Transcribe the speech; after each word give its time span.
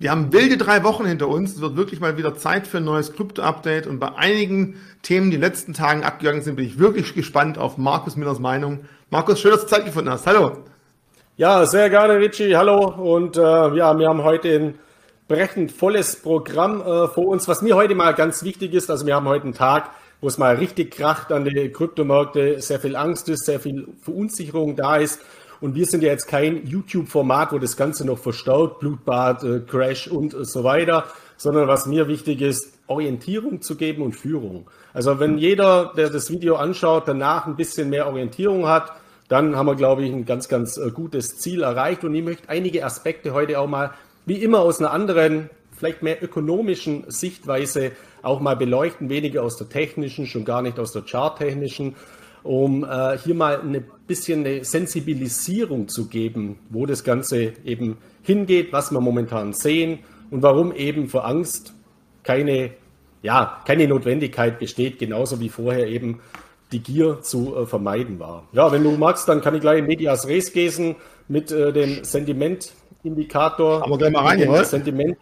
Wir 0.00 0.10
haben 0.10 0.32
wilde 0.32 0.56
drei 0.56 0.82
Wochen 0.82 1.04
hinter 1.04 1.28
uns. 1.28 1.56
Es 1.56 1.60
wird 1.60 1.76
wirklich 1.76 2.00
mal 2.00 2.16
wieder 2.16 2.34
Zeit 2.34 2.66
für 2.66 2.78
ein 2.78 2.84
neues 2.84 3.12
Krypto-Update. 3.12 3.86
Und 3.86 3.98
bei 3.98 4.14
einigen 4.14 4.80
Themen, 5.02 5.28
die 5.28 5.34
in 5.34 5.42
den 5.42 5.50
letzten 5.50 5.74
Tagen 5.74 6.04
abgegangen 6.04 6.40
sind, 6.40 6.56
bin 6.56 6.64
ich 6.64 6.78
wirklich 6.78 7.12
gespannt 7.12 7.58
auf 7.58 7.76
Markus 7.76 8.16
Millers 8.16 8.38
Meinung. 8.38 8.86
Markus, 9.10 9.40
schön, 9.40 9.50
dass 9.50 9.60
du 9.60 9.66
Zeit 9.66 9.84
gefunden 9.84 10.08
hast. 10.08 10.26
Hallo. 10.26 10.56
Ja, 11.36 11.66
sehr 11.66 11.90
gerne, 11.90 12.16
Richie. 12.16 12.56
Hallo. 12.56 12.86
Und 12.86 13.36
äh, 13.36 13.40
ja, 13.42 13.98
wir 13.98 14.08
haben 14.08 14.24
heute 14.24 14.48
ein 14.48 14.78
brechend 15.28 15.70
volles 15.70 16.16
Programm 16.16 16.80
äh, 16.80 17.06
vor 17.08 17.26
uns. 17.26 17.46
Was 17.46 17.60
mir 17.60 17.76
heute 17.76 17.94
mal 17.94 18.14
ganz 18.14 18.42
wichtig 18.42 18.72
ist, 18.72 18.90
also 18.90 19.04
wir 19.04 19.14
haben 19.14 19.28
heute 19.28 19.44
einen 19.44 19.52
Tag, 19.52 19.90
wo 20.22 20.28
es 20.28 20.38
mal 20.38 20.54
richtig 20.54 20.92
kracht 20.92 21.30
an 21.30 21.44
die 21.44 21.70
Kryptomärkte, 21.70 22.62
sehr 22.62 22.80
viel 22.80 22.96
Angst 22.96 23.28
ist, 23.28 23.44
sehr 23.44 23.60
viel 23.60 23.86
Verunsicherung 24.00 24.76
da 24.76 24.96
ist. 24.96 25.20
Und 25.60 25.74
wir 25.74 25.84
sind 25.84 26.02
ja 26.02 26.10
jetzt 26.10 26.26
kein 26.26 26.66
YouTube-Format, 26.66 27.52
wo 27.52 27.58
das 27.58 27.76
Ganze 27.76 28.06
noch 28.06 28.18
verstaut, 28.18 28.80
Blutbad, 28.80 29.44
äh, 29.44 29.60
Crash 29.60 30.08
und 30.08 30.32
äh, 30.32 30.44
so 30.44 30.64
weiter, 30.64 31.04
sondern 31.36 31.68
was 31.68 31.86
mir 31.86 32.08
wichtig 32.08 32.40
ist, 32.40 32.72
Orientierung 32.86 33.60
zu 33.60 33.76
geben 33.76 34.02
und 34.02 34.16
Führung. 34.16 34.68
Also 34.94 35.20
wenn 35.20 35.38
jeder, 35.38 35.92
der 35.96 36.10
das 36.10 36.30
Video 36.30 36.56
anschaut, 36.56 37.06
danach 37.06 37.46
ein 37.46 37.56
bisschen 37.56 37.90
mehr 37.90 38.06
Orientierung 38.06 38.66
hat, 38.66 38.92
dann 39.28 39.54
haben 39.54 39.66
wir, 39.66 39.76
glaube 39.76 40.02
ich, 40.02 40.12
ein 40.12 40.24
ganz, 40.24 40.48
ganz 40.48 40.76
äh, 40.76 40.90
gutes 40.90 41.38
Ziel 41.38 41.62
erreicht. 41.62 42.04
Und 42.04 42.14
ich 42.14 42.24
möchte 42.24 42.48
einige 42.48 42.84
Aspekte 42.84 43.32
heute 43.32 43.60
auch 43.60 43.68
mal, 43.68 43.92
wie 44.26 44.42
immer, 44.42 44.60
aus 44.60 44.80
einer 44.80 44.90
anderen, 44.92 45.50
vielleicht 45.76 46.02
mehr 46.02 46.22
ökonomischen 46.22 47.04
Sichtweise 47.08 47.92
auch 48.22 48.40
mal 48.40 48.56
beleuchten, 48.56 49.08
weniger 49.08 49.42
aus 49.42 49.56
der 49.56 49.68
technischen, 49.68 50.26
schon 50.26 50.44
gar 50.44 50.62
nicht 50.62 50.78
aus 50.78 50.92
der 50.92 51.02
charttechnischen, 51.02 51.96
um 52.42 52.84
äh, 52.84 53.18
hier 53.18 53.34
mal 53.34 53.60
ein 53.60 53.84
bisschen 54.06 54.40
eine 54.40 54.64
Sensibilisierung 54.64 55.88
zu 55.88 56.08
geben, 56.08 56.58
wo 56.70 56.86
das 56.86 57.04
Ganze 57.04 57.52
eben 57.64 57.98
hingeht, 58.22 58.72
was 58.72 58.90
wir 58.90 59.00
momentan 59.00 59.52
sehen 59.52 60.00
und 60.30 60.42
warum 60.42 60.74
eben 60.74 61.08
vor 61.08 61.26
Angst 61.26 61.74
keine, 62.22 62.72
ja, 63.22 63.62
keine 63.66 63.86
Notwendigkeit 63.88 64.58
besteht, 64.58 64.98
genauso 64.98 65.40
wie 65.40 65.48
vorher 65.48 65.86
eben 65.86 66.20
die 66.72 66.80
Gier 66.80 67.20
zu 67.22 67.56
äh, 67.56 67.66
vermeiden 67.66 68.18
war. 68.18 68.44
Ja, 68.52 68.70
wenn 68.72 68.84
du 68.84 68.92
magst, 68.92 69.28
dann 69.28 69.40
kann 69.40 69.54
ich 69.54 69.60
gleich 69.60 69.80
in 69.80 69.86
Medias 69.86 70.26
Res 70.28 70.52
gehen 70.52 70.96
mit 71.28 71.50
äh, 71.50 71.72
dem 71.72 72.04
Sentimentindikator. 72.04 73.84
Aber 73.84 73.98
gleich 73.98 74.12
mal 74.12 74.24
rein, 74.24 74.38
den 74.38 74.64
Sentiment, 74.64 75.18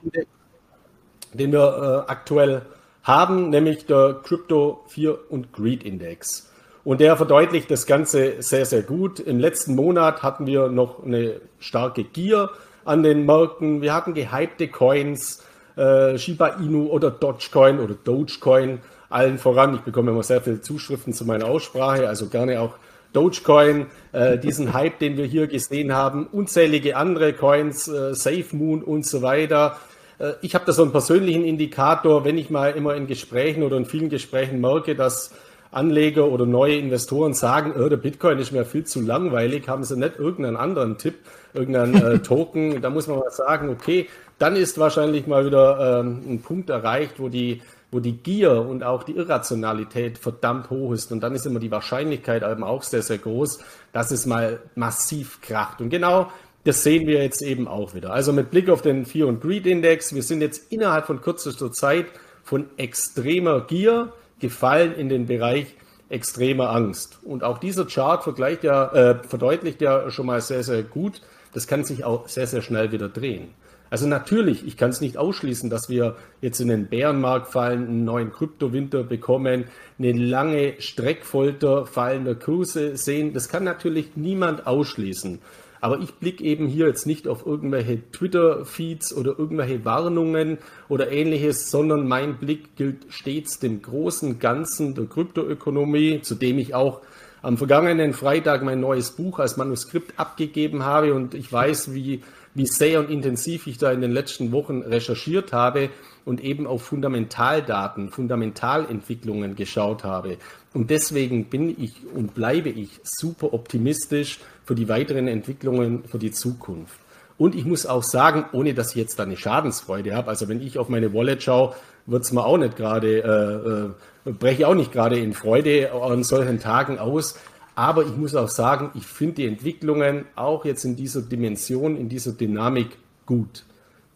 den 1.32 1.52
wir 1.52 2.04
äh, 2.06 2.10
aktuell 2.10 2.62
haben, 3.02 3.50
nämlich 3.50 3.86
der 3.86 4.20
Crypto 4.22 4.84
4 4.88 5.30
und 5.30 5.52
Greed 5.52 5.82
Index. 5.84 6.47
Und 6.88 7.02
der 7.02 7.18
verdeutlicht 7.18 7.70
das 7.70 7.84
Ganze 7.84 8.40
sehr, 8.40 8.64
sehr 8.64 8.80
gut. 8.80 9.20
Im 9.20 9.38
letzten 9.38 9.74
Monat 9.74 10.22
hatten 10.22 10.46
wir 10.46 10.68
noch 10.68 11.04
eine 11.04 11.42
starke 11.58 12.02
Gier 12.02 12.48
an 12.86 13.02
den 13.02 13.26
Märkten. 13.26 13.82
Wir 13.82 13.92
hatten 13.92 14.14
gehypte 14.14 14.68
Coins, 14.68 15.44
äh, 15.76 16.16
Shiba 16.16 16.46
Inu 16.46 16.86
oder 16.86 17.10
Dogecoin 17.10 17.78
oder 17.78 17.92
Dogecoin 17.92 18.78
allen 19.10 19.36
voran. 19.36 19.74
Ich 19.74 19.82
bekomme 19.82 20.12
immer 20.12 20.22
sehr 20.22 20.40
viele 20.40 20.62
Zuschriften 20.62 21.12
zu 21.12 21.26
meiner 21.26 21.44
Aussprache, 21.44 22.08
also 22.08 22.28
gerne 22.28 22.58
auch 22.58 22.76
Dogecoin, 23.12 23.88
äh, 24.12 24.38
diesen 24.38 24.72
Hype, 24.72 24.98
den 24.98 25.18
wir 25.18 25.26
hier 25.26 25.46
gesehen 25.46 25.92
haben, 25.92 26.26
unzählige 26.26 26.96
andere 26.96 27.34
Coins, 27.34 27.86
äh, 27.88 28.14
SafeMoon 28.14 28.82
und 28.82 29.04
so 29.04 29.20
weiter. 29.20 29.76
Äh, 30.18 30.32
ich 30.40 30.54
habe 30.54 30.64
da 30.64 30.72
so 30.72 30.84
einen 30.84 30.92
persönlichen 30.92 31.44
Indikator, 31.44 32.24
wenn 32.24 32.38
ich 32.38 32.48
mal 32.48 32.70
immer 32.70 32.94
in 32.94 33.06
Gesprächen 33.06 33.62
oder 33.62 33.76
in 33.76 33.84
vielen 33.84 34.08
Gesprächen 34.08 34.62
merke, 34.62 34.94
dass 34.94 35.34
Anleger 35.70 36.28
oder 36.28 36.46
neue 36.46 36.76
Investoren 36.76 37.34
sagen, 37.34 37.74
oh, 37.78 37.88
der 37.88 37.96
Bitcoin 37.96 38.38
ist 38.38 38.52
mir 38.52 38.64
viel 38.64 38.84
zu 38.84 39.00
langweilig, 39.00 39.68
haben 39.68 39.84
sie 39.84 39.96
nicht 39.96 40.18
irgendeinen 40.18 40.56
anderen 40.56 40.98
Tipp, 40.98 41.16
irgendeinen 41.54 41.94
äh, 41.94 42.18
Token. 42.22 42.80
Da 42.80 42.90
muss 42.90 43.06
man 43.06 43.18
mal 43.18 43.30
sagen, 43.30 43.68
okay, 43.68 44.08
dann 44.38 44.56
ist 44.56 44.78
wahrscheinlich 44.78 45.26
mal 45.26 45.44
wieder 45.44 46.00
ähm, 46.00 46.22
ein 46.26 46.40
Punkt 46.40 46.70
erreicht, 46.70 47.14
wo 47.18 47.28
die, 47.28 47.60
wo 47.90 48.00
die 48.00 48.16
Gier 48.16 48.62
und 48.62 48.82
auch 48.82 49.02
die 49.02 49.16
Irrationalität 49.16 50.18
verdammt 50.18 50.70
hoch 50.70 50.92
ist. 50.92 51.12
Und 51.12 51.20
dann 51.20 51.34
ist 51.34 51.44
immer 51.44 51.60
die 51.60 51.70
Wahrscheinlichkeit 51.70 52.42
eben 52.42 52.64
auch 52.64 52.82
sehr, 52.82 53.02
sehr 53.02 53.18
groß, 53.18 53.58
dass 53.92 54.10
es 54.10 54.26
mal 54.26 54.60
massiv 54.74 55.40
kracht. 55.42 55.80
Und 55.80 55.90
genau 55.90 56.28
das 56.64 56.82
sehen 56.82 57.06
wir 57.06 57.22
jetzt 57.22 57.42
eben 57.42 57.66
auch 57.66 57.94
wieder. 57.94 58.12
Also 58.12 58.32
mit 58.32 58.50
Blick 58.50 58.68
auf 58.68 58.82
den 58.82 59.06
Fear 59.06 59.28
und 59.28 59.40
Greed 59.40 59.66
Index, 59.66 60.14
wir 60.14 60.22
sind 60.22 60.40
jetzt 60.40 60.70
innerhalb 60.72 61.06
von 61.06 61.20
kürzester 61.20 61.72
Zeit 61.72 62.06
von 62.42 62.66
extremer 62.76 63.62
Gier 63.62 64.12
gefallen 64.40 64.94
in 64.94 65.08
den 65.08 65.26
Bereich 65.26 65.74
extremer 66.08 66.70
Angst. 66.70 67.18
Und 67.22 67.44
auch 67.44 67.58
dieser 67.58 67.86
Chart 67.86 68.22
vergleicht 68.22 68.64
ja, 68.64 68.92
äh, 68.92 69.22
verdeutlicht 69.22 69.80
ja 69.82 70.10
schon 70.10 70.26
mal 70.26 70.40
sehr, 70.40 70.62
sehr 70.62 70.82
gut, 70.82 71.20
das 71.52 71.66
kann 71.66 71.84
sich 71.84 72.04
auch 72.04 72.28
sehr, 72.28 72.46
sehr 72.46 72.62
schnell 72.62 72.92
wieder 72.92 73.08
drehen. 73.08 73.50
Also 73.90 74.06
natürlich, 74.06 74.66
ich 74.66 74.76
kann 74.76 74.90
es 74.90 75.00
nicht 75.00 75.16
ausschließen, 75.16 75.70
dass 75.70 75.88
wir 75.88 76.16
jetzt 76.42 76.60
in 76.60 76.68
den 76.68 76.88
Bärenmarkt 76.88 77.48
fallen, 77.48 77.88
einen 77.88 78.04
neuen 78.04 78.32
Kryptowinter 78.32 79.02
bekommen, 79.02 79.64
eine 79.98 80.12
lange 80.12 80.74
Streckfolter 80.78 81.86
fallender 81.86 82.34
Kurse 82.34 82.96
sehen. 82.96 83.32
Das 83.32 83.48
kann 83.48 83.64
natürlich 83.64 84.14
niemand 84.14 84.66
ausschließen. 84.66 85.40
Aber 85.80 86.00
ich 86.00 86.14
blicke 86.14 86.42
eben 86.44 86.66
hier 86.66 86.86
jetzt 86.86 87.06
nicht 87.06 87.28
auf 87.28 87.46
irgendwelche 87.46 88.10
Twitter-Feeds 88.10 89.14
oder 89.14 89.38
irgendwelche 89.38 89.84
Warnungen 89.84 90.58
oder 90.88 91.10
ähnliches, 91.10 91.70
sondern 91.70 92.08
mein 92.08 92.38
Blick 92.38 92.76
gilt 92.76 93.06
stets 93.08 93.58
dem 93.58 93.82
großen 93.82 94.38
Ganzen 94.38 94.94
der 94.94 95.06
Kryptoökonomie, 95.06 96.20
zu 96.22 96.34
dem 96.34 96.58
ich 96.58 96.74
auch 96.74 97.00
am 97.42 97.56
vergangenen 97.56 98.12
Freitag 98.14 98.62
mein 98.62 98.80
neues 98.80 99.12
Buch 99.12 99.38
als 99.38 99.56
Manuskript 99.56 100.18
abgegeben 100.18 100.84
habe 100.84 101.14
und 101.14 101.34
ich 101.34 101.52
weiß, 101.52 101.94
wie, 101.94 102.22
wie 102.54 102.66
sehr 102.66 102.98
und 102.98 103.10
intensiv 103.10 103.66
ich 103.66 103.78
da 103.78 103.92
in 103.92 104.00
den 104.00 104.10
letzten 104.10 104.50
Wochen 104.50 104.82
recherchiert 104.82 105.52
habe 105.52 105.90
und 106.24 106.42
eben 106.42 106.66
auf 106.66 106.82
Fundamentaldaten, 106.82 108.10
Fundamentalentwicklungen 108.10 109.54
geschaut 109.54 110.04
habe. 110.04 110.36
Und 110.74 110.90
deswegen 110.90 111.46
bin 111.46 111.74
ich 111.82 111.94
und 112.14 112.34
bleibe 112.34 112.68
ich 112.68 113.00
super 113.02 113.54
optimistisch 113.54 114.40
für 114.68 114.74
die 114.74 114.90
weiteren 114.90 115.28
Entwicklungen 115.28 116.04
für 116.04 116.18
die 116.18 116.30
Zukunft. 116.30 117.00
Und 117.38 117.54
ich 117.54 117.64
muss 117.64 117.86
auch 117.86 118.02
sagen, 118.02 118.44
ohne 118.52 118.74
dass 118.74 118.90
ich 118.90 118.96
jetzt 118.96 119.18
da 119.18 119.22
eine 119.22 119.38
Schadensfreude 119.38 120.14
habe, 120.14 120.28
also 120.28 120.46
wenn 120.46 120.60
ich 120.60 120.78
auf 120.78 120.90
meine 120.90 121.14
Wallet 121.14 121.42
schaue, 121.42 121.74
wird 122.04 122.24
es 122.24 122.32
mir 122.32 122.44
auch 122.44 122.58
nicht 122.58 122.76
gerade, 122.76 123.94
äh, 124.26 124.28
äh, 124.28 124.32
breche 124.34 124.68
auch 124.68 124.74
nicht 124.74 124.92
gerade 124.92 125.18
in 125.18 125.32
Freude 125.32 125.90
an 125.94 126.22
solchen 126.22 126.60
Tagen 126.60 126.98
aus. 126.98 127.38
Aber 127.76 128.02
ich 128.02 128.14
muss 128.14 128.34
auch 128.34 128.50
sagen, 128.50 128.90
ich 128.94 129.06
finde 129.06 129.36
die 129.36 129.46
Entwicklungen 129.46 130.26
auch 130.36 130.66
jetzt 130.66 130.84
in 130.84 130.96
dieser 130.96 131.22
Dimension, 131.22 131.96
in 131.96 132.10
dieser 132.10 132.32
Dynamik 132.32 132.98
gut 133.24 133.64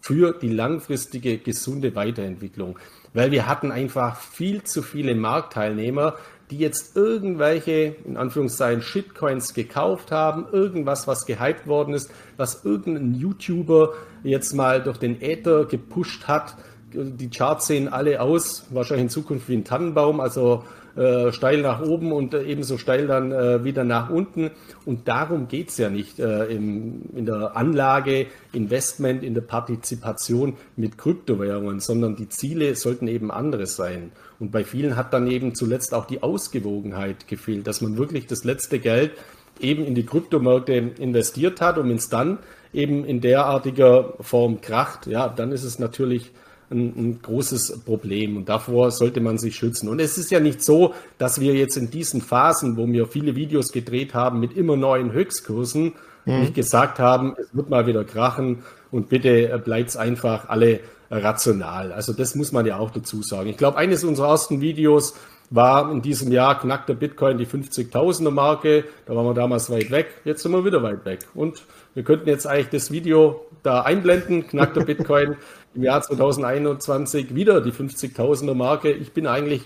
für 0.02 0.34
die 0.34 0.50
langfristige 0.50 1.38
gesunde 1.38 1.94
Weiterentwicklung. 1.94 2.78
Weil 3.14 3.30
wir 3.30 3.46
hatten 3.46 3.70
einfach 3.70 4.20
viel 4.20 4.64
zu 4.64 4.82
viele 4.82 5.14
Marktteilnehmer, 5.14 6.16
die 6.52 6.58
jetzt 6.58 6.96
irgendwelche, 6.98 7.96
in 8.04 8.18
Anführungszeichen, 8.18 8.82
Shitcoins 8.82 9.54
gekauft 9.54 10.10
haben, 10.12 10.46
irgendwas, 10.52 11.08
was 11.08 11.24
gehypt 11.24 11.66
worden 11.66 11.94
ist, 11.94 12.10
was 12.36 12.62
irgendein 12.62 13.14
YouTuber 13.14 13.94
jetzt 14.22 14.52
mal 14.52 14.82
durch 14.82 14.98
den 14.98 15.22
Äther 15.22 15.64
gepusht 15.64 16.28
hat. 16.28 16.56
Die 16.92 17.30
Charts 17.30 17.68
sehen 17.68 17.88
alle 17.88 18.20
aus, 18.20 18.66
wahrscheinlich 18.68 19.04
in 19.04 19.08
Zukunft 19.08 19.48
wie 19.48 19.56
ein 19.56 19.64
Tannenbaum, 19.64 20.20
also 20.20 20.64
äh, 20.94 21.32
steil 21.32 21.62
nach 21.62 21.80
oben 21.80 22.12
und 22.12 22.34
äh, 22.34 22.42
ebenso 22.42 22.76
steil 22.76 23.06
dann 23.06 23.32
äh, 23.32 23.64
wieder 23.64 23.82
nach 23.82 24.10
unten. 24.10 24.50
Und 24.84 25.08
darum 25.08 25.48
geht 25.48 25.70
es 25.70 25.78
ja 25.78 25.88
nicht 25.88 26.18
äh, 26.18 26.44
im, 26.48 27.04
in 27.16 27.24
der 27.24 27.56
Anlage, 27.56 28.26
Investment, 28.52 29.22
in 29.22 29.32
der 29.32 29.40
Partizipation 29.40 30.58
mit 30.76 30.98
Kryptowährungen, 30.98 31.80
sondern 31.80 32.14
die 32.14 32.28
Ziele 32.28 32.74
sollten 32.74 33.08
eben 33.08 33.30
andere 33.30 33.64
sein. 33.64 34.12
Und 34.42 34.50
bei 34.50 34.64
vielen 34.64 34.96
hat 34.96 35.12
dann 35.14 35.28
eben 35.28 35.54
zuletzt 35.54 35.94
auch 35.94 36.04
die 36.04 36.20
Ausgewogenheit 36.20 37.28
gefehlt, 37.28 37.68
dass 37.68 37.80
man 37.80 37.96
wirklich 37.96 38.26
das 38.26 38.42
letzte 38.42 38.80
Geld 38.80 39.12
eben 39.60 39.84
in 39.84 39.94
die 39.94 40.04
Kryptomärkte 40.04 40.72
investiert 40.72 41.60
hat 41.60 41.78
und 41.78 41.88
wenn 41.88 41.94
es 41.94 42.08
dann 42.08 42.38
eben 42.72 43.04
in 43.04 43.20
derartiger 43.20 44.14
Form 44.18 44.60
kracht, 44.60 45.06
ja, 45.06 45.28
dann 45.28 45.52
ist 45.52 45.62
es 45.62 45.78
natürlich 45.78 46.32
ein, 46.72 46.92
ein, 46.96 47.22
großes 47.22 47.82
Problem 47.84 48.36
und 48.36 48.48
davor 48.48 48.90
sollte 48.90 49.20
man 49.20 49.38
sich 49.38 49.54
schützen. 49.54 49.88
Und 49.88 50.00
es 50.00 50.18
ist 50.18 50.32
ja 50.32 50.40
nicht 50.40 50.64
so, 50.64 50.92
dass 51.18 51.40
wir 51.40 51.54
jetzt 51.54 51.76
in 51.76 51.92
diesen 51.92 52.20
Phasen, 52.20 52.76
wo 52.76 52.88
wir 52.88 53.06
viele 53.06 53.36
Videos 53.36 53.70
gedreht 53.70 54.12
haben 54.12 54.40
mit 54.40 54.56
immer 54.56 54.76
neuen 54.76 55.12
Höchstkursen, 55.12 55.92
mhm. 56.24 56.40
nicht 56.40 56.54
gesagt 56.54 56.98
haben, 56.98 57.36
es 57.38 57.54
wird 57.54 57.70
mal 57.70 57.86
wieder 57.86 58.02
krachen 58.02 58.64
und 58.90 59.08
bitte 59.08 59.52
äh, 59.52 59.58
bleibt 59.58 59.90
es 59.90 59.96
einfach 59.96 60.48
alle 60.48 60.80
rational. 61.12 61.92
Also 61.92 62.12
das 62.12 62.34
muss 62.34 62.52
man 62.52 62.66
ja 62.66 62.78
auch 62.78 62.90
dazu 62.90 63.22
sagen. 63.22 63.50
Ich 63.50 63.56
glaube, 63.56 63.76
eines 63.76 64.04
unserer 64.04 64.28
ersten 64.28 64.60
Videos 64.60 65.14
war 65.50 65.92
in 65.92 66.00
diesem 66.00 66.32
Jahr 66.32 66.58
knackt 66.58 66.88
der 66.88 66.94
Bitcoin 66.94 67.36
die 67.36 67.46
50.000er 67.46 68.30
Marke. 68.30 68.84
Da 69.04 69.14
waren 69.14 69.26
wir 69.26 69.34
damals 69.34 69.70
weit 69.70 69.90
weg. 69.90 70.06
Jetzt 70.24 70.42
sind 70.42 70.52
wir 70.52 70.64
wieder 70.64 70.82
weit 70.82 71.04
weg. 71.04 71.20
Und 71.34 71.62
wir 71.94 72.02
könnten 72.04 72.28
jetzt 72.28 72.46
eigentlich 72.46 72.70
das 72.70 72.90
Video 72.90 73.44
da 73.62 73.82
einblenden. 73.82 74.46
Knackt 74.46 74.76
der 74.76 74.84
Bitcoin 74.84 75.36
im 75.74 75.82
Jahr 75.82 76.02
2021 76.02 77.34
wieder 77.34 77.60
die 77.60 77.72
50.000er 77.72 78.54
Marke. 78.54 78.90
Ich 78.90 79.12
bin 79.12 79.26
eigentlich 79.26 79.62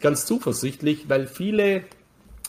ganz 0.00 0.26
zuversichtlich, 0.26 1.08
weil 1.08 1.26
viele 1.26 1.84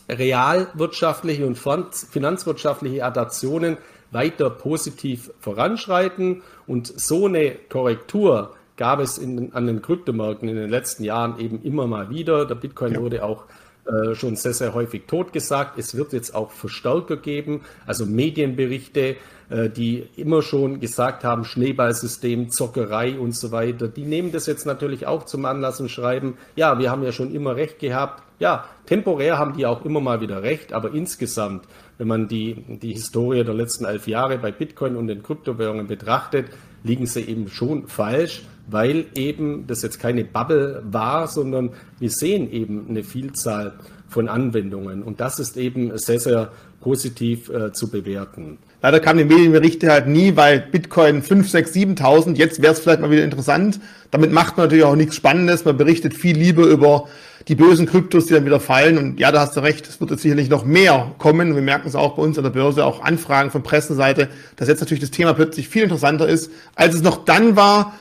realwirtschaftliche 0.09 1.45
und 1.45 1.57
finanzwirtschaftliche 1.57 3.05
Adaptionen 3.05 3.77
weiter 4.11 4.49
positiv 4.49 5.31
voranschreiten. 5.39 6.43
Und 6.67 6.87
so 6.87 7.25
eine 7.25 7.55
Korrektur 7.69 8.55
gab 8.77 8.99
es 8.99 9.17
in, 9.17 9.53
an 9.53 9.67
den 9.67 9.81
Kryptomärkten 9.81 10.47
in 10.47 10.55
den 10.55 10.69
letzten 10.69 11.03
Jahren 11.03 11.39
eben 11.39 11.61
immer 11.63 11.87
mal 11.87 12.09
wieder. 12.09 12.45
Der 12.45 12.55
Bitcoin 12.55 12.93
ja. 12.93 13.01
wurde 13.01 13.23
auch 13.23 13.45
äh, 13.85 14.13
schon 14.13 14.35
sehr, 14.35 14.53
sehr 14.53 14.73
häufig 14.73 15.07
totgesagt. 15.07 15.77
Es 15.77 15.95
wird 15.95 16.13
jetzt 16.13 16.35
auch 16.35 16.51
Verstärker 16.51 17.17
geben, 17.17 17.61
also 17.87 18.05
Medienberichte, 18.05 19.15
äh, 19.49 19.69
die 19.69 20.07
immer 20.15 20.43
schon 20.43 20.79
gesagt 20.79 21.23
haben, 21.23 21.45
Schneeballsystem, 21.45 22.51
Zockerei 22.51 23.17
und 23.17 23.35
so 23.35 23.51
weiter. 23.51 23.87
Die 23.87 24.05
nehmen 24.05 24.31
das 24.31 24.45
jetzt 24.45 24.65
natürlich 24.65 25.07
auch 25.07 25.25
zum 25.25 25.45
Anlass 25.45 25.81
und 25.81 25.89
schreiben, 25.89 26.37
ja, 26.55 26.77
wir 26.77 26.91
haben 26.91 27.03
ja 27.03 27.11
schon 27.11 27.33
immer 27.33 27.55
recht 27.55 27.79
gehabt. 27.79 28.23
Ja, 28.39 28.65
temporär 28.85 29.37
haben 29.37 29.57
die 29.57 29.65
auch 29.65 29.83
immer 29.83 29.99
mal 29.99 30.21
wieder 30.21 30.43
recht, 30.43 30.73
aber 30.73 30.93
insgesamt, 30.93 31.65
wenn 32.01 32.07
man 32.07 32.27
die, 32.27 32.55
die 32.81 32.93
Historie 32.93 33.43
der 33.43 33.53
letzten 33.53 33.85
elf 33.85 34.07
Jahre 34.07 34.39
bei 34.39 34.51
Bitcoin 34.51 34.95
und 34.95 35.05
den 35.05 35.21
Kryptowährungen 35.21 35.85
betrachtet, 35.85 36.47
liegen 36.83 37.05
sie 37.05 37.21
eben 37.21 37.47
schon 37.47 37.87
falsch 37.87 38.41
weil 38.67 39.05
eben 39.15 39.65
das 39.67 39.81
jetzt 39.81 39.99
keine 39.99 40.23
Bubble 40.23 40.81
war, 40.85 41.27
sondern 41.27 41.71
wir 41.99 42.09
sehen 42.09 42.51
eben 42.51 42.87
eine 42.89 43.03
Vielzahl 43.03 43.73
von 44.07 44.29
Anwendungen. 44.29 45.03
Und 45.03 45.19
das 45.19 45.39
ist 45.39 45.57
eben 45.57 45.97
sehr, 45.97 46.19
sehr 46.19 46.51
positiv 46.79 47.49
äh, 47.49 47.71
zu 47.71 47.89
bewerten. 47.89 48.57
Leider 48.81 48.99
kamen 48.99 49.19
die 49.19 49.33
Medienberichte 49.35 49.91
halt 49.91 50.07
nie, 50.07 50.35
weil 50.35 50.59
Bitcoin 50.59 51.21
5, 51.21 51.49
6, 51.49 51.73
7.000, 51.73 52.35
jetzt 52.35 52.61
wäre 52.61 52.73
es 52.73 52.79
vielleicht 52.79 53.01
mal 53.01 53.11
wieder 53.11 53.23
interessant. 53.23 53.79
Damit 54.09 54.31
macht 54.31 54.57
man 54.57 54.65
natürlich 54.65 54.85
auch 54.85 54.95
nichts 54.95 55.15
Spannendes. 55.15 55.65
Man 55.65 55.77
berichtet 55.77 56.13
viel 56.13 56.37
lieber 56.37 56.63
über 56.63 57.07
die 57.47 57.55
bösen 57.55 57.85
Kryptos, 57.85 58.25
die 58.25 58.33
dann 58.33 58.45
wieder 58.45 58.59
fallen. 58.59 58.97
Und 58.97 59.19
ja, 59.19 59.31
da 59.31 59.41
hast 59.41 59.55
du 59.55 59.61
recht, 59.61 59.87
es 59.87 59.99
wird 59.99 60.11
jetzt 60.11 60.21
sicherlich 60.21 60.49
noch 60.49 60.65
mehr 60.65 61.13
kommen. 61.17 61.55
Wir 61.55 61.61
merken 61.61 61.87
es 61.87 61.95
auch 61.95 62.15
bei 62.15 62.21
uns 62.21 62.37
an 62.37 62.43
der 62.43 62.51
Börse, 62.51 62.85
auch 62.85 63.01
Anfragen 63.01 63.51
von 63.51 63.63
Pressenseite, 63.63 64.29
dass 64.55 64.67
jetzt 64.67 64.79
natürlich 64.79 65.01
das 65.01 65.11
Thema 65.11 65.33
plötzlich 65.33 65.69
viel 65.69 65.83
interessanter 65.83 66.27
ist, 66.27 66.51
als 66.75 66.95
es 66.95 67.01
noch 67.01 67.25
dann 67.25 67.55
war, 67.55 67.93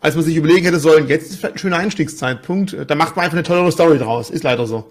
als 0.00 0.14
man 0.14 0.24
sich 0.24 0.36
überlegen 0.36 0.64
hätte 0.64 0.78
sollen, 0.78 1.08
jetzt 1.08 1.30
ist 1.30 1.38
vielleicht 1.38 1.56
ein 1.56 1.58
schöner 1.58 1.78
Einstiegszeitpunkt. 1.78 2.76
Da 2.86 2.94
macht 2.94 3.16
man 3.16 3.24
einfach 3.24 3.36
eine 3.36 3.46
tollere 3.46 3.72
Story 3.72 3.98
draus. 3.98 4.30
Ist 4.30 4.44
leider 4.44 4.66
so. 4.66 4.90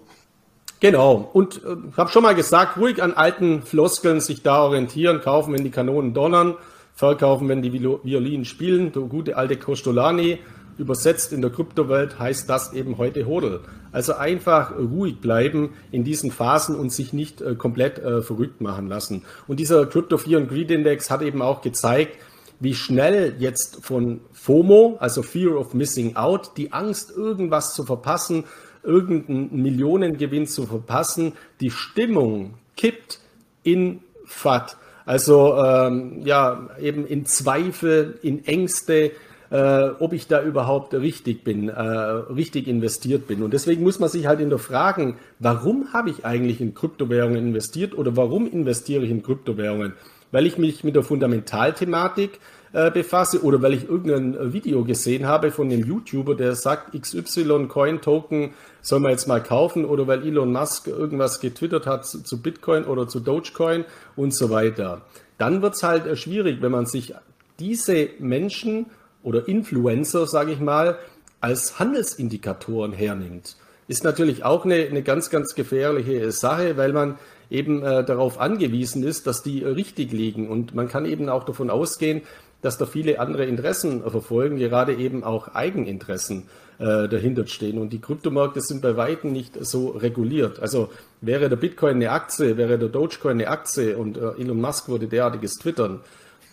Genau. 0.80 1.28
Und 1.32 1.62
äh, 1.64 1.76
ich 1.90 1.96
habe 1.96 2.10
schon 2.10 2.22
mal 2.22 2.34
gesagt, 2.34 2.76
ruhig 2.76 3.02
an 3.02 3.14
alten 3.14 3.62
Floskeln 3.62 4.20
sich 4.20 4.42
da 4.42 4.62
orientieren, 4.62 5.20
kaufen, 5.20 5.54
wenn 5.54 5.64
die 5.64 5.70
Kanonen 5.70 6.14
donnern, 6.14 6.54
verkaufen, 6.94 7.48
wenn 7.48 7.62
die 7.62 7.72
Violinen 7.72 8.44
spielen. 8.44 8.92
Der 8.92 9.02
gute 9.02 9.36
alte 9.36 9.56
Costolani, 9.56 10.38
übersetzt 10.78 11.32
in 11.32 11.42
der 11.42 11.50
Kryptowelt, 11.50 12.18
heißt 12.18 12.48
das 12.48 12.72
eben 12.72 12.98
heute 12.98 13.26
Hodel. 13.26 13.60
Also 13.92 14.14
einfach 14.14 14.76
ruhig 14.78 15.20
bleiben 15.20 15.70
in 15.90 16.04
diesen 16.04 16.30
Phasen 16.30 16.76
und 16.76 16.92
sich 16.92 17.12
nicht 17.12 17.40
äh, 17.40 17.54
komplett 17.54 17.98
äh, 17.98 18.22
verrückt 18.22 18.60
machen 18.60 18.86
lassen. 18.86 19.24
Und 19.46 19.60
dieser 19.60 19.86
Crypto 19.86 20.18
Fear 20.18 20.40
and 20.40 20.48
Greed 20.48 20.70
Index 20.70 21.10
hat 21.10 21.22
eben 21.22 21.42
auch 21.42 21.62
gezeigt, 21.62 22.16
wie 22.60 22.74
schnell 22.74 23.36
jetzt 23.38 23.84
von 23.84 24.20
FOMO, 24.32 24.96
also 25.00 25.22
Fear 25.22 25.56
of 25.56 25.74
Missing 25.74 26.16
Out, 26.16 26.52
die 26.56 26.72
Angst, 26.72 27.12
irgendwas 27.16 27.74
zu 27.74 27.84
verpassen, 27.84 28.44
irgendeinen 28.82 29.62
Millionengewinn 29.62 30.46
zu 30.46 30.66
verpassen, 30.66 31.34
die 31.60 31.70
Stimmung 31.70 32.54
kippt 32.76 33.20
in 33.62 34.00
FAT. 34.24 34.76
Also 35.04 35.56
ähm, 35.56 36.22
ja, 36.24 36.68
eben 36.80 37.06
in 37.06 37.24
Zweifel, 37.24 38.18
in 38.22 38.44
Ängste, 38.44 39.12
äh, 39.50 39.88
ob 39.98 40.12
ich 40.12 40.26
da 40.26 40.42
überhaupt 40.42 40.94
richtig 40.94 41.44
bin, 41.44 41.68
äh, 41.68 41.80
richtig 41.80 42.68
investiert 42.68 43.26
bin. 43.26 43.42
Und 43.42 43.52
deswegen 43.52 43.82
muss 43.82 43.98
man 43.98 44.08
sich 44.08 44.26
halt 44.26 44.40
hinterfragen, 44.40 45.14
warum 45.38 45.92
habe 45.92 46.10
ich 46.10 46.24
eigentlich 46.24 46.60
in 46.60 46.74
Kryptowährungen 46.74 47.48
investiert 47.48 47.96
oder 47.96 48.16
warum 48.16 48.50
investiere 48.50 49.04
ich 49.04 49.10
in 49.10 49.22
Kryptowährungen? 49.22 49.94
weil 50.30 50.46
ich 50.46 50.58
mich 50.58 50.84
mit 50.84 50.94
der 50.94 51.02
Fundamentalthematik 51.02 52.40
äh, 52.72 52.90
befasse 52.90 53.42
oder 53.42 53.62
weil 53.62 53.74
ich 53.74 53.88
irgendein 53.88 54.52
Video 54.52 54.84
gesehen 54.84 55.26
habe 55.26 55.50
von 55.50 55.70
einem 55.70 55.84
YouTuber, 55.84 56.34
der 56.34 56.54
sagt, 56.54 57.00
XY 57.00 57.66
Coin 57.68 58.00
Token 58.00 58.52
soll 58.82 59.00
man 59.00 59.12
jetzt 59.12 59.26
mal 59.26 59.42
kaufen 59.42 59.84
oder 59.84 60.06
weil 60.06 60.26
Elon 60.26 60.52
Musk 60.52 60.86
irgendwas 60.86 61.40
getwittert 61.40 61.86
hat 61.86 62.06
zu, 62.06 62.22
zu 62.22 62.42
Bitcoin 62.42 62.84
oder 62.84 63.08
zu 63.08 63.20
Dogecoin 63.20 63.84
und 64.16 64.34
so 64.34 64.50
weiter. 64.50 65.02
Dann 65.38 65.62
wird 65.62 65.74
es 65.74 65.82
halt 65.82 66.06
äh, 66.06 66.16
schwierig, 66.16 66.60
wenn 66.60 66.72
man 66.72 66.86
sich 66.86 67.14
diese 67.58 68.10
Menschen 68.18 68.86
oder 69.22 69.48
Influencer, 69.48 70.26
sage 70.26 70.52
ich 70.52 70.60
mal, 70.60 70.98
als 71.40 71.78
Handelsindikatoren 71.78 72.92
hernimmt. 72.92 73.56
Ist 73.86 74.04
natürlich 74.04 74.44
auch 74.44 74.64
eine, 74.64 74.74
eine 74.74 75.02
ganz, 75.02 75.30
ganz 75.30 75.54
gefährliche 75.54 76.30
Sache, 76.30 76.76
weil 76.76 76.92
man 76.92 77.18
eben 77.50 77.82
äh, 77.82 78.04
darauf 78.04 78.38
angewiesen 78.38 79.02
ist, 79.02 79.26
dass 79.26 79.42
die 79.42 79.64
richtig 79.64 80.12
liegen. 80.12 80.48
Und 80.48 80.74
man 80.74 80.88
kann 80.88 81.06
eben 81.06 81.28
auch 81.28 81.44
davon 81.44 81.70
ausgehen, 81.70 82.22
dass 82.60 82.76
da 82.76 82.86
viele 82.86 83.20
andere 83.20 83.44
Interessen 83.46 84.02
verfolgen, 84.02 84.58
gerade 84.58 84.94
eben 84.94 85.22
auch 85.22 85.54
Eigeninteressen 85.54 86.48
äh, 86.78 87.08
dahinter 87.08 87.46
stehen. 87.46 87.78
Und 87.78 87.92
die 87.92 88.00
Kryptomärkte 88.00 88.60
sind 88.60 88.82
bei 88.82 88.96
weitem 88.96 89.32
nicht 89.32 89.64
so 89.64 89.90
reguliert. 89.90 90.60
Also 90.60 90.90
wäre 91.20 91.48
der 91.48 91.56
Bitcoin 91.56 91.96
eine 91.96 92.10
Aktie, 92.10 92.56
wäre 92.56 92.78
der 92.78 92.88
Dogecoin 92.88 93.32
eine 93.32 93.48
Aktie 93.48 93.96
und 93.96 94.16
äh, 94.16 94.40
Elon 94.40 94.60
Musk 94.60 94.88
würde 94.88 95.06
derartiges 95.06 95.54
twittern, 95.54 96.00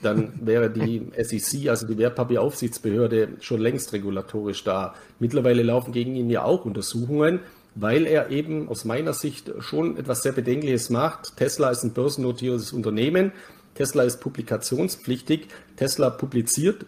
dann 0.01 0.33
wäre 0.41 0.69
die 0.69 1.07
SEC, 1.17 1.69
also 1.69 1.87
die 1.87 1.97
Wertpapieraufsichtsbehörde, 1.97 3.29
schon 3.39 3.59
längst 3.59 3.93
regulatorisch 3.93 4.63
da. 4.63 4.93
Mittlerweile 5.19 5.63
laufen 5.63 5.91
gegen 5.91 6.15
ihn 6.15 6.29
ja 6.29 6.43
auch 6.43 6.65
Untersuchungen 6.65 7.39
weil 7.75 8.05
er 8.07 8.31
eben 8.31 8.69
aus 8.69 8.85
meiner 8.85 9.13
Sicht 9.13 9.51
schon 9.59 9.97
etwas 9.97 10.23
sehr 10.23 10.31
Bedenkliches 10.31 10.89
macht. 10.89 11.35
Tesla 11.35 11.69
ist 11.69 11.83
ein 11.83 11.93
börsennotiertes 11.93 12.71
Unternehmen. 12.71 13.33
Tesla 13.75 14.03
ist 14.03 14.21
publikationspflichtig. 14.21 15.49
Tesla 15.75 16.09
publiziert 16.09 16.85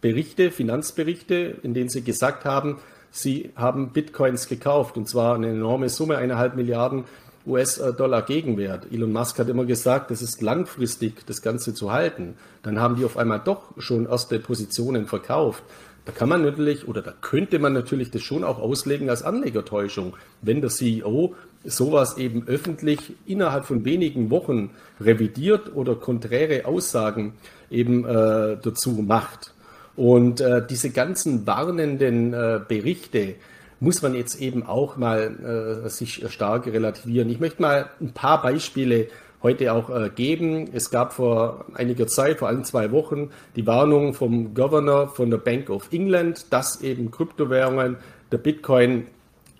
Berichte, 0.00 0.52
Finanzberichte, 0.52 1.56
in 1.64 1.74
denen 1.74 1.88
sie 1.88 2.02
gesagt 2.02 2.44
haben, 2.44 2.78
sie 3.10 3.50
haben 3.56 3.92
Bitcoins 3.92 4.46
gekauft 4.46 4.96
und 4.96 5.08
zwar 5.08 5.34
eine 5.34 5.48
enorme 5.48 5.88
Summe, 5.88 6.18
eineinhalb 6.18 6.54
Milliarden 6.54 7.04
US-Dollar 7.48 8.22
Gegenwert. 8.22 8.86
Elon 8.92 9.12
Musk 9.12 9.38
hat 9.38 9.48
immer 9.48 9.64
gesagt, 9.64 10.10
es 10.10 10.22
ist 10.22 10.42
langfristig, 10.42 11.26
das 11.26 11.42
Ganze 11.42 11.74
zu 11.74 11.92
halten. 11.92 12.34
Dann 12.62 12.78
haben 12.78 12.96
die 12.96 13.04
auf 13.04 13.16
einmal 13.16 13.40
doch 13.44 13.72
schon 13.78 14.06
erste 14.06 14.38
Positionen 14.38 15.06
verkauft. 15.06 15.62
Da 16.04 16.12
kann 16.12 16.30
man 16.30 16.42
natürlich 16.42 16.88
oder 16.88 17.02
da 17.02 17.12
könnte 17.20 17.58
man 17.58 17.74
natürlich 17.74 18.10
das 18.10 18.22
schon 18.22 18.42
auch 18.42 18.58
auslegen 18.58 19.10
als 19.10 19.22
Anlegertäuschung, 19.22 20.14
wenn 20.40 20.62
der 20.62 20.70
CEO 20.70 21.34
sowas 21.64 22.16
eben 22.16 22.46
öffentlich 22.46 23.12
innerhalb 23.26 23.66
von 23.66 23.84
wenigen 23.84 24.30
Wochen 24.30 24.70
revidiert 25.00 25.74
oder 25.74 25.96
konträre 25.96 26.64
Aussagen 26.64 27.34
eben 27.70 28.06
äh, 28.06 28.56
dazu 28.62 28.90
macht. 29.06 29.52
Und 29.96 30.40
äh, 30.40 30.64
diese 30.66 30.90
ganzen 30.90 31.46
warnenden 31.46 32.32
äh, 32.32 32.60
Berichte 32.66 33.34
muss 33.80 34.02
man 34.02 34.14
jetzt 34.14 34.40
eben 34.40 34.64
auch 34.66 34.96
mal 34.96 35.84
äh, 35.84 35.88
sich 35.88 36.24
stark 36.30 36.66
relativieren. 36.66 37.30
Ich 37.30 37.40
möchte 37.40 37.62
mal 37.62 37.90
ein 38.00 38.12
paar 38.12 38.42
Beispiele 38.42 39.08
heute 39.42 39.72
auch 39.72 39.90
äh, 39.90 40.10
geben. 40.14 40.68
Es 40.72 40.90
gab 40.90 41.12
vor 41.12 41.66
einiger 41.74 42.06
Zeit, 42.06 42.38
vor 42.38 42.48
ein, 42.48 42.64
zwei 42.64 42.90
Wochen, 42.90 43.30
die 43.56 43.66
Warnung 43.66 44.14
vom 44.14 44.54
Governor 44.54 45.08
von 45.08 45.30
der 45.30 45.38
Bank 45.38 45.70
of 45.70 45.92
England, 45.92 46.52
dass 46.52 46.80
eben 46.82 47.10
Kryptowährungen, 47.10 47.96
der 48.32 48.38
Bitcoin 48.38 49.06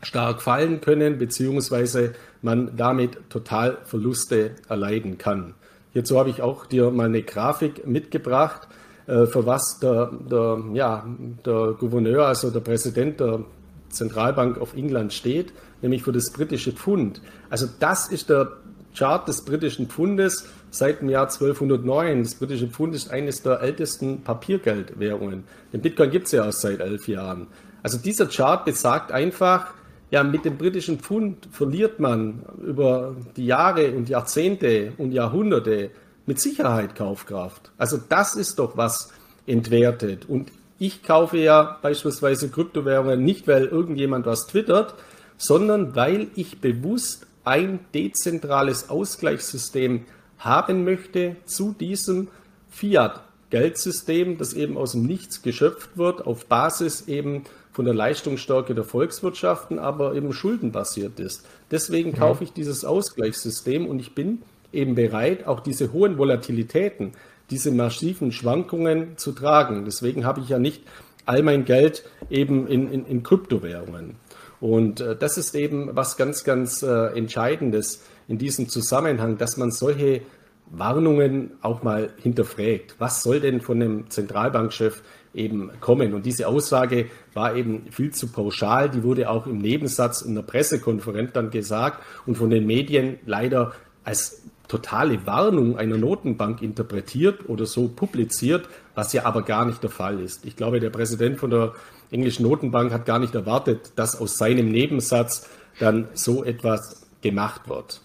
stark 0.02 0.42
fallen 0.42 0.80
können, 0.80 1.18
beziehungsweise 1.18 2.12
man 2.42 2.76
damit 2.76 3.18
total 3.30 3.78
Verluste 3.84 4.52
erleiden 4.68 5.18
kann. 5.18 5.54
Hierzu 5.92 6.18
habe 6.18 6.30
ich 6.30 6.42
auch 6.42 6.66
dir 6.66 6.90
mal 6.90 7.06
eine 7.06 7.22
Grafik 7.22 7.86
mitgebracht, 7.86 8.68
äh, 9.06 9.26
für 9.26 9.46
was 9.46 9.78
der, 9.80 10.10
der, 10.30 10.62
ja, 10.74 11.06
der 11.44 11.76
Gouverneur, 11.78 12.26
also 12.26 12.50
der 12.50 12.60
Präsident 12.60 13.20
der 13.20 13.44
Zentralbank 13.90 14.60
of 14.60 14.74
England 14.74 15.12
steht, 15.12 15.52
nämlich 15.82 16.02
für 16.02 16.12
das 16.12 16.30
britische 16.30 16.72
Pfund. 16.72 17.20
Also 17.50 17.68
das 17.78 18.08
ist 18.08 18.28
der 18.30 18.52
Chart 18.94 19.26
des 19.28 19.44
britischen 19.44 19.88
Pfundes 19.88 20.48
seit 20.70 21.00
dem 21.00 21.08
Jahr 21.08 21.24
1209. 21.24 22.22
Das 22.22 22.34
britische 22.34 22.68
Pfund 22.68 22.94
ist 22.94 23.10
eines 23.10 23.42
der 23.42 23.60
ältesten 23.60 24.22
Papiergeldwährungen. 24.22 25.44
Den 25.72 25.80
Bitcoin 25.80 26.10
gibt 26.10 26.26
es 26.26 26.32
ja 26.32 26.44
erst 26.44 26.62
seit 26.62 26.80
elf 26.80 27.06
Jahren. 27.08 27.46
Also 27.82 27.98
dieser 27.98 28.26
Chart 28.26 28.64
besagt 28.64 29.12
einfach, 29.12 29.74
ja, 30.10 30.24
mit 30.24 30.44
dem 30.44 30.56
britischen 30.56 30.98
Pfund 30.98 31.48
verliert 31.52 32.00
man 32.00 32.42
über 32.66 33.14
die 33.36 33.46
Jahre 33.46 33.92
und 33.92 34.08
Jahrzehnte 34.08 34.94
und 34.96 35.12
Jahrhunderte 35.12 35.90
mit 36.26 36.40
Sicherheit 36.40 36.94
Kaufkraft. 36.94 37.70
Also 37.76 37.98
das 38.08 38.34
ist 38.34 38.58
doch 38.58 38.76
was 38.76 39.12
entwertet. 39.46 40.26
Und 40.28 40.50
ich 40.78 41.02
kaufe 41.02 41.38
ja 41.38 41.78
beispielsweise 41.82 42.48
Kryptowährungen 42.48 43.24
nicht, 43.24 43.48
weil 43.48 43.66
irgendjemand 43.66 44.26
was 44.26 44.46
twittert, 44.46 44.94
sondern 45.36 45.96
weil 45.96 46.28
ich 46.34 46.60
bewusst 46.60 47.26
ein 47.44 47.80
dezentrales 47.94 48.90
Ausgleichssystem 48.90 50.04
haben 50.38 50.84
möchte 50.84 51.36
zu 51.46 51.72
diesem 51.72 52.28
Fiat-Geldsystem, 52.70 54.38
das 54.38 54.52
eben 54.52 54.76
aus 54.76 54.92
dem 54.92 55.04
Nichts 55.04 55.42
geschöpft 55.42 55.96
wird, 55.96 56.26
auf 56.26 56.46
Basis 56.46 57.08
eben 57.08 57.44
von 57.72 57.84
der 57.84 57.94
Leistungsstärke 57.94 58.74
der 58.74 58.84
Volkswirtschaften, 58.84 59.78
aber 59.78 60.14
eben 60.14 60.32
schuldenbasiert 60.32 61.18
ist. 61.20 61.46
Deswegen 61.70 62.12
kaufe 62.12 62.44
ich 62.44 62.52
dieses 62.52 62.84
Ausgleichssystem 62.84 63.86
und 63.86 64.00
ich 64.00 64.14
bin 64.14 64.42
eben 64.72 64.94
bereit, 64.94 65.46
auch 65.46 65.60
diese 65.60 65.92
hohen 65.92 66.18
Volatilitäten, 66.18 67.12
diese 67.50 67.70
massiven 67.70 68.32
Schwankungen 68.32 69.16
zu 69.16 69.32
tragen. 69.32 69.84
Deswegen 69.84 70.24
habe 70.24 70.40
ich 70.40 70.48
ja 70.48 70.58
nicht 70.58 70.82
all 71.26 71.42
mein 71.42 71.64
Geld 71.64 72.04
eben 72.30 72.66
in, 72.66 72.90
in, 72.90 73.06
in 73.06 73.22
Kryptowährungen. 73.22 74.16
Und 74.60 75.00
äh, 75.00 75.16
das 75.16 75.38
ist 75.38 75.54
eben 75.54 75.94
was 75.94 76.16
ganz, 76.16 76.44
ganz 76.44 76.82
äh, 76.82 77.06
Entscheidendes 77.16 78.02
in 78.26 78.38
diesem 78.38 78.68
Zusammenhang, 78.68 79.38
dass 79.38 79.56
man 79.56 79.70
solche 79.70 80.22
Warnungen 80.70 81.52
auch 81.62 81.82
mal 81.82 82.10
hinterfragt. 82.18 82.96
Was 82.98 83.22
soll 83.22 83.40
denn 83.40 83.60
von 83.60 83.80
einem 83.80 84.10
Zentralbankchef 84.10 85.02
eben 85.34 85.70
kommen? 85.80 86.12
Und 86.14 86.26
diese 86.26 86.48
Aussage 86.48 87.06
war 87.32 87.54
eben 87.54 87.86
viel 87.90 88.12
zu 88.12 88.28
pauschal. 88.28 88.90
Die 88.90 89.02
wurde 89.02 89.30
auch 89.30 89.46
im 89.46 89.58
Nebensatz 89.58 90.22
in 90.22 90.34
der 90.34 90.42
Pressekonferenz 90.42 91.32
dann 91.32 91.50
gesagt 91.50 92.02
und 92.26 92.36
von 92.36 92.50
den 92.50 92.66
Medien 92.66 93.18
leider 93.24 93.72
als 94.04 94.42
totale 94.68 95.26
Warnung 95.26 95.78
einer 95.78 95.96
Notenbank 95.96 96.62
interpretiert 96.62 97.48
oder 97.48 97.66
so 97.66 97.88
publiziert, 97.88 98.68
was 98.94 99.12
ja 99.12 99.24
aber 99.24 99.42
gar 99.42 99.64
nicht 99.64 99.82
der 99.82 99.90
Fall 99.90 100.20
ist. 100.20 100.44
Ich 100.44 100.56
glaube, 100.56 100.78
der 100.78 100.90
Präsident 100.90 101.38
von 101.38 101.50
der 101.50 101.72
englischen 102.10 102.42
Notenbank 102.42 102.92
hat 102.92 103.06
gar 103.06 103.18
nicht 103.18 103.34
erwartet, 103.34 103.92
dass 103.96 104.20
aus 104.20 104.36
seinem 104.36 104.68
Nebensatz 104.70 105.48
dann 105.78 106.08
so 106.14 106.44
etwas 106.44 107.06
gemacht 107.22 107.68
wird. 107.68 108.00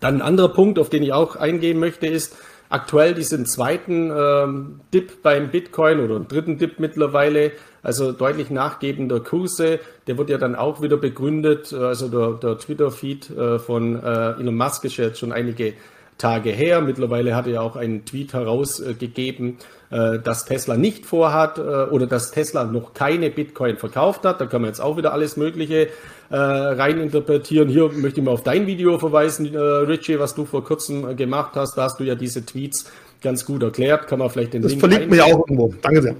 Dann 0.00 0.16
ein 0.16 0.22
anderer 0.22 0.48
Punkt, 0.48 0.78
auf 0.78 0.88
den 0.88 1.02
ich 1.02 1.12
auch 1.12 1.36
eingehen 1.36 1.78
möchte, 1.78 2.06
ist 2.06 2.36
aktuell 2.72 3.14
diesen 3.14 3.44
zweiten 3.44 4.10
ähm, 4.16 4.80
Dip 4.94 5.22
beim 5.22 5.50
Bitcoin 5.50 6.00
oder 6.00 6.20
dritten 6.20 6.58
Dip 6.58 6.80
mittlerweile, 6.80 7.52
also 7.82 8.12
deutlich 8.12 8.50
nachgebender 8.50 9.20
Kurse. 9.20 9.78
Der 10.06 10.16
wird 10.16 10.30
ja 10.30 10.38
dann 10.38 10.54
auch 10.54 10.80
wieder 10.80 10.96
begründet. 10.96 11.72
Also 11.72 12.08
der, 12.08 12.38
der 12.38 12.58
Twitter-Feed 12.58 13.30
äh, 13.30 13.58
von 13.58 14.02
äh, 14.02 14.40
Elon 14.40 14.56
Musk 14.56 14.84
ist 14.84 14.96
ja 14.96 15.06
jetzt 15.06 15.18
schon 15.18 15.32
einige 15.32 15.74
Tage 16.22 16.50
her. 16.50 16.80
Mittlerweile 16.80 17.34
hat 17.34 17.48
er 17.48 17.62
auch 17.62 17.74
einen 17.74 18.04
Tweet 18.04 18.32
herausgegeben, 18.32 19.58
äh, 19.90 20.20
dass 20.20 20.44
Tesla 20.44 20.76
nicht 20.76 21.04
vorhat 21.04 21.58
äh, 21.58 21.62
oder 21.62 22.06
dass 22.06 22.30
Tesla 22.30 22.62
noch 22.62 22.94
keine 22.94 23.28
Bitcoin 23.28 23.76
verkauft 23.76 24.24
hat. 24.24 24.40
Da 24.40 24.46
kann 24.46 24.62
man 24.62 24.68
jetzt 24.68 24.80
auch 24.80 24.96
wieder 24.96 25.12
alles 25.12 25.36
Mögliche 25.36 25.88
äh, 26.30 26.36
reininterpretieren. 26.36 27.68
Hier 27.68 27.90
möchte 27.90 28.20
ich 28.20 28.24
mal 28.24 28.30
auf 28.30 28.44
dein 28.44 28.68
Video 28.68 29.00
verweisen, 29.00 29.54
Richie, 29.56 30.20
was 30.20 30.36
du 30.36 30.44
vor 30.44 30.62
kurzem 30.62 31.16
gemacht 31.16 31.56
hast. 31.56 31.76
Da 31.76 31.82
hast 31.82 31.98
du 31.98 32.04
ja 32.04 32.14
diese 32.14 32.46
Tweets 32.46 32.88
ganz 33.20 33.44
gut 33.44 33.64
erklärt. 33.64 34.06
Kann 34.06 34.20
man 34.20 34.30
vielleicht 34.30 34.54
den 34.54 34.62
das 34.62 34.70
Link 34.70 34.80
verlinkt 34.80 35.10
mir 35.10 35.16
ja 35.16 35.24
auch 35.24 35.40
irgendwo. 35.40 35.74
Danke 35.82 36.02
sehr. 36.02 36.14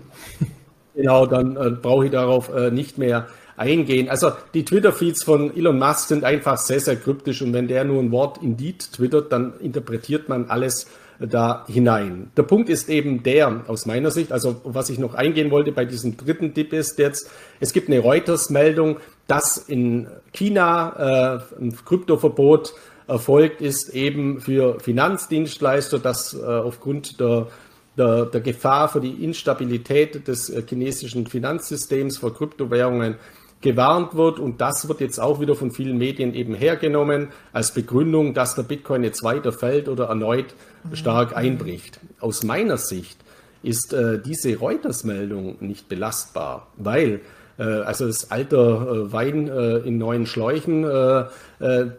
Genau, 0.96 1.26
dann 1.26 1.78
brauche 1.80 2.04
ich 2.04 2.10
darauf 2.10 2.50
nicht 2.70 2.98
mehr 2.98 3.28
eingehen. 3.56 4.08
Also 4.08 4.32
die 4.54 4.64
Twitter-Feeds 4.64 5.24
von 5.24 5.56
Elon 5.56 5.78
Musk 5.78 6.08
sind 6.08 6.24
einfach 6.24 6.56
sehr, 6.58 6.80
sehr 6.80 6.96
kryptisch 6.96 7.42
und 7.42 7.52
wenn 7.52 7.68
der 7.68 7.84
nur 7.84 8.02
ein 8.02 8.10
Wort 8.10 8.42
Indeed 8.42 8.92
twittert, 8.92 9.32
dann 9.32 9.54
interpretiert 9.60 10.28
man 10.28 10.46
alles 10.46 10.86
da 11.18 11.64
hinein. 11.68 12.30
Der 12.36 12.42
Punkt 12.42 12.68
ist 12.68 12.88
eben 12.88 13.22
der, 13.22 13.64
aus 13.68 13.86
meiner 13.86 14.10
Sicht, 14.10 14.32
also 14.32 14.60
was 14.64 14.90
ich 14.90 14.98
noch 14.98 15.14
eingehen 15.14 15.50
wollte 15.50 15.72
bei 15.72 15.84
diesem 15.84 16.16
dritten 16.16 16.54
Tipp 16.54 16.72
ist 16.72 16.98
jetzt, 16.98 17.30
es 17.60 17.72
gibt 17.72 17.88
eine 17.88 18.00
Reuters-Meldung, 18.00 18.96
dass 19.28 19.56
in 19.56 20.08
China 20.32 21.40
äh, 21.58 21.62
ein 21.62 21.76
Kryptoverbot 21.84 22.74
erfolgt 23.06 23.60
ist, 23.60 23.90
eben 23.90 24.40
für 24.40 24.80
Finanzdienstleister, 24.80 25.98
dass 25.98 26.34
äh, 26.34 26.44
aufgrund 26.44 27.20
der 27.20 27.48
der, 27.96 28.24
der, 28.24 28.40
Gefahr 28.40 28.88
für 28.88 29.00
die 29.00 29.22
Instabilität 29.22 30.26
des 30.26 30.48
äh, 30.48 30.62
chinesischen 30.66 31.26
Finanzsystems 31.26 32.16
vor 32.16 32.34
Kryptowährungen 32.34 33.16
gewarnt 33.62 34.14
wird. 34.14 34.38
Und 34.38 34.60
das 34.60 34.88
wird 34.88 35.00
jetzt 35.00 35.18
auch 35.18 35.40
wieder 35.40 35.54
von 35.54 35.70
vielen 35.70 35.98
Medien 35.98 36.34
eben 36.34 36.54
hergenommen 36.54 37.28
als 37.52 37.72
Begründung, 37.72 38.34
dass 38.34 38.54
der 38.54 38.64
Bitcoin 38.64 39.04
jetzt 39.04 39.22
weiter 39.22 39.52
fällt 39.52 39.88
oder 39.88 40.06
erneut 40.06 40.54
stark 40.92 41.36
einbricht. 41.36 42.00
Aus 42.20 42.42
meiner 42.42 42.76
Sicht 42.76 43.18
ist 43.62 43.92
äh, 43.92 44.20
diese 44.20 44.56
Reuters-Meldung 44.56 45.56
nicht 45.60 45.88
belastbar, 45.88 46.66
weil 46.76 47.20
äh, 47.58 47.62
also 47.62 48.06
das 48.06 48.30
alter 48.30 48.58
äh, 48.58 49.12
Wein 49.12 49.48
äh, 49.48 49.78
in 49.78 49.98
neuen 49.98 50.26
Schläuchen, 50.26 50.84
äh, 50.84 51.26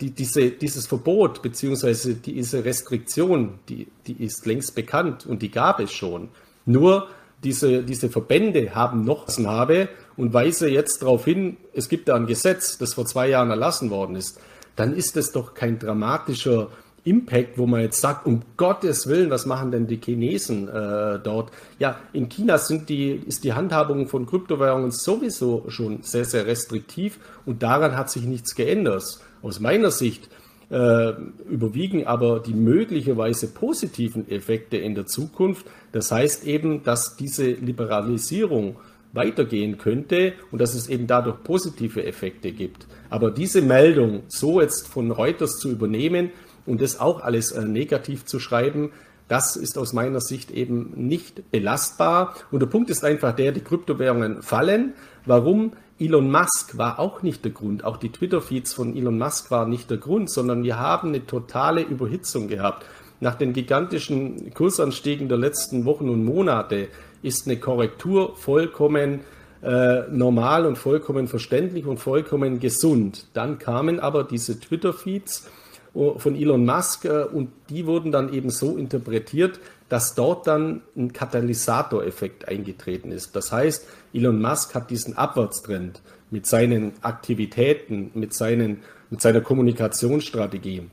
die, 0.02 0.12
diese, 0.12 0.50
dieses 0.52 0.88
Verbot 0.88 1.42
bzw. 1.42 2.16
diese 2.16 2.66
Restriktion, 2.66 3.60
die, 3.70 3.88
die 4.08 4.22
ist 4.24 4.46
längst 4.46 4.76
bekannt 4.76 5.26
und 5.26 5.42
die 5.42 5.52
gab 5.52 5.80
es 5.80 5.94
schon. 5.94 6.30
Nur 6.66 7.08
diese, 7.44 7.84
diese 7.84 8.10
Verbände 8.10 8.76
haben 8.76 9.06
noch 9.06 9.28
habe 9.28 9.90
und 10.18 10.34
weise 10.34 10.70
jetzt 10.70 11.02
darauf 11.02 11.26
hin, 11.26 11.58
es 11.74 11.90
gibt 11.90 12.08
da 12.08 12.16
ein 12.16 12.28
Gesetz, 12.28 12.78
das 12.78 12.94
vor 12.94 13.06
zwei 13.06 13.30
Jahren 13.30 13.50
erlassen 13.50 13.90
worden 13.90 14.16
ist, 14.16 14.40
dann 14.76 14.96
ist 14.96 15.18
es 15.18 15.32
doch 15.32 15.54
kein 15.54 15.80
dramatischer 15.80 16.70
Impact, 17.06 17.58
wo 17.58 17.68
man 17.68 17.82
jetzt 17.82 18.00
sagt, 18.00 18.26
um 18.26 18.42
Gottes 18.56 19.08
Willen, 19.08 19.30
was 19.30 19.46
machen 19.46 19.72
denn 19.72 19.88
die 19.88 20.00
Chinesen 20.00 20.70
äh, 20.70 21.20
dort? 21.20 21.52
Ja, 21.78 22.00
in 22.14 22.30
China 22.30 22.58
sind 22.58 22.88
die, 22.88 23.12
ist 23.12 23.44
die 23.44 23.54
Handhabung 23.54 24.08
von 24.08 24.26
Kryptowährungen 24.26 24.92
sowieso 24.92 25.66
schon 25.68 26.02
sehr, 26.04 26.24
sehr 26.24 26.46
restriktiv 26.46 27.20
und 27.46 27.62
daran 27.62 27.98
hat 27.98 28.10
sich 28.10 28.24
nichts 28.24 28.56
geändert. 28.56 29.04
Aus 29.42 29.60
meiner 29.60 29.92
Sicht 29.92 30.30
äh, 30.70 31.12
überwiegen 31.50 32.08
aber 32.08 32.40
die 32.40 32.54
möglicherweise 32.54 33.48
positiven 33.48 34.30
Effekte 34.30 34.78
in 34.78 34.96
der 34.96 35.06
Zukunft. 35.06 35.66
Das 35.92 36.10
heißt 36.12 36.46
eben, 36.46 36.84
dass 36.84 37.18
diese 37.18 37.52
Liberalisierung 37.52 38.78
weitergehen 39.14 39.78
könnte 39.78 40.34
und 40.52 40.60
dass 40.60 40.74
es 40.74 40.90
eben 40.90 41.08
dadurch 41.08 41.44
positive 41.44 42.04
Effekte 42.04 42.52
gibt. 42.52 42.88
Aber 43.10 43.32
diese 43.32 43.62
Meldung 43.62 44.24
so 44.28 44.60
jetzt 44.60 44.88
von 44.88 45.12
Reuters 45.12 45.58
zu 45.60 45.70
übernehmen 45.70 46.32
und 46.66 46.82
das 46.82 47.00
auch 47.00 47.22
alles 47.22 47.52
äh, 47.52 47.64
negativ 47.64 48.26
zu 48.26 48.40
schreiben, 48.40 48.92
das 49.28 49.56
ist 49.56 49.78
aus 49.78 49.94
meiner 49.94 50.20
Sicht 50.20 50.52
eben 50.52 50.92
nicht 50.96 51.50
belastbar. 51.52 52.36
Und 52.52 52.60
der 52.60 52.68
Punkt 52.68 52.90
ist 52.90 53.06
einfach 53.06 53.34
der, 53.34 53.52
die 53.52 53.62
Kryptowährungen 53.62 54.42
fallen. 54.42 54.94
Warum? 55.26 55.74
Elon 56.00 56.30
Musk 56.30 56.78
war 56.78 57.00
auch 57.00 57.22
nicht 57.22 57.46
der 57.46 57.52
Grund. 57.52 57.86
Auch 57.86 57.98
die 57.98 58.12
Twitter-Feeds 58.12 58.74
von 58.74 58.96
Elon 58.98 59.18
Musk 59.18 59.52
waren 59.52 59.70
nicht 59.70 59.90
der 59.90 59.98
Grund, 59.98 60.30
sondern 60.30 60.64
wir 60.64 60.78
haben 60.78 61.10
eine 61.10 61.26
totale 61.26 61.82
Überhitzung 61.82 62.48
gehabt. 62.48 62.86
Nach 63.22 63.36
den 63.36 63.54
gigantischen 63.54 64.54
Kursanstiegen 64.54 65.30
der 65.30 65.38
letzten 65.38 65.86
Wochen 65.86 66.10
und 66.10 66.26
Monate 66.26 66.90
ist 67.24 67.48
eine 67.48 67.58
Korrektur 67.58 68.36
vollkommen 68.36 69.22
äh, 69.64 70.02
normal 70.12 70.66
und 70.66 70.78
vollkommen 70.78 71.28
verständlich 71.28 71.86
und 71.86 71.98
vollkommen 71.98 72.60
gesund. 72.60 73.28
Dann 73.34 73.60
kamen 73.60 74.00
aber 74.00 74.26
diese 74.26 74.60
Twitter-Feeds 74.60 75.50
äh, 75.96 76.20
von 76.20 76.36
Elon 76.36 76.66
Musk 76.66 77.06
äh, 77.06 77.24
und 77.24 77.50
die 77.70 77.86
wurden 77.86 78.12
dann 78.12 78.34
eben 78.34 78.50
so 78.50 78.76
interpretiert, 78.76 79.60
dass 79.88 80.16
dort 80.16 80.48
dann 80.48 80.82
ein 80.98 81.14
Katalysatoreffekt 81.14 82.48
eingetreten 82.48 83.12
ist. 83.12 83.36
Das 83.36 83.52
heißt, 83.52 83.88
Elon 84.14 84.42
Musk 84.42 84.76
hat 84.76 84.90
diesen 84.90 85.16
Abwärtstrend 85.18 86.02
mit 86.30 86.46
seinen 86.46 86.94
Aktivitäten, 87.02 88.12
mit, 88.16 88.34
seinen, 88.34 88.82
mit 89.10 89.22
seiner 89.22 89.42
Kommunikationsstrategie 89.42 90.90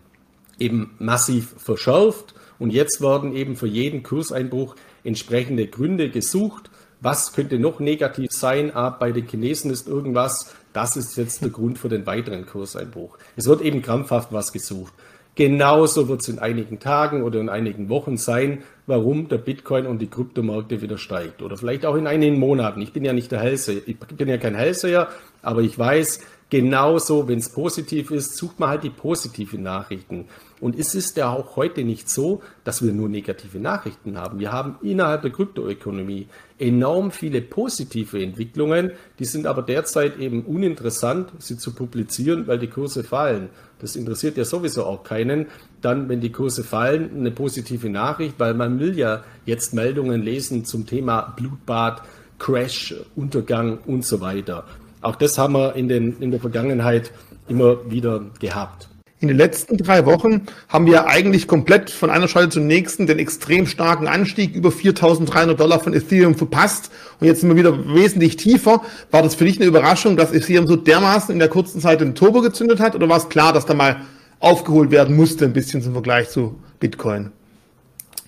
eben 0.59 0.95
massiv 0.99 1.55
verschärft 1.57 2.35
und 2.59 2.73
jetzt 2.73 3.01
werden 3.01 3.35
eben 3.35 3.57
für 3.57 3.67
jeden 3.67 4.03
Kurseinbruch 4.03 4.77
entsprechende 5.05 5.67
Gründe 5.67 6.11
gesucht. 6.11 6.71
Was 7.01 7.33
könnte 7.33 7.59
noch 7.59 7.81
negativ 7.81 8.31
sein? 8.31 8.75
Ah, 8.75 8.91
bei 8.91 9.13
den 9.13 9.27
Chinesen 9.27 9.71
ist 9.71 9.89
irgendwas. 9.89 10.55
Das 10.73 10.97
ist 10.97 11.17
jetzt 11.17 11.43
der 11.43 11.51
Grund 11.51 11.79
für 11.79 11.89
den 11.89 12.07
weiteren 12.07 12.47
Kurseinbruch. 12.47 13.17
Es 13.37 13.47
wird 13.47 13.63
eben 13.63 13.83
krampfhaft 13.83 14.33
was 14.33 14.53
gesucht. 14.53 14.93
Genauso 15.35 16.09
wird 16.09 16.21
es 16.21 16.29
in 16.29 16.39
einigen 16.39 16.81
Tagen 16.81 17.23
oder 17.23 17.41
in 17.41 17.49
einigen 17.49 17.89
Wochen 17.89 18.17
sein, 18.17 18.63
warum 18.87 19.29
der 19.29 19.39
Bitcoin 19.39 19.87
und 19.87 20.01
die 20.01 20.09
Kryptomärkte 20.09 20.83
wieder 20.83 20.99
steigt. 20.99 21.41
Oder 21.41 21.57
vielleicht 21.57 21.87
auch 21.87 21.95
in 21.95 22.07
einigen 22.07 22.39
Monaten. 22.39 22.83
Ich 22.83 22.93
bin 22.93 23.05
ja 23.05 23.13
nicht 23.13 23.33
der 23.33 23.41
Hellseher, 23.41 23.81
ich 23.87 23.99
bin 23.99 24.29
ja 24.29 24.37
kein 24.37 24.55
Hellseher, 24.55 25.09
aber 25.41 25.63
ich 25.63 25.79
weiß, 25.79 26.21
genauso, 26.51 27.29
wenn 27.29 27.39
es 27.39 27.49
positiv 27.49 28.11
ist, 28.11 28.37
sucht 28.37 28.59
man 28.61 28.69
halt 28.69 28.83
die 28.83 28.91
positiven 28.91 29.63
Nachrichten. 29.63 30.27
Und 30.61 30.79
es 30.79 30.95
ist 30.95 31.17
ja 31.17 31.31
auch 31.31 31.57
heute 31.57 31.85
nicht 31.85 32.09
so, 32.09 32.43
dass 32.65 32.83
wir 32.83 32.93
nur 32.93 33.09
negative 33.09 33.59
Nachrichten 33.59 34.19
haben. 34.19 34.39
Wir 34.39 34.53
haben 34.53 34.77
innerhalb 34.83 35.23
der 35.23 35.31
Kryptoökonomie 35.31 36.29
enorm 36.59 37.11
viele 37.11 37.41
positive 37.41 38.23
Entwicklungen, 38.23 38.93
die 39.19 39.25
sind 39.25 39.47
aber 39.47 39.63
derzeit 39.63 40.19
eben 40.19 40.43
uninteressant, 40.45 41.33
sie 41.39 41.57
zu 41.57 41.75
publizieren, 41.75 42.47
weil 42.47 42.59
die 42.59 42.69
Kurse 42.69 43.03
fallen. 43.03 43.49
Das 43.79 43.97
interessiert 43.97 44.37
ja 44.37 44.45
sowieso 44.45 44.85
auch 44.85 45.03
keinen. 45.03 45.47
Dann, 45.81 46.11
wenn 46.11 46.21
die 46.21 46.33
Kurse 46.33 46.63
fallen, 46.63 47.11
eine 47.17 47.31
positive 47.31 47.89
Nachricht, 47.89 48.35
weil 48.39 48.53
man 48.53 48.79
will 48.79 48.99
ja 48.99 49.25
jetzt 49.47 49.73
Meldungen 49.73 50.23
lesen 50.23 50.67
zum 50.67 50.87
Thema 50.87 51.35
Blutbad, 51.37 52.03
Crash, 52.39 52.95
Untergang 53.17 53.79
und 53.87 54.05
so 54.05 54.21
weiter. 54.21 54.67
Auch 55.01 55.17
das 55.17 55.39
haben 55.39 55.55
wir 55.55 55.77
in, 55.77 55.89
den, 55.89 56.21
in 56.21 56.31
der 56.31 56.41
Vergangenheit 56.41 57.13
immer 57.49 57.91
wieder 57.91 58.27
gehabt. 58.39 58.89
In 59.23 59.29
den 59.29 59.37
letzten 59.37 59.77
drei 59.77 60.07
Wochen 60.07 60.47
haben 60.71 60.87
wir 60.87 61.07
eigentlich 61.07 61.47
komplett 61.47 61.91
von 61.91 62.09
einer 62.09 62.27
Scheide 62.27 62.49
zur 62.49 62.63
nächsten 62.63 63.07
den 63.07 63.19
extrem 63.19 63.67
starken 63.67 64.09
Anstieg 64.09 64.55
über 64.55 64.71
4.300 64.71 65.55
Dollar 65.55 65.79
von 65.79 65.93
Ethereum 65.93 66.35
verpasst. 66.35 66.91
Und 67.21 67.27
jetzt 67.27 67.41
sind 67.41 67.51
wir 67.51 67.57
wieder 67.57 67.95
wesentlich 67.95 68.37
tiefer. 68.37 68.81
War 69.11 69.23
das 69.23 69.35
für 69.35 69.45
dich 69.45 69.59
eine 69.59 69.67
Überraschung, 69.67 70.17
dass 70.17 70.33
Ethereum 70.33 70.67
so 70.67 70.77
dermaßen 70.77 71.35
in 71.35 71.39
der 71.39 71.49
kurzen 71.49 71.83
Zeit 71.83 72.01
den 72.01 72.15
Turbo 72.15 72.41
gezündet 72.41 72.81
hat? 72.81 72.95
Oder 72.95 73.11
war 73.11 73.19
es 73.19 73.29
klar, 73.29 73.53
dass 73.53 73.67
da 73.67 73.75
mal 73.75 74.01
aufgeholt 74.39 74.91
werden 74.91 75.15
musste, 75.15 75.45
ein 75.45 75.53
bisschen 75.53 75.83
zum 75.83 75.93
Vergleich 75.93 76.31
zu 76.31 76.59
Bitcoin. 76.79 77.31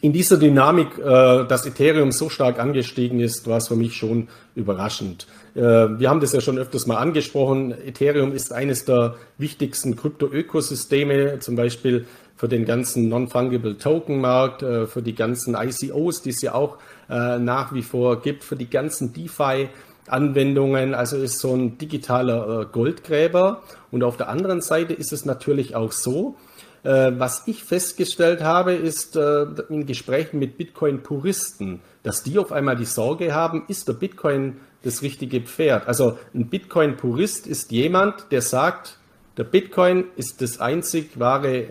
In 0.02 0.12
dieser 0.12 0.37
Dynamik, 0.37 0.99
äh, 0.99 1.02
dass 1.46 1.64
Ethereum 1.64 2.12
so 2.12 2.28
stark 2.28 2.58
angestiegen 2.58 3.18
ist, 3.20 3.46
war 3.46 3.56
es 3.56 3.68
für 3.68 3.76
mich 3.76 3.94
schon 3.94 4.28
überraschend. 4.54 5.26
Äh, 5.54 5.61
wir 5.99 6.09
haben 6.09 6.21
das 6.21 6.32
ja 6.32 6.40
schon 6.40 6.59
öfters 6.59 6.87
mal 6.87 6.97
angesprochen. 6.97 7.73
Ethereum 7.73 8.32
ist 8.32 8.52
eines 8.52 8.85
der 8.85 9.16
wichtigsten 9.38 9.97
Krypto-Ökosysteme, 9.97 11.38
zum 11.40 11.56
Beispiel 11.56 12.06
für 12.37 12.49
den 12.49 12.64
ganzen 12.64 13.09
Non-Fungible 13.09 13.78
Token-Markt, 13.78 14.62
äh, 14.62 14.87
für 14.87 15.02
die 15.02 15.14
ganzen 15.14 15.54
ICOs, 15.54 16.23
die 16.23 16.30
es 16.30 16.42
ja 16.42 16.54
auch 16.54 16.78
äh, 17.11 17.38
nach 17.38 17.73
wie 17.75 17.82
vor 17.82 18.21
gibt, 18.23 18.44
für 18.44 18.56
die 18.56 18.71
ganzen 18.71 19.12
DeFi. 19.12 19.68
Anwendungen, 20.09 20.94
also 20.94 21.16
ist 21.16 21.38
so 21.38 21.54
ein 21.54 21.78
digitaler 21.78 22.66
Goldgräber. 22.66 23.62
Und 23.92 24.02
auf 24.02 24.16
der 24.16 24.28
anderen 24.28 24.61
Seite 24.61 24.94
ist 24.94 25.12
es 25.12 25.25
natürlich 25.25 25.76
auch 25.76 25.92
so, 25.92 26.35
was 26.82 27.44
ich 27.47 27.62
festgestellt 27.62 28.42
habe, 28.42 28.73
ist 28.73 29.14
in 29.14 29.87
Gesprächen 29.87 30.40
mit 30.40 30.59
Bitcoin-Puristen, 30.59 31.80
dass 32.02 32.25
die 32.25 32.37
auf 32.40 32.50
einmal 32.50 32.75
die 32.75 32.85
Sorge 32.85 33.32
haben, 33.32 33.64
ist 33.68 33.87
der 33.87 33.92
Bitcoin 33.92 34.56
das 34.82 35.02
richtige 35.02 35.40
Pferd? 35.40 35.86
Also 35.86 36.18
ein 36.34 36.46
Bitcoin-Purist 36.48 37.46
ist 37.46 37.72
jemand, 37.72 38.30
der 38.30 38.42
sagt, 38.42 38.98
der 39.36 39.44
Bitcoin 39.44 40.04
ist 40.16 40.42
das 40.42 40.60
einzig 40.60 41.18
wahre 41.18 41.68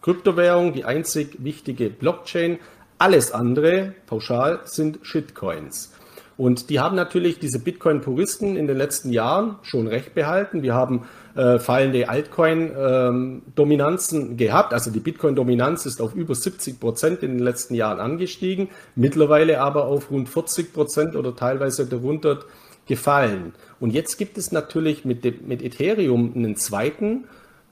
Kryptowährung, 0.00 0.72
die 0.72 0.84
einzig 0.84 1.36
wichtige 1.44 1.90
Blockchain. 1.90 2.58
Alles 2.98 3.32
andere, 3.32 3.94
pauschal, 4.06 4.60
sind 4.64 5.00
Shitcoins. 5.02 5.92
Und 6.36 6.70
die 6.70 6.80
haben 6.80 6.96
natürlich 6.96 7.38
diese 7.38 7.58
Bitcoin-Puristen 7.58 8.56
in 8.56 8.66
den 8.66 8.76
letzten 8.76 9.10
Jahren 9.10 9.56
schon 9.62 9.86
recht 9.86 10.14
behalten. 10.14 10.62
Wir 10.62 10.74
haben 10.74 11.06
äh, 11.34 11.58
fallende 11.58 12.08
Altcoin-Dominanzen 12.08 14.30
ähm, 14.30 14.36
gehabt. 14.36 14.72
Also 14.74 14.90
die 14.90 15.00
Bitcoin-Dominanz 15.00 15.86
ist 15.86 16.02
auf 16.02 16.14
über 16.14 16.34
70 16.34 16.80
Prozent 16.80 17.22
in 17.22 17.32
den 17.32 17.42
letzten 17.42 17.74
Jahren 17.74 18.00
angestiegen, 18.00 18.68
mittlerweile 18.96 19.60
aber 19.60 19.86
auf 19.86 20.10
rund 20.10 20.28
40 20.28 20.72
Prozent 20.72 21.16
oder 21.16 21.34
teilweise 21.34 21.86
darunter 21.86 22.40
gefallen. 22.86 23.54
Und 23.80 23.94
jetzt 23.94 24.18
gibt 24.18 24.38
es 24.38 24.52
natürlich 24.52 25.04
mit, 25.04 25.24
dem, 25.24 25.46
mit 25.46 25.62
Ethereum 25.62 26.32
einen 26.34 26.56
zweiten 26.56 27.24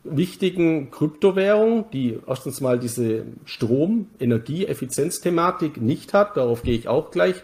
wichtigen 0.05 0.90
Kryptowährung, 0.90 1.90
die 1.93 2.19
erstens 2.26 2.61
mal 2.61 2.79
diese 2.79 3.25
Strom-, 3.45 4.07
Energie-, 4.19 4.67
Effizienzthematik 4.67 5.81
nicht 5.81 6.14
hat. 6.14 6.37
Darauf 6.37 6.62
gehe 6.62 6.75
ich 6.75 6.88
auch 6.88 7.11
gleich 7.11 7.37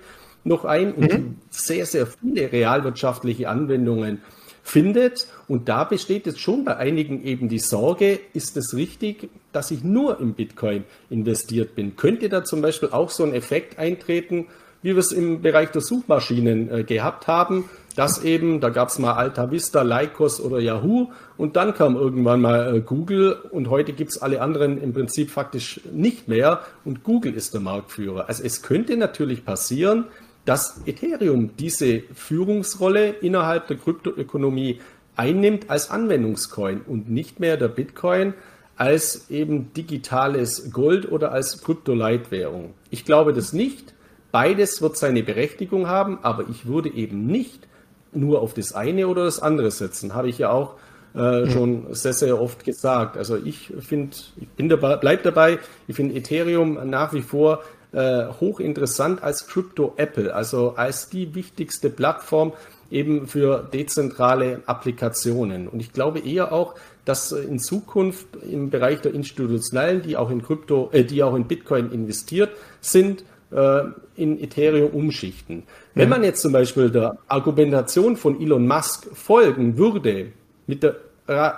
noch 0.44 0.64
ein 0.64 0.94
und 0.94 1.12
mhm. 1.12 1.36
sehr, 1.50 1.86
sehr 1.86 2.06
viele 2.06 2.52
realwirtschaftliche 2.52 3.48
Anwendungen 3.48 4.22
findet. 4.66 5.28
Und 5.48 5.68
da 5.68 5.84
besteht 5.84 6.26
jetzt 6.26 6.40
schon 6.40 6.64
bei 6.64 6.76
einigen 6.76 7.24
eben 7.24 7.48
die 7.48 7.60
Sorge, 7.60 8.18
ist 8.34 8.56
es 8.56 8.74
richtig, 8.74 9.30
dass 9.52 9.70
ich 9.70 9.84
nur 9.84 10.20
im 10.20 10.34
Bitcoin 10.34 10.84
investiert 11.08 11.74
bin? 11.76 11.96
Könnte 11.96 12.28
da 12.28 12.44
zum 12.44 12.62
Beispiel 12.62 12.90
auch 12.90 13.10
so 13.10 13.22
ein 13.22 13.32
Effekt 13.32 13.78
eintreten, 13.78 14.46
wie 14.82 14.94
wir 14.94 14.98
es 14.98 15.12
im 15.12 15.40
Bereich 15.40 15.70
der 15.70 15.82
Suchmaschinen 15.82 16.70
äh, 16.70 16.84
gehabt 16.84 17.26
haben, 17.26 17.68
dass 17.94 18.22
eben, 18.22 18.60
da 18.60 18.68
gab 18.68 18.88
es 18.88 18.98
mal 18.98 19.14
Alta 19.14 19.50
Vista, 19.50 19.82
Lycos 19.82 20.40
oder 20.40 20.60
Yahoo 20.60 21.08
und 21.36 21.56
dann 21.56 21.72
kam 21.72 21.96
irgendwann 21.96 22.40
mal 22.40 22.76
äh, 22.76 22.80
Google 22.80 23.36
und 23.50 23.70
heute 23.70 23.92
gibt 23.92 24.10
es 24.10 24.22
alle 24.22 24.42
anderen 24.42 24.80
im 24.82 24.92
Prinzip 24.92 25.30
faktisch 25.30 25.80
nicht 25.92 26.28
mehr 26.28 26.60
und 26.84 27.04
Google 27.04 27.34
ist 27.34 27.54
der 27.54 27.60
Marktführer. 27.60 28.28
Also 28.28 28.42
es 28.42 28.62
könnte 28.62 28.96
natürlich 28.96 29.44
passieren, 29.44 30.04
dass 30.46 30.80
Ethereum 30.86 31.50
diese 31.58 32.04
Führungsrolle 32.14 33.10
innerhalb 33.10 33.66
der 33.66 33.76
Kryptoökonomie 33.76 34.80
einnimmt 35.16 35.68
als 35.68 35.90
Anwendungscoin 35.90 36.80
und 36.86 37.10
nicht 37.10 37.40
mehr 37.40 37.56
der 37.56 37.68
Bitcoin 37.68 38.32
als 38.76 39.28
eben 39.30 39.72
digitales 39.74 40.70
Gold 40.72 41.10
oder 41.10 41.32
als 41.32 41.62
Kryptoleitwährung. 41.62 42.74
Ich 42.90 43.04
glaube 43.04 43.32
das 43.32 43.52
nicht. 43.52 43.94
Beides 44.32 44.82
wird 44.82 44.96
seine 44.96 45.22
Berechtigung 45.22 45.88
haben, 45.88 46.18
aber 46.22 46.44
ich 46.48 46.66
würde 46.66 46.90
eben 46.90 47.26
nicht 47.26 47.66
nur 48.12 48.40
auf 48.40 48.54
das 48.54 48.74
eine 48.74 49.08
oder 49.08 49.24
das 49.24 49.40
andere 49.40 49.70
setzen. 49.70 50.14
Habe 50.14 50.28
ich 50.28 50.38
ja 50.38 50.50
auch 50.50 50.74
äh, 51.14 51.50
schon 51.50 51.86
sehr, 51.94 52.12
sehr 52.12 52.40
oft 52.40 52.64
gesagt. 52.64 53.16
Also 53.16 53.36
ich 53.36 53.72
finde, 53.80 54.16
ich 54.36 54.48
bin 54.48 54.68
dabei, 54.68 54.96
bleib 54.96 55.22
dabei, 55.22 55.58
ich 55.88 55.96
finde 55.96 56.14
Ethereum 56.14 56.78
nach 56.90 57.14
wie 57.14 57.22
vor 57.22 57.62
äh, 57.96 58.26
hochinteressant 58.40 59.22
als 59.22 59.46
Crypto 59.46 59.94
Apple, 59.96 60.34
also 60.34 60.74
als 60.76 61.08
die 61.08 61.34
wichtigste 61.34 61.88
Plattform 61.88 62.52
eben 62.90 63.26
für 63.26 63.66
dezentrale 63.72 64.60
Applikationen. 64.66 65.66
Und 65.66 65.80
ich 65.80 65.94
glaube 65.94 66.18
eher 66.18 66.52
auch, 66.52 66.74
dass 67.06 67.32
in 67.32 67.58
Zukunft 67.58 68.26
im 68.48 68.68
Bereich 68.68 69.00
der 69.00 69.14
Institutionellen, 69.14 70.02
die 70.02 70.18
auch 70.18 70.28
in 70.28 70.42
Krypto, 70.42 70.90
äh, 70.92 71.04
die 71.04 71.22
auch 71.22 71.34
in 71.34 71.46
Bitcoin 71.46 71.90
investiert 71.90 72.50
sind, 72.82 73.24
äh, 73.50 73.84
in 74.14 74.38
Ethereum 74.42 74.90
umschichten. 74.90 75.62
Wenn 75.94 76.10
man 76.10 76.22
jetzt 76.22 76.42
zum 76.42 76.52
Beispiel 76.52 76.90
der 76.90 77.16
Argumentation 77.28 78.18
von 78.18 78.42
Elon 78.42 78.66
Musk 78.66 79.06
folgen 79.14 79.78
würde, 79.78 80.32
mit 80.66 80.82
der 80.82 80.96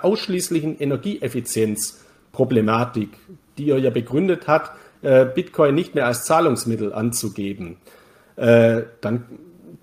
ausschließlichen 0.05 0.79
Energieeffizienzproblematik, 0.79 3.09
die 3.57 3.71
er 3.71 3.79
ja 3.79 3.89
begründet 3.89 4.47
hat, 4.47 4.71
äh, 5.01 5.25
Bitcoin 5.25 5.75
nicht 5.75 5.95
mehr 5.95 6.05
als 6.05 6.25
Zahlungsmittel 6.25 6.93
anzugeben, 6.93 7.77
äh, 8.35 8.83
dann 9.01 9.25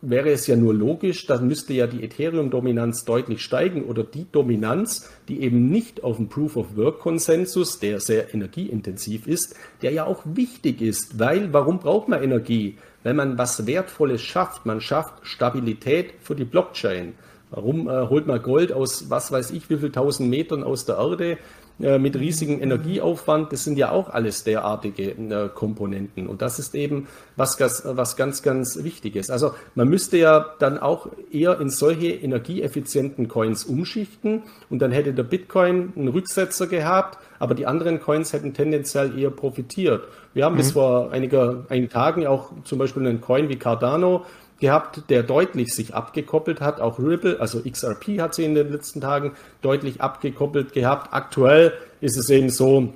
wäre 0.02 0.30
es 0.30 0.46
ja 0.46 0.56
nur 0.56 0.74
logisch, 0.74 1.26
dann 1.26 1.46
müsste 1.48 1.72
ja 1.72 1.86
die 1.86 2.04
Ethereum-Dominanz 2.04 3.04
deutlich 3.04 3.42
steigen 3.42 3.84
oder 3.84 4.04
die 4.04 4.26
Dominanz, 4.30 5.10
die 5.28 5.42
eben 5.42 5.68
nicht 5.68 6.04
auf 6.04 6.16
dem 6.16 6.28
Proof-of-Work-Konsensus, 6.28 7.80
der 7.80 8.00
sehr 8.00 8.32
energieintensiv 8.32 9.26
ist, 9.26 9.56
der 9.82 9.92
ja 9.92 10.06
auch 10.06 10.22
wichtig 10.24 10.80
ist, 10.80 11.18
weil 11.18 11.52
warum 11.52 11.78
braucht 11.78 12.08
man 12.08 12.22
Energie? 12.22 12.76
Wenn 13.02 13.16
man 13.16 13.38
was 13.38 13.66
Wertvolles 13.66 14.22
schafft, 14.22 14.66
man 14.66 14.80
schafft 14.80 15.26
Stabilität 15.26 16.14
für 16.20 16.34
die 16.34 16.44
Blockchain. 16.44 17.14
Warum 17.50 17.88
äh, 17.88 18.08
holt 18.08 18.26
man 18.26 18.42
Gold 18.42 18.72
aus 18.72 19.08
was 19.08 19.30
weiß 19.30 19.52
ich 19.52 19.70
wie 19.70 19.76
viel 19.76 19.92
tausend 19.92 20.28
Metern 20.28 20.64
aus 20.64 20.84
der 20.84 20.96
Erde? 20.96 21.38
Äh, 21.78 21.98
mit 21.98 22.16
riesigem 22.16 22.62
Energieaufwand, 22.62 23.52
das 23.52 23.64
sind 23.64 23.76
ja 23.76 23.90
auch 23.90 24.08
alles 24.08 24.44
derartige 24.44 25.10
äh, 25.10 25.50
Komponenten. 25.54 26.26
Und 26.26 26.40
das 26.40 26.58
ist 26.58 26.74
eben 26.74 27.06
was, 27.36 27.60
was 27.60 28.16
ganz, 28.16 28.42
ganz 28.42 28.82
wichtig 28.82 29.14
ist. 29.14 29.30
Also 29.30 29.52
man 29.74 29.86
müsste 29.86 30.16
ja 30.16 30.46
dann 30.58 30.78
auch 30.78 31.08
eher 31.30 31.60
in 31.60 31.68
solche 31.68 32.08
energieeffizienten 32.08 33.28
Coins 33.28 33.64
umschichten 33.64 34.44
und 34.70 34.80
dann 34.80 34.90
hätte 34.90 35.12
der 35.12 35.24
Bitcoin 35.24 35.92
einen 35.94 36.08
Rücksetzer 36.08 36.66
gehabt, 36.66 37.18
aber 37.38 37.54
die 37.54 37.66
anderen 37.66 38.00
Coins 38.00 38.32
hätten 38.32 38.54
tendenziell 38.54 39.18
eher 39.18 39.30
profitiert. 39.30 40.04
Wir 40.32 40.46
haben 40.46 40.54
mhm. 40.54 40.58
bis 40.58 40.72
vor 40.72 41.10
einiger, 41.12 41.66
einigen 41.68 41.90
Tagen 41.90 42.26
auch 42.26 42.52
zum 42.64 42.78
Beispiel 42.78 43.06
einen 43.06 43.20
Coin 43.20 43.50
wie 43.50 43.56
Cardano 43.56 44.24
gehabt, 44.58 45.10
der 45.10 45.22
deutlich 45.22 45.74
sich 45.74 45.94
abgekoppelt 45.94 46.60
hat. 46.60 46.80
Auch 46.80 46.98
Ripple, 46.98 47.40
also 47.40 47.60
XRP 47.60 48.20
hat 48.20 48.34
sie 48.34 48.44
in 48.44 48.54
den 48.54 48.72
letzten 48.72 49.00
Tagen 49.00 49.32
deutlich 49.62 50.00
abgekoppelt 50.00 50.72
gehabt. 50.72 51.12
Aktuell 51.12 51.72
ist 52.00 52.16
es 52.16 52.30
eben 52.30 52.50
so, 52.50 52.94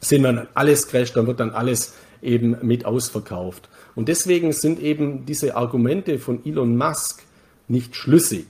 sind 0.00 0.22
wir 0.22 0.48
alles 0.54 0.88
crasht, 0.88 1.16
dann 1.16 1.26
wird 1.26 1.40
dann 1.40 1.50
alles 1.50 1.94
eben 2.22 2.56
mit 2.62 2.84
ausverkauft. 2.84 3.68
Und 3.94 4.08
deswegen 4.08 4.52
sind 4.52 4.80
eben 4.80 5.26
diese 5.26 5.56
Argumente 5.56 6.18
von 6.18 6.44
Elon 6.44 6.76
Musk 6.76 7.22
nicht 7.68 7.96
schlüssig. 7.96 8.46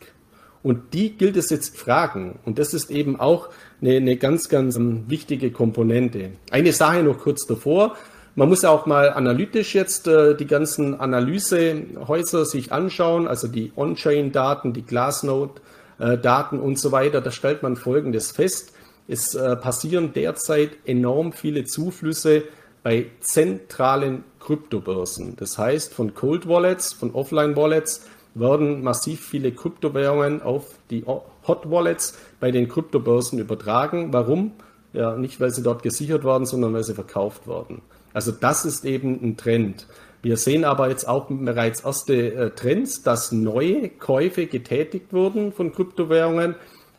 Und 0.62 0.94
die 0.94 1.16
gilt 1.16 1.36
es 1.36 1.50
jetzt 1.50 1.76
fragen. 1.76 2.38
Und 2.44 2.58
das 2.58 2.72
ist 2.72 2.90
eben 2.90 3.18
auch 3.18 3.48
eine, 3.80 3.96
eine 3.96 4.16
ganz, 4.16 4.48
ganz 4.48 4.76
wichtige 4.78 5.50
Komponente. 5.50 6.32
Eine 6.50 6.72
Sache 6.72 7.02
noch 7.02 7.18
kurz 7.18 7.46
davor. 7.46 7.96
Man 8.34 8.48
muss 8.48 8.62
ja 8.62 8.70
auch 8.70 8.86
mal 8.86 9.10
analytisch 9.10 9.74
jetzt 9.74 10.08
äh, 10.08 10.34
die 10.34 10.46
ganzen 10.46 10.98
Analysehäuser 10.98 12.46
sich 12.46 12.72
anschauen, 12.72 13.28
also 13.28 13.46
die 13.46 13.72
On-Chain-Daten, 13.76 14.72
die 14.72 14.86
Glassnode-Daten 14.86 16.58
und 16.58 16.78
so 16.78 16.92
weiter. 16.92 17.20
Da 17.20 17.30
stellt 17.30 17.62
man 17.62 17.76
Folgendes 17.76 18.30
fest. 18.30 18.72
Es 19.06 19.34
äh, 19.34 19.56
passieren 19.56 20.14
derzeit 20.14 20.70
enorm 20.86 21.32
viele 21.32 21.64
Zuflüsse 21.64 22.44
bei 22.82 23.06
zentralen 23.20 24.24
Kryptobörsen. 24.40 25.36
Das 25.36 25.58
heißt, 25.58 25.92
von 25.92 26.14
Cold 26.14 26.48
Wallets, 26.48 26.94
von 26.94 27.14
Offline 27.14 27.54
Wallets 27.54 28.06
werden 28.34 28.82
massiv 28.82 29.20
viele 29.20 29.52
Kryptowährungen 29.52 30.40
auf 30.40 30.64
die 30.90 31.04
Hot 31.04 31.70
Wallets 31.70 32.18
bei 32.40 32.50
den 32.50 32.68
Kryptobörsen 32.68 33.38
übertragen. 33.38 34.12
Warum? 34.14 34.52
Ja, 34.94 35.16
nicht 35.16 35.38
weil 35.38 35.50
sie 35.50 35.62
dort 35.62 35.82
gesichert 35.82 36.24
werden, 36.24 36.46
sondern 36.46 36.72
weil 36.72 36.82
sie 36.82 36.94
verkauft 36.94 37.46
werden. 37.46 37.82
Also 38.12 38.32
das 38.32 38.64
ist 38.64 38.84
eben 38.84 39.20
ein 39.22 39.36
Trend. 39.36 39.86
Wir 40.22 40.36
sehen 40.36 40.64
aber 40.64 40.88
jetzt 40.88 41.08
auch 41.08 41.26
bereits 41.28 41.80
erste 41.80 42.34
äh, 42.34 42.50
Trends, 42.50 43.02
dass 43.02 43.32
neue 43.32 43.88
Käufe 43.88 44.46
getätigt 44.46 45.12
wurden 45.12 45.52
von 45.52 45.72
Kryptowährungen 45.72 46.54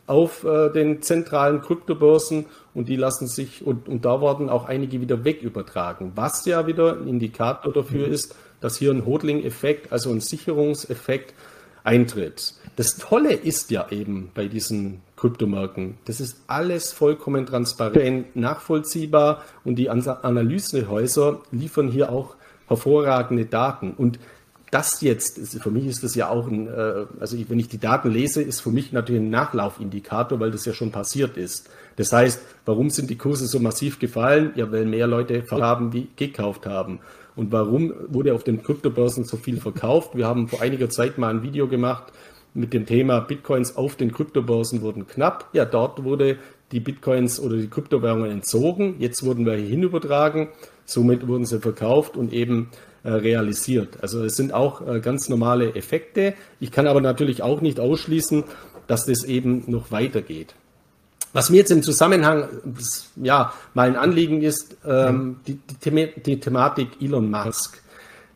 auf 0.06 0.44
äh, 0.44 0.70
den 0.70 1.00
zentralen 1.00 1.62
Kryptobörsen 1.62 2.46
und 2.74 2.88
die 2.88 2.96
lassen 2.96 3.26
sich 3.26 3.66
und, 3.66 3.88
und 3.88 4.04
da 4.04 4.20
wurden 4.20 4.50
auch 4.50 4.66
einige 4.66 5.00
wieder 5.00 5.24
wegübertragen, 5.24 6.12
was 6.14 6.44
ja 6.44 6.66
wieder 6.66 6.98
ein 6.98 7.08
Indikator 7.08 7.72
dafür 7.72 8.08
mhm. 8.08 8.12
ist, 8.12 8.36
dass 8.60 8.76
hier 8.76 8.90
ein 8.90 9.06
Hodling-Effekt, 9.06 9.92
also 9.92 10.10
ein 10.10 10.20
Sicherungseffekt 10.20 11.34
eintritt. 11.84 12.54
Das 12.76 12.96
Tolle 12.96 13.32
ist 13.32 13.70
ja 13.70 13.86
eben 13.90 14.30
bei 14.34 14.48
diesen 14.48 15.00
Kryptomarken. 15.24 15.96
Das 16.04 16.20
ist 16.20 16.42
alles 16.48 16.92
vollkommen 16.92 17.46
transparent, 17.46 18.36
nachvollziehbar 18.36 19.42
und 19.64 19.76
die 19.76 19.88
Analysehäuser 19.88 21.40
liefern 21.50 21.88
hier 21.88 22.12
auch 22.12 22.36
hervorragende 22.68 23.46
Daten. 23.46 23.92
Und 23.96 24.18
das 24.70 25.00
jetzt, 25.00 25.38
für 25.62 25.70
mich 25.70 25.86
ist 25.86 26.04
das 26.04 26.14
ja 26.14 26.28
auch 26.28 26.46
ein, 26.46 26.66
äh, 26.66 27.06
also 27.20 27.38
wenn 27.48 27.58
ich 27.58 27.68
die 27.68 27.78
Daten 27.78 28.10
lese, 28.10 28.42
ist 28.42 28.60
für 28.60 28.70
mich 28.70 28.92
natürlich 28.92 29.22
ein 29.22 29.30
Nachlaufindikator, 29.30 30.40
weil 30.40 30.50
das 30.50 30.66
ja 30.66 30.74
schon 30.74 30.90
passiert 30.90 31.38
ist. 31.38 31.70
Das 31.96 32.12
heißt, 32.12 32.42
warum 32.66 32.90
sind 32.90 33.08
die 33.08 33.16
Kurse 33.16 33.46
so 33.46 33.60
massiv 33.60 33.98
gefallen? 33.98 34.52
Ja, 34.56 34.70
weil 34.70 34.84
mehr 34.84 35.06
Leute 35.06 35.42
haben 35.50 35.94
wie 35.94 36.08
gekauft 36.16 36.66
haben. 36.66 36.98
Und 37.34 37.50
warum 37.50 37.94
wurde 38.08 38.34
auf 38.34 38.44
den 38.44 38.62
Kryptobörsen 38.62 39.24
so 39.24 39.38
viel 39.38 39.58
verkauft? 39.58 40.16
Wir 40.16 40.26
haben 40.26 40.48
vor 40.48 40.60
einiger 40.60 40.90
Zeit 40.90 41.16
mal 41.16 41.30
ein 41.30 41.42
Video 41.42 41.66
gemacht 41.66 42.12
mit 42.54 42.72
dem 42.72 42.86
Thema 42.86 43.20
Bitcoins 43.20 43.76
auf 43.76 43.96
den 43.96 44.12
Kryptobörsen 44.12 44.80
wurden 44.80 45.06
knapp. 45.06 45.50
Ja, 45.52 45.64
dort 45.64 46.04
wurde 46.04 46.38
die 46.72 46.80
Bitcoins 46.80 47.40
oder 47.40 47.56
die 47.56 47.68
Kryptowährungen 47.68 48.30
entzogen. 48.30 48.96
Jetzt 49.00 49.24
wurden 49.24 49.44
wir 49.44 49.54
hier 49.54 49.68
hinübertragen. 49.68 50.48
Somit 50.86 51.26
wurden 51.26 51.44
sie 51.44 51.60
verkauft 51.60 52.16
und 52.16 52.32
eben 52.32 52.70
äh, 53.02 53.10
realisiert. 53.10 53.98
Also 54.02 54.24
es 54.24 54.36
sind 54.36 54.54
auch 54.54 54.86
äh, 54.86 55.00
ganz 55.00 55.28
normale 55.28 55.74
Effekte. 55.74 56.34
Ich 56.60 56.70
kann 56.70 56.86
aber 56.86 57.00
natürlich 57.00 57.42
auch 57.42 57.60
nicht 57.60 57.80
ausschließen, 57.80 58.44
dass 58.86 59.06
das 59.06 59.24
eben 59.24 59.64
noch 59.66 59.90
weitergeht. 59.90 60.54
Was 61.32 61.50
mir 61.50 61.56
jetzt 61.56 61.72
im 61.72 61.82
Zusammenhang, 61.82 62.48
ja, 63.16 63.52
mal 63.74 63.88
ein 63.88 63.96
Anliegen 63.96 64.42
ist, 64.42 64.76
ähm, 64.86 65.36
die, 65.48 65.58
die, 65.84 66.08
die 66.24 66.38
Thematik 66.38 66.88
Elon 67.02 67.28
Musk. 67.28 67.82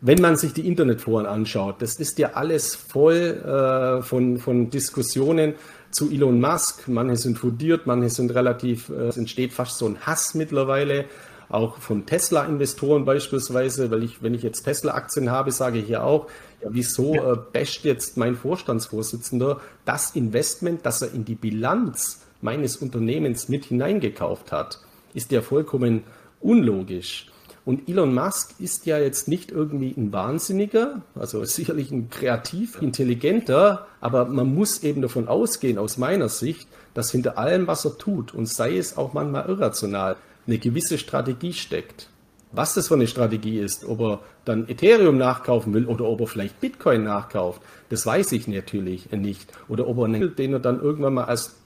Wenn 0.00 0.20
man 0.20 0.37
sich 0.37 0.52
die 0.52 0.66
Internetforen 0.66 1.26
anschaut, 1.26 1.82
das 1.82 1.96
ist 1.96 2.18
ja 2.18 2.34
alles 2.34 2.76
voll 2.76 3.14
äh, 3.14 4.02
von, 4.02 4.38
von 4.38 4.70
Diskussionen 4.70 5.54
zu 5.90 6.11
Elon 6.11 6.40
Musk. 6.40 6.87
Manche 6.87 7.16
sind 7.16 7.38
fundiert, 7.38 7.87
manche 7.87 8.11
sind 8.11 8.32
relativ, 8.32 8.90
äh, 8.90 9.08
es 9.08 9.16
entsteht 9.16 9.52
fast 9.52 9.78
so 9.78 9.87
ein 9.87 9.98
Hass 10.06 10.34
mittlerweile 10.34 11.06
auch 11.48 11.78
von 11.78 12.04
Tesla-Investoren 12.06 13.04
beispielsweise, 13.04 13.90
weil 13.90 14.02
ich, 14.04 14.22
wenn 14.22 14.34
ich 14.34 14.42
jetzt 14.42 14.62
Tesla-Aktien 14.64 15.30
habe, 15.30 15.50
sage 15.50 15.78
ich 15.78 15.87
hier 15.87 16.04
auch, 16.04 16.28
ja, 16.62 16.68
wieso 16.70 17.14
äh, 17.14 17.37
basht 17.52 17.84
jetzt 17.84 18.16
mein 18.16 18.37
Vorstandsvorsitzender 18.37 19.61
das 19.84 20.14
Investment, 20.14 20.84
das 20.84 21.02
er 21.02 21.12
in 21.12 21.24
die 21.24 21.34
Bilanz 21.34 22.20
meines 22.40 22.76
Unternehmens 22.76 23.48
mit 23.48 23.64
hineingekauft 23.64 24.52
hat? 24.52 24.78
Ist 25.14 25.32
ja 25.32 25.40
vollkommen 25.40 26.04
unlogisch. 26.40 27.26
Und 27.68 27.87
Elon 27.87 28.14
Musk 28.14 28.54
ist 28.61 28.87
ja 28.87 28.96
jetzt 28.96 29.28
nicht 29.28 29.50
irgendwie 29.50 29.92
ein 29.94 30.11
Wahnsinniger, 30.11 31.02
also 31.14 31.44
sicherlich 31.44 31.90
ein 31.90 32.09
kreativ, 32.09 32.81
intelligenter, 32.81 33.87
aber 34.00 34.24
man 34.24 34.54
muss 34.54 34.83
eben 34.83 35.02
davon 35.02 35.28
ausgehen, 35.28 35.76
aus 35.76 35.98
meiner 35.98 36.31
Sicht, 36.31 36.66
dass 36.94 37.11
hinter 37.11 37.37
allem, 37.37 37.66
was 37.66 37.85
er 37.85 37.98
tut, 37.98 38.33
und 38.33 38.46
sei 38.46 38.78
es 38.78 38.96
auch 38.96 39.12
manchmal 39.12 39.50
irrational, 39.50 40.16
eine 40.46 40.57
gewisse 40.57 40.96
Strategie 40.96 41.52
steckt. 41.52 42.09
Was 42.52 42.72
das 42.72 42.88
für 42.88 42.94
eine 42.94 43.07
Strategie 43.07 43.59
ist, 43.59 43.85
ob 43.85 44.00
er 44.00 44.20
dann 44.46 44.66
Ethereum 44.66 45.18
nachkaufen 45.18 45.74
will 45.74 45.85
oder 45.85 46.07
ob 46.07 46.22
er 46.22 46.26
vielleicht 46.26 46.62
Bitcoin 46.62 47.04
nachkauft, 47.04 47.61
das 47.90 48.07
weiß 48.07 48.33
ich 48.33 48.48
natürlich 48.48 49.11
nicht. 49.11 49.52
Oder 49.68 49.87
ob 49.88 49.98
er 49.98 50.04
einen, 50.07 50.35
den 50.37 50.54
er 50.54 50.61
dann 50.61 50.81
irgendwann 50.81 51.12
mal 51.12 51.24
als 51.24 51.57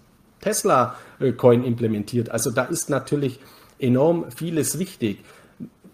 Tesla-Coin 0.40 1.62
implementiert. 1.62 2.28
Also 2.28 2.50
da 2.50 2.64
ist 2.64 2.90
natürlich 2.90 3.38
enorm 3.78 4.32
vieles 4.32 4.80
wichtig. 4.80 5.18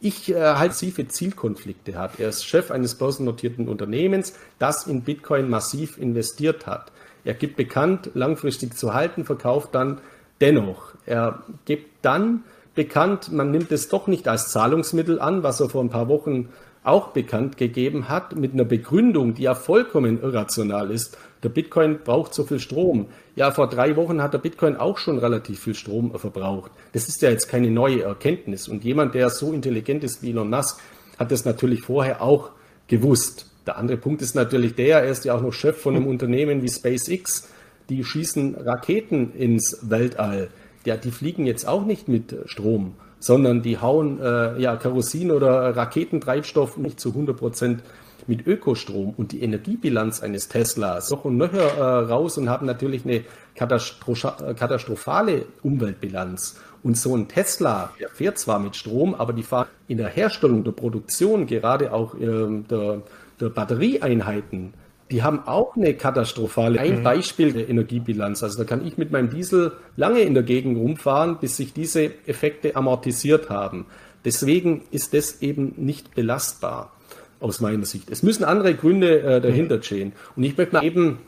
Ich 0.01 0.31
äh, 0.31 0.55
halte 0.55 0.75
sie 0.75 0.91
für 0.93 1.09
Zielkonflikte 1.09 1.99
hat. 1.99 2.21
Er 2.21 2.29
ist 2.29 2.45
Chef 2.45 2.71
eines 2.71 2.95
börsennotierten 2.95 3.69
Unternehmens, 3.69 4.35
das 4.59 4.87
in 4.87 5.03
Bitcoin 5.03 5.51
massiv 5.51 5.99
investiert 5.99 6.67
hat. 6.67 6.93
Er 7.25 7.35
gibt 7.35 7.57
bekannt, 7.57 8.11
langfristig 8.15 8.77
zu 8.77 8.95
halten, 8.95 9.25
verkauft 9.25 9.75
dann 9.75 10.01
dennoch. 10.41 10.95
Er 11.05 11.43
gibt 11.65 12.05
dann 12.05 12.45
bekannt, 12.75 13.33
man 13.33 13.51
nimmt 13.51 13.73
es 13.73 13.89
doch 13.89 14.07
nicht 14.07 14.29
als 14.29 14.51
Zahlungsmittel 14.51 15.21
an, 15.21 15.43
was 15.43 15.61
er 15.61 15.69
vor 15.69 15.83
ein 15.83 15.91
paar 15.91 16.09
Wochen 16.09 16.49
auch 16.85 17.09
bekannt 17.09 17.57
gegeben 17.57 18.09
hat, 18.09 18.37
mit 18.37 18.53
einer 18.53 18.65
Begründung, 18.65 19.35
die 19.35 19.43
ja 19.43 19.57
vollkommen 19.57 20.23
irrational 20.23 20.91
ist. 20.93 21.19
Der 21.43 21.49
Bitcoin 21.49 21.99
braucht 22.05 22.35
so 22.35 22.45
viel 22.45 22.61
Strom. 22.61 23.07
Ja, 23.38 23.53
vor 23.53 23.68
drei 23.68 23.94
Wochen 23.94 24.20
hat 24.20 24.35
der 24.35 24.38
Bitcoin 24.38 24.77
auch 24.77 24.98
schon 24.98 25.18
relativ 25.18 25.61
viel 25.61 25.74
Strom 25.74 26.18
verbraucht. 26.18 26.72
Das 26.92 27.09
ist 27.09 27.22
ja 27.22 27.31
jetzt 27.31 27.48
keine 27.48 27.70
neue 27.70 28.03
Erkenntnis. 28.03 28.66
Und 28.66 28.83
jemand, 28.83 29.14
der 29.14 29.31
so 29.31 29.53
intelligent 29.53 30.03
ist 30.03 30.22
wie 30.22 30.31
Elon 30.31 30.51
Musk, 30.51 30.81
hat 31.18 31.31
das 31.31 31.44
natürlich 31.44 31.83
vorher 31.83 32.20
auch 32.20 32.51
gewusst. 32.88 33.46
Der 33.64 33.77
andere 33.77 33.96
Punkt 33.96 34.22
ist 34.22 34.35
natürlich 34.35 34.74
der, 34.74 35.03
er 35.05 35.11
ist 35.11 35.24
ja 35.24 35.35
auch 35.35 35.40
noch 35.40 35.53
Chef 35.53 35.81
von 35.81 35.94
einem 35.94 36.09
Unternehmen 36.09 36.62
wie 36.62 36.68
SpaceX. 36.68 37.48
Die 37.88 38.03
schießen 38.03 38.57
Raketen 38.57 39.33
ins 39.35 39.88
Weltall 39.88 40.48
ja, 40.85 40.96
die 40.96 41.11
fliegen 41.11 41.46
jetzt 41.46 41.66
auch 41.68 41.85
nicht 41.85 42.09
mit 42.09 42.35
Strom, 42.46 42.94
sondern 43.18 43.62
die 43.62 43.79
hauen 43.79 44.20
äh, 44.20 44.59
ja, 44.59 44.77
Kerosin 44.77 45.31
oder 45.31 45.77
Raketentreibstoff 45.77 46.79
nicht 46.79 46.98
zu 46.98 47.11
100 47.11 47.37
Prozent 47.37 47.83
mit 48.29 48.47
Ökostrom 48.47 49.14
und 49.17 49.33
die 49.33 49.43
Energiebilanz 49.43 50.23
eines 50.23 50.49
Teslas 50.49 51.11
noch 51.11 51.25
und 51.25 51.37
nöcher 51.38 51.77
äh, 51.77 51.83
raus 52.05 52.38
und 52.38 52.49
haben 52.49 52.67
natürlich 52.67 53.05
eine 53.05 53.25
katastrophale 53.57 55.47
Umweltbilanz. 55.62 56.61
Und 56.83 56.97
so 56.97 57.17
ein 57.17 57.27
Tesla, 57.27 57.93
der 57.99 58.11
fährt 58.11 58.38
zwar 58.38 58.61
mit 58.61 58.77
Strom, 58.77 59.14
aber 59.14 59.33
die 59.33 59.43
fahren 59.43 59.67
in 59.88 59.99
der 59.99 60.09
Herstellung, 60.09 60.62
der 60.62 60.71
Produktion, 60.73 61.47
gerade 61.47 61.93
auch 61.93 62.14
äh, 62.14 62.62
der, 62.71 63.03
der 63.41 63.49
Batterieeinheiten, 63.49 64.75
die 65.11 65.23
haben 65.23 65.41
auch 65.47 65.75
eine 65.75 65.95
katastrophale. 65.95 66.79
Ein 66.79 66.99
mhm. 66.99 67.03
Beispiel 67.03 67.53
der 67.53 67.69
Energiebilanz. 67.71 68.43
Also 68.43 68.59
da 68.59 68.64
kann 68.64 68.87
ich 68.87 68.99
mit 68.99 69.11
meinem 69.11 69.31
Diesel 69.31 69.73
lange 69.97 70.21
in 70.21 70.35
der 70.35 70.43
Gegend 70.43 70.77
rumfahren, 70.77 71.38
bis 71.41 71.57
sich 71.57 71.73
diese 71.73 72.11
Effekte 72.27 72.77
amortisiert 72.77 73.49
haben. 73.49 73.87
Deswegen 74.27 74.83
ist 74.91 75.14
das 75.14 75.41
eben 75.41 75.73
nicht 75.79 76.14
belastbar 76.14 76.93
aus 77.40 77.61
meiner 77.61 77.85
Sicht. 77.85 78.11
Es 78.11 78.22
müssen 78.22 78.44
andere 78.44 78.74
Gründe 78.74 79.20
äh, 79.20 79.40
dahinter 79.40 79.77
mhm. 79.77 79.83
stehen. 79.83 80.12
Und 80.37 80.44
ich 80.44 80.57
möchte 80.57 80.74
mal 80.74 80.85
eben 80.85 81.18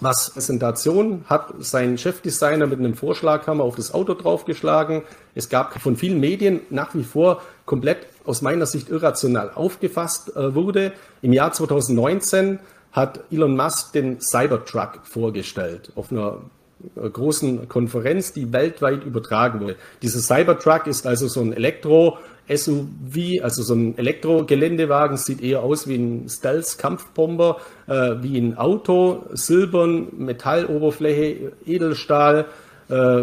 was 0.00 0.30
Präsentation 0.30 1.24
hat 1.26 1.54
sein 1.58 1.98
Chefdesigner 1.98 2.66
mit 2.66 2.78
einem 2.78 2.94
Vorschlaghammer 2.94 3.64
auf 3.64 3.74
das 3.74 3.92
Auto 3.92 4.14
draufgeschlagen. 4.14 5.02
Es 5.34 5.48
gab 5.48 5.80
von 5.80 5.96
vielen 5.96 6.20
Medien 6.20 6.60
nach 6.70 6.94
wie 6.94 7.02
vor 7.02 7.42
komplett 7.66 8.06
aus 8.24 8.42
meiner 8.42 8.66
Sicht 8.66 8.90
irrational 8.90 9.50
aufgefasst 9.54 10.36
äh, 10.36 10.54
wurde. 10.54 10.92
Im 11.20 11.32
Jahr 11.32 11.52
2019 11.52 12.60
hat 12.92 13.20
Elon 13.32 13.56
Musk 13.56 13.92
den 13.92 14.20
Cybertruck 14.20 15.00
vorgestellt 15.04 15.92
auf 15.96 16.12
einer 16.12 16.38
großen 16.96 17.68
Konferenz, 17.68 18.32
die 18.32 18.52
weltweit 18.52 19.04
übertragen 19.04 19.60
wurde. 19.60 19.76
Dieser 20.02 20.20
Cybertruck 20.20 20.86
ist 20.86 21.06
also 21.06 21.28
so 21.28 21.40
ein 21.40 21.52
Elektro-SUV, 22.48 23.42
also 23.42 23.62
so 23.62 23.74
ein 23.74 23.96
Elektro-Geländewagen, 23.96 25.16
sieht 25.16 25.42
eher 25.42 25.62
aus 25.62 25.86
wie 25.86 25.96
ein 25.96 26.28
Stealth-Kampfbomber, 26.28 27.58
äh, 27.86 28.16
wie 28.20 28.38
ein 28.38 28.56
Auto, 28.56 29.24
silbern, 29.32 30.08
Metalloberfläche, 30.16 31.52
Edelstahl, 31.66 32.46
äh, 32.88 33.22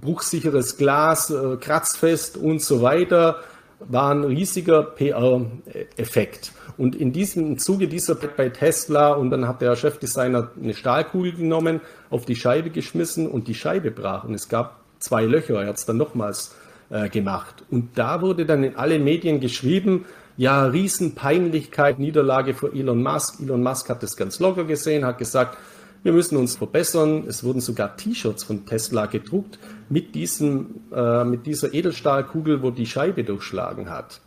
bruchsicheres 0.00 0.76
Glas, 0.76 1.30
äh, 1.30 1.56
kratzfest 1.56 2.36
und 2.36 2.62
so 2.62 2.82
weiter, 2.82 3.36
war 3.80 4.12
ein 4.12 4.24
riesiger 4.24 4.82
PR-Effekt. 4.82 6.52
Und 6.78 6.94
in 6.94 7.12
diesem 7.12 7.58
Zuge 7.58 7.88
dieser 7.88 8.14
bei 8.14 8.48
Tesla 8.48 9.12
und 9.12 9.30
dann 9.30 9.48
hat 9.48 9.60
der 9.60 9.76
Chefdesigner 9.76 10.50
eine 10.60 10.74
Stahlkugel 10.74 11.32
genommen, 11.32 11.80
auf 12.08 12.24
die 12.24 12.36
Scheibe 12.36 12.70
geschmissen 12.70 13.26
und 13.26 13.48
die 13.48 13.54
Scheibe 13.54 13.90
brach. 13.90 14.24
Und 14.24 14.34
es 14.34 14.48
gab 14.48 14.80
zwei 14.98 15.24
Löcher. 15.24 15.60
Er 15.60 15.68
hat 15.68 15.76
es 15.76 15.84
dann 15.84 15.96
nochmals 15.96 16.54
äh, 16.92 17.08
gemacht. 17.08 17.64
Und 17.70 17.96
da 17.96 18.20
wurde 18.20 18.44
dann 18.46 18.62
in 18.62 18.76
alle 18.76 18.98
Medien 18.98 19.40
geschrieben, 19.40 20.04
ja, 20.36 20.66
Riesenpeinlichkeit, 20.66 21.98
Niederlage 21.98 22.54
für 22.54 22.72
Elon 22.72 23.02
Musk. 23.02 23.40
Elon 23.40 23.62
Musk 23.62 23.88
hat 23.88 24.02
das 24.02 24.16
ganz 24.16 24.40
locker 24.40 24.64
gesehen, 24.64 25.04
hat 25.04 25.18
gesagt, 25.18 25.56
wir 26.02 26.12
müssen 26.12 26.36
uns 26.36 26.56
verbessern. 26.56 27.24
Es 27.26 27.44
wurden 27.44 27.60
sogar 27.60 27.96
T-Shirts 27.96 28.44
von 28.44 28.66
Tesla 28.66 29.06
gedruckt 29.06 29.58
mit, 29.88 30.14
diesem, 30.14 30.82
äh, 30.94 31.24
mit 31.24 31.46
dieser 31.46 31.72
Edelstahlkugel, 31.72 32.62
wo 32.62 32.70
die 32.70 32.86
Scheibe 32.86 33.24
durchschlagen 33.24 33.88
hat. 33.88 34.20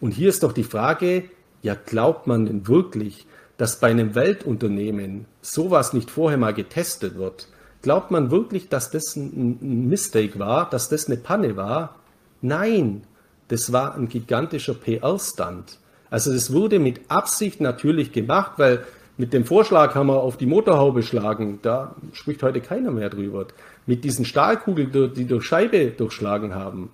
Und 0.00 0.12
hier 0.12 0.30
ist 0.30 0.42
doch 0.42 0.52
die 0.52 0.64
Frage, 0.64 1.24
ja, 1.62 1.74
glaubt 1.74 2.26
man 2.26 2.46
denn 2.46 2.66
wirklich, 2.66 3.26
dass 3.56 3.78
bei 3.78 3.88
einem 3.88 4.14
Weltunternehmen 4.14 5.26
sowas 5.42 5.92
nicht 5.92 6.10
vorher 6.10 6.38
mal 6.38 6.54
getestet 6.54 7.16
wird? 7.16 7.48
Glaubt 7.82 8.10
man 8.10 8.30
wirklich, 8.30 8.68
dass 8.68 8.90
das 8.90 9.14
ein 9.14 9.88
Mistake 9.88 10.38
war, 10.38 10.68
dass 10.68 10.88
das 10.88 11.06
eine 11.06 11.16
Panne 11.16 11.56
war? 11.56 11.99
Nein, 12.42 13.02
das 13.48 13.72
war 13.72 13.94
ein 13.94 14.08
gigantischer 14.08 14.74
PR-Stand. 14.74 15.78
Also 16.10 16.32
es 16.32 16.52
wurde 16.52 16.78
mit 16.78 17.00
Absicht 17.08 17.60
natürlich 17.60 18.12
gemacht, 18.12 18.52
weil 18.56 18.84
mit 19.16 19.32
dem 19.32 19.44
Vorschlag 19.44 19.94
haben 19.94 20.06
wir 20.06 20.22
auf 20.22 20.36
die 20.36 20.46
Motorhaube 20.46 21.02
schlagen, 21.02 21.58
da 21.62 21.94
spricht 22.12 22.42
heute 22.42 22.60
keiner 22.60 22.90
mehr 22.90 23.10
drüber. 23.10 23.46
Mit 23.86 24.04
diesen 24.04 24.24
Stahlkugeln, 24.24 25.12
die 25.14 25.26
durch 25.26 25.44
Scheibe 25.44 25.90
durchschlagen 25.90 26.54
haben, 26.54 26.90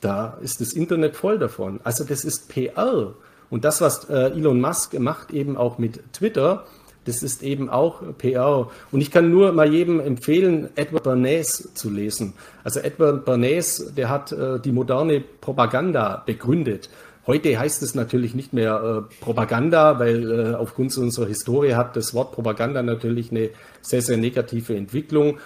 da 0.00 0.36
ist 0.42 0.60
das 0.60 0.72
Internet 0.72 1.16
voll 1.16 1.38
davon. 1.38 1.80
Also 1.84 2.04
das 2.04 2.24
ist 2.24 2.48
PR. 2.48 3.14
Und 3.48 3.64
das, 3.64 3.80
was 3.80 4.08
äh, 4.10 4.32
Elon 4.32 4.60
Musk 4.60 4.98
macht, 4.98 5.30
eben 5.30 5.56
auch 5.56 5.78
mit 5.78 6.12
Twitter, 6.12 6.66
Das 7.04 7.22
ist 7.22 7.42
eben 7.42 7.68
auch 7.68 8.02
PR. 8.18 8.68
Und 8.90 9.00
ich 9.00 9.10
kann 9.10 9.30
nur 9.30 9.52
mal 9.52 9.72
jedem 9.72 10.00
empfehlen, 10.00 10.68
Edward 10.76 11.04
Bernays 11.04 11.70
zu 11.74 11.90
lesen. 11.90 12.34
Also 12.64 12.80
Edward 12.80 13.24
Bernays, 13.24 13.92
der 13.96 14.08
hat 14.08 14.32
äh, 14.32 14.60
die 14.60 14.72
moderne 14.72 15.22
Propaganda 15.40 16.22
begründet. 16.24 16.88
Heute 17.24 17.56
heißt 17.56 17.84
es 17.84 17.94
natürlich 17.94 18.34
nicht 18.34 18.52
mehr 18.52 19.06
äh, 19.10 19.22
Propaganda, 19.22 20.00
weil 20.00 20.30
äh, 20.30 20.54
aufgrund 20.54 20.96
unserer 20.98 21.26
Historie 21.26 21.74
hat 21.74 21.94
das 21.94 22.14
Wort 22.14 22.32
Propaganda 22.32 22.82
natürlich 22.82 23.30
eine 23.30 23.50
sehr, 23.80 24.02
sehr 24.02 24.16
negative 24.16 24.74
Entwicklung. 24.74 25.38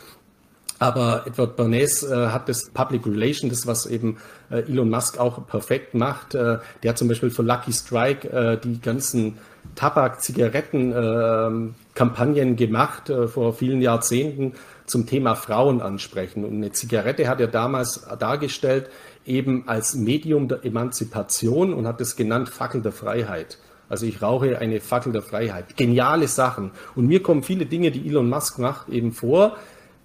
Aber 0.78 1.26
Edward 1.26 1.56
Bernays 1.56 2.02
äh, 2.02 2.28
hat 2.28 2.48
das 2.48 2.70
Public 2.70 3.06
Relation, 3.06 3.48
das 3.48 3.66
was 3.66 3.86
eben 3.86 4.18
äh, 4.50 4.60
Elon 4.60 4.90
Musk 4.90 5.18
auch 5.18 5.46
perfekt 5.46 5.94
macht. 5.94 6.34
Äh, 6.34 6.58
der 6.82 6.90
hat 6.90 6.98
zum 6.98 7.08
Beispiel 7.08 7.30
für 7.30 7.42
Lucky 7.42 7.72
Strike 7.72 8.28
äh, 8.28 8.58
die 8.58 8.80
ganzen 8.80 9.38
Tabak, 9.74 10.20
Zigaretten, 10.22 10.92
äh, 10.92 11.72
Kampagnen 11.94 12.56
gemacht 12.56 13.10
äh, 13.10 13.26
vor 13.26 13.54
vielen 13.54 13.80
Jahrzehnten 13.80 14.52
zum 14.84 15.06
Thema 15.06 15.34
Frauen 15.34 15.80
ansprechen. 15.80 16.44
Und 16.44 16.54
eine 16.54 16.72
Zigarette 16.72 17.28
hat 17.28 17.40
er 17.40 17.48
damals 17.48 18.06
dargestellt 18.18 18.90
eben 19.24 19.66
als 19.66 19.94
Medium 19.94 20.48
der 20.48 20.64
Emanzipation 20.64 21.74
und 21.74 21.86
hat 21.86 22.00
es 22.00 22.16
genannt 22.16 22.48
Fackel 22.48 22.82
der 22.82 22.92
Freiheit. 22.92 23.58
Also 23.88 24.06
ich 24.06 24.20
rauche 24.22 24.58
eine 24.58 24.80
Fackel 24.80 25.12
der 25.12 25.22
Freiheit. 25.22 25.76
Geniale 25.76 26.28
Sachen. 26.28 26.72
Und 26.94 27.06
mir 27.06 27.22
kommen 27.22 27.42
viele 27.42 27.66
Dinge, 27.66 27.90
die 27.90 28.06
Elon 28.08 28.28
Musk 28.28 28.58
macht, 28.58 28.88
eben 28.88 29.12
vor, 29.12 29.56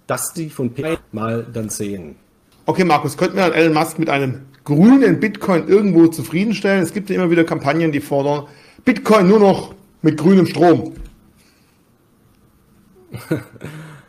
dass 0.06 0.34
die 0.34 0.50
von 0.50 0.72
P 0.72 0.98
mal 1.12 1.46
dann 1.52 1.68
sehen. 1.68 2.16
Okay, 2.66 2.84
Markus, 2.84 3.16
könnten 3.16 3.36
wir 3.36 3.54
Elon 3.54 3.74
Musk 3.74 3.98
mit 3.98 4.08
einem 4.08 4.42
grünen 4.64 5.20
Bitcoin 5.20 5.68
irgendwo 5.68 6.06
zufriedenstellen? 6.06 6.82
Es 6.82 6.92
gibt 6.92 7.10
ja 7.10 7.16
immer 7.16 7.30
wieder 7.30 7.44
Kampagnen, 7.44 7.92
die 7.92 8.00
fordern, 8.00 8.46
Bitcoin 8.84 9.28
nur 9.28 9.40
noch 9.40 9.74
mit 10.02 10.18
grünem 10.18 10.46
Strom. 10.46 10.94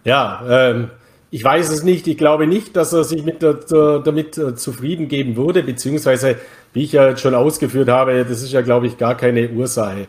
ja, 0.04 0.46
ähm, 0.50 0.90
ich 1.32 1.44
weiß 1.44 1.70
es 1.72 1.84
nicht. 1.84 2.08
Ich 2.08 2.18
glaube 2.18 2.46
nicht, 2.46 2.76
dass 2.76 2.94
er 2.94 3.04
sich 3.04 3.24
mit 3.24 3.42
der, 3.42 3.56
damit 4.00 4.38
äh, 4.38 4.56
zufrieden 4.56 5.08
geben 5.08 5.36
würde, 5.36 5.64
beziehungsweise, 5.64 6.38
wie 6.74 6.84
ich 6.84 6.92
ja 6.92 7.10
jetzt 7.10 7.22
schon 7.22 7.34
ausgeführt 7.34 7.90
habe, 7.90 8.24
das 8.24 8.44
ist 8.44 8.54
ja, 8.54 8.62
glaube 8.62 8.88
ich, 8.88 8.98
gar 8.98 9.18
keine 9.18 9.50
Ursache. 9.50 10.08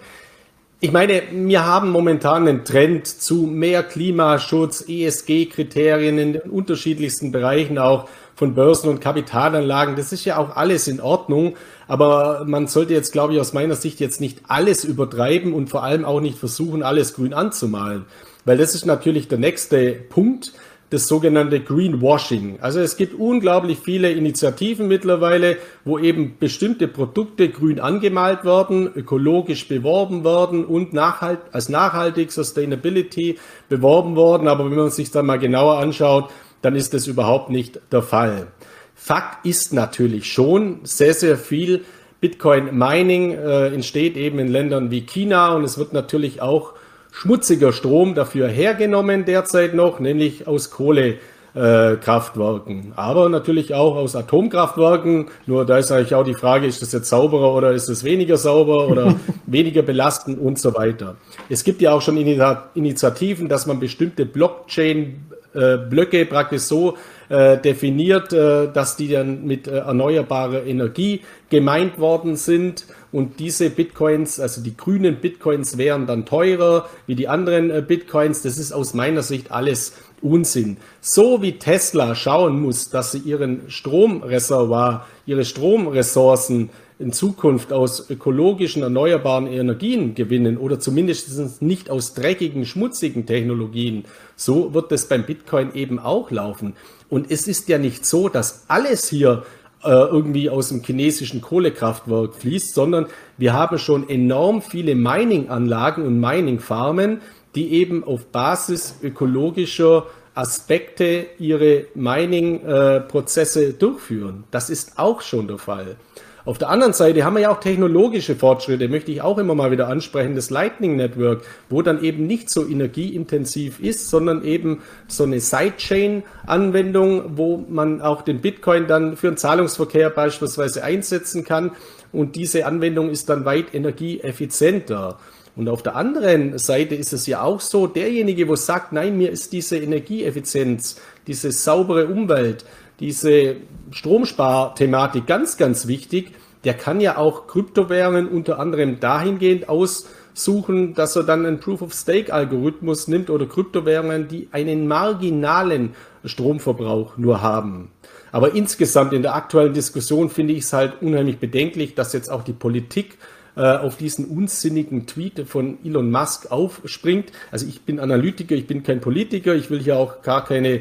Ich 0.80 0.92
meine, 0.92 1.22
wir 1.30 1.64
haben 1.64 1.90
momentan 1.90 2.46
einen 2.46 2.64
Trend 2.64 3.06
zu 3.06 3.42
mehr 3.46 3.82
Klimaschutz, 3.82 4.84
ESG-Kriterien 4.86 6.18
in 6.18 6.32
den 6.34 6.42
unterschiedlichsten 6.42 7.32
Bereichen 7.32 7.78
auch 7.78 8.08
von 8.34 8.54
Börsen 8.54 8.90
und 8.90 9.00
Kapitalanlagen. 9.00 9.96
Das 9.96 10.12
ist 10.12 10.24
ja 10.24 10.36
auch 10.36 10.56
alles 10.56 10.88
in 10.88 11.00
Ordnung. 11.00 11.56
Aber 11.86 12.44
man 12.46 12.66
sollte 12.66 12.92
jetzt, 12.92 13.12
glaube 13.12 13.34
ich, 13.34 13.40
aus 13.40 13.52
meiner 13.52 13.76
Sicht 13.76 14.00
jetzt 14.00 14.20
nicht 14.20 14.40
alles 14.48 14.84
übertreiben 14.84 15.52
und 15.54 15.68
vor 15.68 15.84
allem 15.84 16.04
auch 16.04 16.20
nicht 16.20 16.38
versuchen, 16.38 16.82
alles 16.82 17.14
grün 17.14 17.34
anzumalen. 17.34 18.04
Weil 18.44 18.58
das 18.58 18.74
ist 18.74 18.84
natürlich 18.84 19.28
der 19.28 19.38
nächste 19.38 19.92
Punkt 19.92 20.52
das 20.90 21.06
sogenannte 21.06 21.60
Greenwashing. 21.60 22.58
Also 22.60 22.80
es 22.80 22.96
gibt 22.96 23.18
unglaublich 23.18 23.78
viele 23.78 24.12
Initiativen 24.12 24.86
mittlerweile, 24.86 25.56
wo 25.84 25.98
eben 25.98 26.36
bestimmte 26.38 26.88
Produkte 26.88 27.48
grün 27.48 27.80
angemalt 27.80 28.44
werden, 28.44 28.90
ökologisch 28.94 29.66
beworben 29.66 30.24
werden 30.24 30.64
und 30.64 30.92
nachhalt, 30.92 31.40
als 31.52 31.68
nachhaltig 31.68 32.30
Sustainability 32.30 33.38
beworben 33.68 34.14
worden. 34.14 34.46
Aber 34.46 34.70
wenn 34.70 34.76
man 34.76 34.90
sich 34.90 35.10
dann 35.10 35.26
mal 35.26 35.38
genauer 35.38 35.78
anschaut, 35.78 36.30
dann 36.62 36.76
ist 36.76 36.94
das 36.94 37.06
überhaupt 37.06 37.50
nicht 37.50 37.80
der 37.92 38.02
Fall. 38.02 38.46
Fakt 38.94 39.44
ist 39.44 39.72
natürlich 39.72 40.32
schon, 40.32 40.80
sehr, 40.84 41.14
sehr 41.14 41.36
viel 41.36 41.84
Bitcoin 42.20 42.78
Mining 42.78 43.32
äh, 43.32 43.66
entsteht 43.66 44.16
eben 44.16 44.38
in 44.38 44.48
Ländern 44.48 44.90
wie 44.90 45.02
China 45.02 45.54
und 45.54 45.64
es 45.64 45.76
wird 45.76 45.92
natürlich 45.92 46.40
auch 46.40 46.72
schmutziger 47.14 47.72
Strom 47.72 48.14
dafür 48.16 48.48
hergenommen 48.48 49.24
derzeit 49.24 49.72
noch, 49.72 50.00
nämlich 50.00 50.48
aus 50.48 50.70
Kohlekraftwerken, 50.70 52.78
äh, 52.78 52.92
aber 52.96 53.28
natürlich 53.28 53.72
auch 53.72 53.94
aus 53.94 54.16
Atomkraftwerken. 54.16 55.26
Nur 55.46 55.64
da 55.64 55.78
ist 55.78 55.92
eigentlich 55.92 56.16
auch 56.16 56.24
die 56.24 56.34
Frage, 56.34 56.66
ist 56.66 56.82
das 56.82 56.90
jetzt 56.90 57.08
sauberer 57.08 57.54
oder 57.54 57.70
ist 57.70 57.88
es 57.88 58.02
weniger 58.02 58.36
sauber 58.36 58.88
oder 58.88 59.14
weniger 59.46 59.82
belastend 59.82 60.40
und 60.40 60.58
so 60.58 60.74
weiter. 60.74 61.14
Es 61.48 61.62
gibt 61.62 61.80
ja 61.80 61.92
auch 61.92 62.02
schon 62.02 62.16
Initiativen, 62.16 63.48
dass 63.48 63.66
man 63.66 63.78
bestimmte 63.78 64.26
Blockchain-Blöcke 64.26 66.26
praktisch 66.26 66.62
so 66.62 66.96
äh, 67.28 67.58
definiert, 67.58 68.32
äh, 68.32 68.72
dass 68.72 68.96
die 68.96 69.08
dann 69.08 69.44
mit 69.46 69.66
äh, 69.66 69.78
erneuerbarer 69.78 70.64
Energie 70.64 71.22
gemeint 71.50 71.98
worden 71.98 72.36
sind. 72.36 72.86
Und 73.12 73.38
diese 73.38 73.70
Bitcoins, 73.70 74.40
also 74.40 74.60
die 74.60 74.76
grünen 74.76 75.16
Bitcoins, 75.16 75.78
wären 75.78 76.06
dann 76.06 76.26
teurer 76.26 76.88
wie 77.06 77.14
die 77.14 77.28
anderen 77.28 77.70
äh, 77.70 77.82
Bitcoins. 77.86 78.42
Das 78.42 78.58
ist 78.58 78.72
aus 78.72 78.94
meiner 78.94 79.22
Sicht 79.22 79.50
alles 79.50 79.96
Unsinn. 80.20 80.78
So 81.00 81.42
wie 81.42 81.58
Tesla 81.58 82.14
schauen 82.14 82.60
muss, 82.60 82.90
dass 82.90 83.12
sie 83.12 83.18
ihren 83.18 83.62
Stromreservoir, 83.68 85.06
ihre 85.26 85.44
Stromressourcen 85.44 86.70
in 87.04 87.12
Zukunft 87.12 87.70
aus 87.70 88.08
ökologischen, 88.08 88.82
erneuerbaren 88.82 89.46
Energien 89.46 90.14
gewinnen 90.14 90.56
oder 90.56 90.80
zumindest 90.80 91.60
nicht 91.60 91.90
aus 91.90 92.14
dreckigen, 92.14 92.64
schmutzigen 92.64 93.26
Technologien, 93.26 94.06
so 94.36 94.72
wird 94.72 94.90
es 94.90 95.06
beim 95.06 95.26
Bitcoin 95.26 95.74
eben 95.74 95.98
auch 95.98 96.30
laufen. 96.30 96.72
Und 97.10 97.30
es 97.30 97.46
ist 97.46 97.68
ja 97.68 97.76
nicht 97.76 98.06
so, 98.06 98.30
dass 98.30 98.64
alles 98.68 99.08
hier 99.08 99.44
äh, 99.84 99.90
irgendwie 99.90 100.48
aus 100.48 100.70
dem 100.70 100.82
chinesischen 100.82 101.42
Kohlekraftwerk 101.42 102.34
fließt, 102.36 102.72
sondern 102.72 103.06
wir 103.36 103.52
haben 103.52 103.78
schon 103.78 104.08
enorm 104.08 104.62
viele 104.62 104.94
Mining-Anlagen 104.94 106.06
und 106.06 106.18
Mining-Farmen, 106.18 107.20
die 107.54 107.74
eben 107.74 108.02
auf 108.02 108.24
Basis 108.26 108.96
ökologischer 109.02 110.06
Aspekte 110.34 111.26
ihre 111.38 111.84
Mining-Prozesse 111.94 113.64
äh, 113.66 113.72
durchführen. 113.74 114.44
Das 114.50 114.70
ist 114.70 114.98
auch 114.98 115.20
schon 115.20 115.46
der 115.46 115.58
Fall. 115.58 115.96
Auf 116.46 116.58
der 116.58 116.68
anderen 116.68 116.92
Seite 116.92 117.24
haben 117.24 117.36
wir 117.36 117.40
ja 117.40 117.50
auch 117.50 117.60
technologische 117.60 118.36
Fortschritte, 118.36 118.88
möchte 118.88 119.10
ich 119.10 119.22
auch 119.22 119.38
immer 119.38 119.54
mal 119.54 119.70
wieder 119.70 119.88
ansprechen, 119.88 120.34
das 120.34 120.50
Lightning 120.50 120.94
Network, 120.94 121.42
wo 121.70 121.80
dann 121.80 122.04
eben 122.04 122.26
nicht 122.26 122.50
so 122.50 122.66
energieintensiv 122.66 123.80
ist, 123.80 124.10
sondern 124.10 124.44
eben 124.44 124.82
so 125.08 125.24
eine 125.24 125.40
Sidechain-Anwendung, 125.40 127.38
wo 127.38 127.64
man 127.66 128.02
auch 128.02 128.20
den 128.20 128.42
Bitcoin 128.42 128.86
dann 128.86 129.16
für 129.16 129.28
den 129.28 129.38
Zahlungsverkehr 129.38 130.10
beispielsweise 130.10 130.84
einsetzen 130.84 131.44
kann. 131.44 131.70
Und 132.12 132.36
diese 132.36 132.66
Anwendung 132.66 133.08
ist 133.08 133.30
dann 133.30 133.46
weit 133.46 133.74
energieeffizienter. 133.74 135.18
Und 135.56 135.68
auf 135.68 135.82
der 135.82 135.96
anderen 135.96 136.58
Seite 136.58 136.94
ist 136.94 137.12
es 137.14 137.26
ja 137.26 137.42
auch 137.42 137.60
so, 137.60 137.86
derjenige, 137.86 138.48
wo 138.48 138.56
sagt, 138.56 138.92
nein, 138.92 139.16
mir 139.16 139.30
ist 139.30 139.52
diese 139.52 139.78
Energieeffizienz, 139.78 141.00
diese 141.26 141.52
saubere 141.52 142.06
Umwelt, 142.06 142.66
diese 143.04 143.56
Stromsparthematik 143.90 145.26
ganz, 145.26 145.58
ganz 145.58 145.86
wichtig. 145.86 146.32
Der 146.64 146.72
kann 146.72 147.02
ja 147.02 147.18
auch 147.18 147.46
Kryptowährungen 147.46 148.26
unter 148.26 148.58
anderem 148.58 148.98
dahingehend 148.98 149.68
aussuchen, 149.68 150.94
dass 150.94 151.14
er 151.14 151.24
dann 151.24 151.44
einen 151.44 151.60
Proof-of-Stake-Algorithmus 151.60 153.06
nimmt 153.06 153.28
oder 153.28 153.44
Kryptowährungen, 153.44 154.26
die 154.28 154.48
einen 154.52 154.88
marginalen 154.88 155.94
Stromverbrauch 156.24 157.18
nur 157.18 157.42
haben. 157.42 157.90
Aber 158.32 158.54
insgesamt 158.54 159.12
in 159.12 159.20
der 159.20 159.34
aktuellen 159.34 159.74
Diskussion 159.74 160.30
finde 160.30 160.54
ich 160.54 160.60
es 160.60 160.72
halt 160.72 161.02
unheimlich 161.02 161.36
bedenklich, 161.36 161.94
dass 161.94 162.14
jetzt 162.14 162.30
auch 162.30 162.42
die 162.42 162.54
Politik 162.54 163.18
äh, 163.54 163.60
auf 163.60 163.98
diesen 163.98 164.24
unsinnigen 164.24 165.06
Tweet 165.06 165.46
von 165.46 165.76
Elon 165.84 166.10
Musk 166.10 166.50
aufspringt. 166.50 167.32
Also 167.50 167.66
ich 167.66 167.82
bin 167.82 168.00
Analytiker, 168.00 168.54
ich 168.54 168.66
bin 168.66 168.82
kein 168.82 169.02
Politiker, 169.02 169.54
ich 169.54 169.68
will 169.68 169.80
hier 169.80 169.98
auch 169.98 170.22
gar 170.22 170.42
keine 170.42 170.80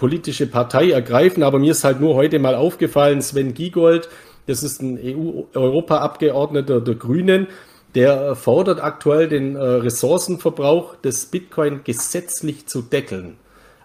politische 0.00 0.48
Partei 0.48 0.90
ergreifen. 0.90 1.44
Aber 1.44 1.60
mir 1.60 1.70
ist 1.70 1.84
halt 1.84 2.00
nur 2.00 2.16
heute 2.16 2.40
mal 2.40 2.56
aufgefallen, 2.56 3.22
Sven 3.22 3.54
Giegold, 3.54 4.08
das 4.48 4.64
ist 4.64 4.82
ein 4.82 4.98
EU-Europaabgeordneter 5.00 6.80
der 6.80 6.96
Grünen, 6.96 7.46
der 7.94 8.34
fordert 8.34 8.82
aktuell 8.82 9.28
den 9.28 9.54
äh, 9.54 9.60
Ressourcenverbrauch 9.60 10.96
des 10.96 11.26
Bitcoin 11.26 11.82
gesetzlich 11.84 12.66
zu 12.66 12.82
deckeln. 12.82 13.36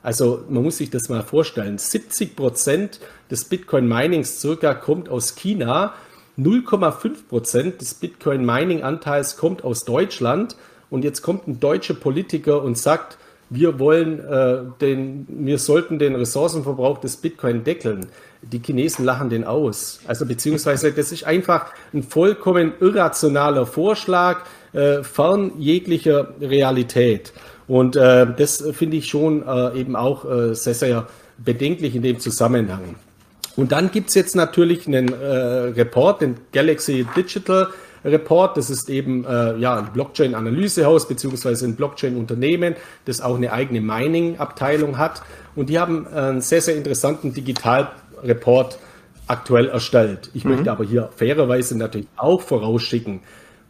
Also 0.01 0.43
man 0.49 0.63
muss 0.63 0.77
sich 0.77 0.89
das 0.89 1.09
mal 1.09 1.23
vorstellen. 1.23 1.77
70 1.77 2.35
Prozent 2.35 2.99
des 3.31 3.45
Bitcoin-Minings 3.45 4.39
circa 4.39 4.75
kommt 4.75 5.09
aus 5.09 5.35
China. 5.35 5.93
0,5 6.37 7.27
Prozent 7.27 7.81
des 7.81 7.95
Bitcoin-Mining-Anteils 7.95 9.37
kommt 9.37 9.63
aus 9.63 9.83
Deutschland. 9.83 10.55
Und 10.91 11.03
jetzt 11.03 11.23
kommt 11.23 11.47
ein 11.47 11.59
deutscher 11.59 11.95
Politiker 11.95 12.61
und 12.61 12.77
sagt, 12.77 13.17
wir 13.49 13.79
wollen 13.79 14.19
äh, 14.19 14.57
den, 14.81 15.27
wir 15.29 15.59
sollten 15.59 15.99
den 15.99 16.15
Ressourcenverbrauch 16.15 16.99
des 16.99 17.17
Bitcoin 17.17 17.63
deckeln. 17.63 18.07
Die 18.41 18.61
Chinesen 18.63 19.05
lachen 19.05 19.29
den 19.29 19.43
aus. 19.43 19.99
Also 20.07 20.25
beziehungsweise 20.25 20.91
das 20.91 21.11
ist 21.11 21.25
einfach 21.25 21.67
ein 21.93 22.03
vollkommen 22.03 22.73
irrationaler 22.79 23.65
Vorschlag, 23.65 24.41
äh, 24.73 25.03
fern 25.03 25.51
jeglicher 25.57 26.29
Realität. 26.41 27.33
Und 27.67 27.95
äh, 27.95 28.27
das 28.35 28.63
finde 28.73 28.97
ich 28.97 29.07
schon 29.07 29.43
äh, 29.47 29.79
eben 29.79 29.95
auch 29.95 30.25
äh, 30.25 30.53
sehr, 30.53 30.75
sehr 30.75 31.07
bedenklich 31.37 31.95
in 31.95 32.01
dem 32.01 32.19
Zusammenhang. 32.19 32.95
Und 33.55 33.71
dann 33.71 33.89
gibt 33.91 34.09
es 34.09 34.15
jetzt 34.15 34.35
natürlich 34.35 34.85
einen 34.87 35.13
äh, 35.13 35.15
Report, 35.15 36.21
den 36.21 36.35
Galaxy 36.51 37.05
Digital 37.15 37.69
Report. 38.05 38.57
Das 38.57 38.69
ist 38.69 38.89
eben 38.89 39.25
äh, 39.25 39.57
ja, 39.57 39.75
ein 39.77 39.91
Blockchain-Analysehaus 39.93 41.07
beziehungsweise 41.07 41.65
ein 41.65 41.75
Blockchain-Unternehmen, 41.75 42.75
das 43.05 43.21
auch 43.21 43.35
eine 43.35 43.51
eigene 43.51 43.81
Mining-Abteilung 43.81 44.97
hat. 44.97 45.21
Und 45.55 45.69
die 45.69 45.79
haben 45.79 46.07
einen 46.07 46.41
sehr, 46.41 46.61
sehr 46.61 46.75
interessanten 46.75 47.33
Digital-Report 47.33 48.77
aktuell 49.27 49.69
erstellt. 49.69 50.29
Ich 50.33 50.45
mhm. 50.45 50.51
möchte 50.51 50.71
aber 50.71 50.83
hier 50.83 51.09
fairerweise 51.15 51.77
natürlich 51.77 52.07
auch 52.15 52.41
vorausschicken, 52.41 53.21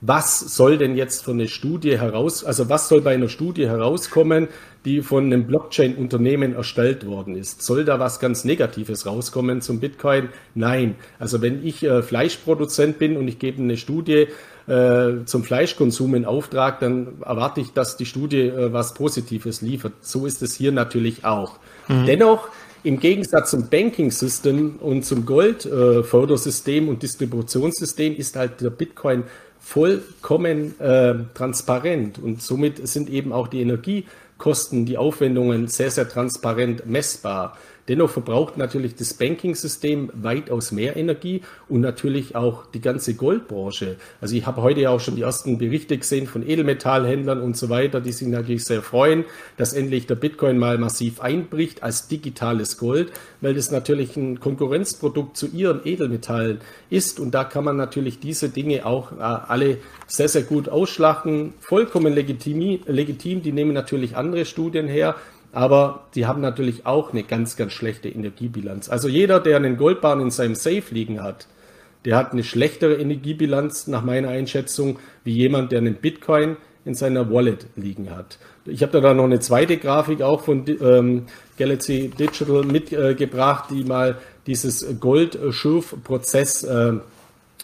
was 0.08 0.40
soll 0.40 0.78
denn 0.78 0.96
jetzt 0.96 1.24
von 1.24 1.40
einer 1.40 1.48
Studie 1.48 1.98
heraus, 1.98 2.44
also 2.44 2.70
was 2.70 2.90
soll 2.90 3.02
bei 3.02 3.14
einer 3.14 3.30
Studie 3.30 3.68
herauskommen, 3.68 4.48
die 4.84 5.02
von 5.02 5.26
einem 5.26 5.48
Blockchain-Unternehmen 5.48 6.54
erstellt 6.54 7.08
worden 7.08 7.36
ist? 7.36 7.64
Soll 7.64 7.86
da 7.86 8.00
was 8.00 8.20
ganz 8.20 8.46
Negatives 8.46 9.06
rauskommen 9.06 9.62
zum 9.62 9.80
Bitcoin? 9.80 10.30
Nein. 10.54 10.96
Also 11.18 11.42
wenn 11.42 11.66
ich 11.66 11.84
äh, 11.84 12.04
Fleischproduzent 12.04 13.00
bin 13.00 13.18
und 13.18 13.28
ich 13.28 13.40
gebe 13.40 13.62
eine 13.62 13.78
Studie 13.78 14.28
äh, 14.68 15.26
zum 15.26 15.44
Fleischkonsum 15.44 16.14
in 16.16 16.26
Auftrag, 16.26 16.80
dann 16.80 17.22
erwarte 17.24 17.62
ich, 17.62 17.74
dass 17.74 17.98
die 17.98 18.06
Studie 18.06 18.42
äh, 18.42 18.74
was 18.74 18.94
Positives 18.94 19.62
liefert. 19.62 19.94
So 20.02 20.26
ist 20.26 20.42
es 20.44 20.56
hier 20.56 20.72
natürlich 20.72 21.26
auch. 21.26 21.58
Mhm. 21.88 22.06
Dennoch 22.06 22.50
im 22.86 23.00
Gegensatz 23.00 23.50
zum 23.50 23.68
Banking 23.68 24.12
System 24.12 24.76
und 24.80 25.04
zum 25.04 25.26
Goldfördersystem 25.26 26.86
äh, 26.86 26.90
und 26.92 27.02
Distributionssystem 27.02 28.16
ist 28.16 28.36
halt 28.36 28.62
der 28.62 28.70
Bitcoin 28.70 29.24
vollkommen 29.66 30.80
äh, 30.80 31.16
transparent 31.34 32.20
und 32.20 32.40
somit 32.40 32.88
sind 32.88 33.10
eben 33.10 33.34
auch 33.34 33.48
die 33.48 33.62
Energiekosten, 33.62 34.86
die 34.86 34.96
Aufwendungen 35.00 35.68
sehr, 35.68 35.90
sehr 35.90 36.08
transparent 36.08 36.86
messbar. 36.86 37.58
Dennoch 37.88 38.10
verbraucht 38.10 38.58
natürlich 38.58 38.96
das 38.96 39.14
Banking-System 39.14 40.10
weitaus 40.14 40.72
mehr 40.72 40.96
Energie 40.96 41.42
und 41.70 41.82
natürlich 41.82 42.36
auch 42.36 42.66
die 42.66 42.82
ganze 42.82 43.14
Goldbranche. 43.14 43.98
Also 44.22 44.36
ich 44.36 44.48
habe 44.48 44.64
heute 44.64 44.82
ja 44.82 44.90
auch 44.90 45.00
schon 45.00 45.16
die 45.16 45.22
ersten 45.22 45.60
Berichte 45.60 45.98
gesehen 45.98 46.26
von 46.26 46.48
Edelmetallhändlern 46.48 47.42
und 47.42 47.56
so 47.56 47.70
weiter, 47.70 48.02
die 48.02 48.12
sich 48.12 48.28
natürlich 48.28 48.66
sehr 48.66 48.82
freuen, 48.82 49.26
dass 49.58 49.74
endlich 49.74 50.08
der 50.08 50.16
Bitcoin 50.16 50.58
mal 50.58 50.80
massiv 50.80 51.22
einbricht 51.22 51.84
als 51.84 52.08
digitales 52.08 52.78
Gold, 52.78 53.12
weil 53.42 53.54
das 53.54 53.70
natürlich 53.70 54.18
ein 54.18 54.40
Konkurrenzprodukt 54.40 55.38
zu 55.38 55.48
ihren 55.48 55.86
Edelmetallen 55.86 56.60
ist 56.90 57.20
und 57.20 57.36
da 57.36 57.44
kann 57.44 57.64
man 57.64 57.78
natürlich 57.78 58.20
diese 58.20 58.50
Dinge 58.50 58.86
auch 58.86 59.12
äh, 59.12 59.22
alle 59.22 59.78
sehr, 60.08 60.30
sehr 60.30 60.44
gut 60.44 60.70
ausschlachten. 60.70 61.54
Vollkommen 61.60 62.14
legitim, 62.14 62.80
legitim. 62.86 63.42
Die 63.42 63.52
nehmen 63.52 63.74
natürlich 63.74 64.16
andere 64.16 64.46
Studien 64.46 64.88
her, 64.88 65.16
aber 65.56 66.08
die 66.16 66.26
haben 66.26 66.42
natürlich 66.42 66.86
auch 66.86 67.14
eine 67.14 67.24
ganz, 67.24 67.56
ganz 67.56 67.72
schlechte 67.72 68.10
Energiebilanz. 68.10 68.90
Also 68.90 69.08
jeder, 69.08 69.40
der 69.40 69.56
einen 69.56 69.78
Goldbahn 69.78 70.20
in 70.20 70.30
seinem 70.30 70.54
Safe 70.54 70.84
liegen 70.92 71.24
hat, 71.24 71.48
der 72.04 72.18
hat 72.18 72.34
eine 72.34 72.44
schlechtere 72.44 72.96
Energiebilanz 72.96 73.88
nach 73.88 74.04
meiner 74.04 74.28
Einschätzung 74.28 75.00
wie 75.24 75.32
jemand, 75.32 75.72
der 75.72 75.80
einen 75.80 75.96
Bitcoin 75.96 76.58
in 76.84 76.94
seiner 76.94 77.32
Wallet 77.32 77.68
liegen 77.78 78.14
hat. 78.14 78.38
Ich 78.66 78.82
habe 78.82 79.00
da 79.00 79.14
noch 79.14 79.24
eine 79.24 79.40
zweite 79.40 79.78
Grafik 79.78 80.22
auch 80.22 80.42
von 80.42 80.66
ähm, 80.68 81.28
Galaxy 81.58 82.12
Digital 82.20 82.64
mitgebracht, 82.64 83.72
äh, 83.72 83.76
die 83.76 83.84
mal 83.86 84.18
dieses 84.48 85.00
Goldschürfprozess 85.00 86.64
äh, 86.64 86.94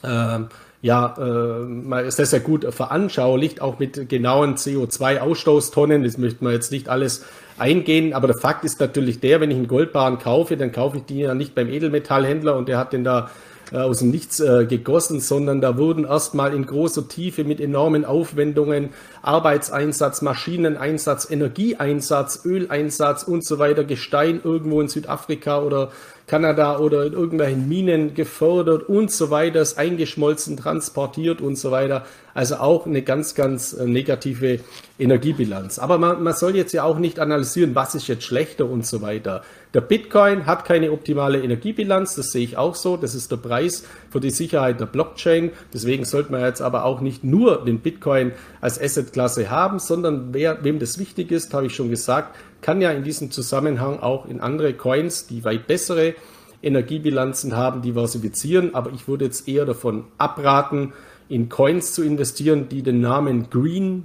äh, 0.04 0.40
ja 0.82 1.16
äh, 1.18 2.12
sehr, 2.12 2.26
sehr 2.26 2.40
gut 2.40 2.74
veranschaulicht, 2.74 3.62
auch 3.62 3.80
mit 3.80 4.10
genauen 4.10 4.56
CO2-Ausstoßtonnen. 4.56 6.04
Das 6.04 6.18
möchte 6.18 6.44
man 6.44 6.54
jetzt 6.54 6.72
nicht 6.72 6.90
alles 6.90 7.24
eingehen. 7.58 8.14
Aber 8.14 8.28
der 8.28 8.38
Fakt 8.38 8.66
ist 8.66 8.80
natürlich 8.80 9.20
der, 9.20 9.42
wenn 9.42 9.52
ich 9.52 9.58
einen 9.58 9.68
Goldbarren 9.68 10.18
kaufe, 10.18 10.58
dann 10.58 10.72
kaufe 10.72 10.98
ich 10.98 11.04
die 11.04 11.20
ja 11.20 11.36
nicht 11.36 11.54
beim 11.54 11.70
Edelmetallhändler 11.70 12.56
und 12.56 12.68
der 12.68 12.78
hat 12.78 12.94
den 12.94 13.04
da 13.04 13.30
äh, 13.72 13.78
aus 13.78 14.00
dem 14.00 14.12
Nichts 14.12 14.40
äh, 14.40 14.66
gegossen, 14.66 15.20
sondern 15.20 15.62
da 15.62 15.78
wurden 15.78 16.04
erstmal 16.04 16.54
in 16.54 16.66
großer 16.66 17.08
Tiefe 17.08 17.44
mit 17.44 17.62
enormen 17.62 18.04
Aufwendungen 18.04 18.90
Arbeitseinsatz, 19.22 20.22
Maschineneinsatz, 20.22 21.30
Energieeinsatz, 21.30 22.44
Öleinsatz 22.44 23.24
und 23.24 23.46
so 23.46 23.60
weiter, 23.60 23.84
Gestein 23.84 24.42
irgendwo 24.44 24.82
in 24.82 24.88
Südafrika 24.88 25.62
oder 25.62 25.92
Kanada 26.28 26.80
oder 26.80 27.06
in 27.06 27.14
irgendwelchen 27.14 27.68
Minen 27.68 28.14
gefördert 28.14 28.88
und 28.88 29.12
so 29.12 29.30
weiter, 29.30 29.62
ist 29.62 29.78
eingeschmolzen, 29.78 30.58
transportiert 30.58 31.42
und 31.42 31.58
so 31.58 31.72
weiter. 31.72 32.06
Also 32.34 32.56
auch 32.56 32.86
eine 32.86 33.02
ganz, 33.02 33.36
ganz 33.36 33.74
äh, 33.74 33.86
negative 33.86 34.60
Energiebilanz. 34.98 35.80
Aber 35.80 35.98
man, 35.98 36.24
man 36.24 36.34
soll 36.34 36.56
jetzt 36.56 36.72
ja 36.74 36.84
auch 36.84 36.98
nicht 36.98 37.20
analysieren, 37.20 37.76
was 37.76 37.96
ist 37.96 38.08
jetzt 38.08 38.24
schlechter 38.24 38.66
und 38.66 38.86
so 38.86 39.02
weiter. 39.02 39.44
Der 39.74 39.82
Bitcoin 39.82 40.46
hat 40.46 40.66
keine 40.66 40.92
optimale 40.92 41.42
Energiebilanz, 41.42 42.16
das 42.16 42.32
sehe 42.32 42.44
ich 42.44 42.58
auch 42.58 42.76
so. 42.76 42.98
Das 42.98 43.16
ist 43.16 43.32
der 43.32 43.38
Preis 43.38 43.86
für 44.10 44.20
die 44.20 44.30
Sicherheit 44.30 44.80
der 44.80 44.86
Blockchain. 44.86 45.52
Deswegen 45.74 46.06
sollte 46.06 46.32
man 46.32 46.42
jetzt 46.42 46.62
aber 46.62 46.86
auch 46.86 47.02
nicht 47.02 47.24
nur 47.24 47.64
den 47.66 47.80
Bitcoin 47.80 48.34
als 48.60 48.82
Assetklasse 48.82 49.50
haben, 49.50 49.80
sondern 49.80 50.34
wer, 50.34 50.64
wem 50.64 50.80
das 50.80 51.00
wichtig 51.00 51.32
ist, 51.32 51.54
habe 51.54 51.68
ich 51.68 51.76
schon 51.76 51.90
gesagt, 51.90 52.36
kann 52.62 52.82
ja 52.82 52.92
in 52.92 53.04
diesem 53.04 53.32
Zusammenhang 53.32 54.00
auch 54.00 54.26
in 54.26 54.40
andere 54.40 54.74
Coins, 54.74 55.28
die 55.28 55.44
weit 55.44 55.68
bessere 55.68 56.16
Energiebilanzen 56.64 57.56
haben, 57.56 57.82
diversifizieren. 57.82 58.76
Aber 58.76 58.92
ich 58.92 59.08
würde 59.08 59.26
jetzt 59.26 59.48
eher 59.48 59.66
davon 59.66 60.06
abraten, 60.18 60.94
in 61.28 61.50
Coins 61.50 61.94
zu 61.94 62.04
investieren, 62.04 62.68
die 62.70 62.84
den 62.84 63.00
Namen 63.00 63.50
Green 63.50 64.04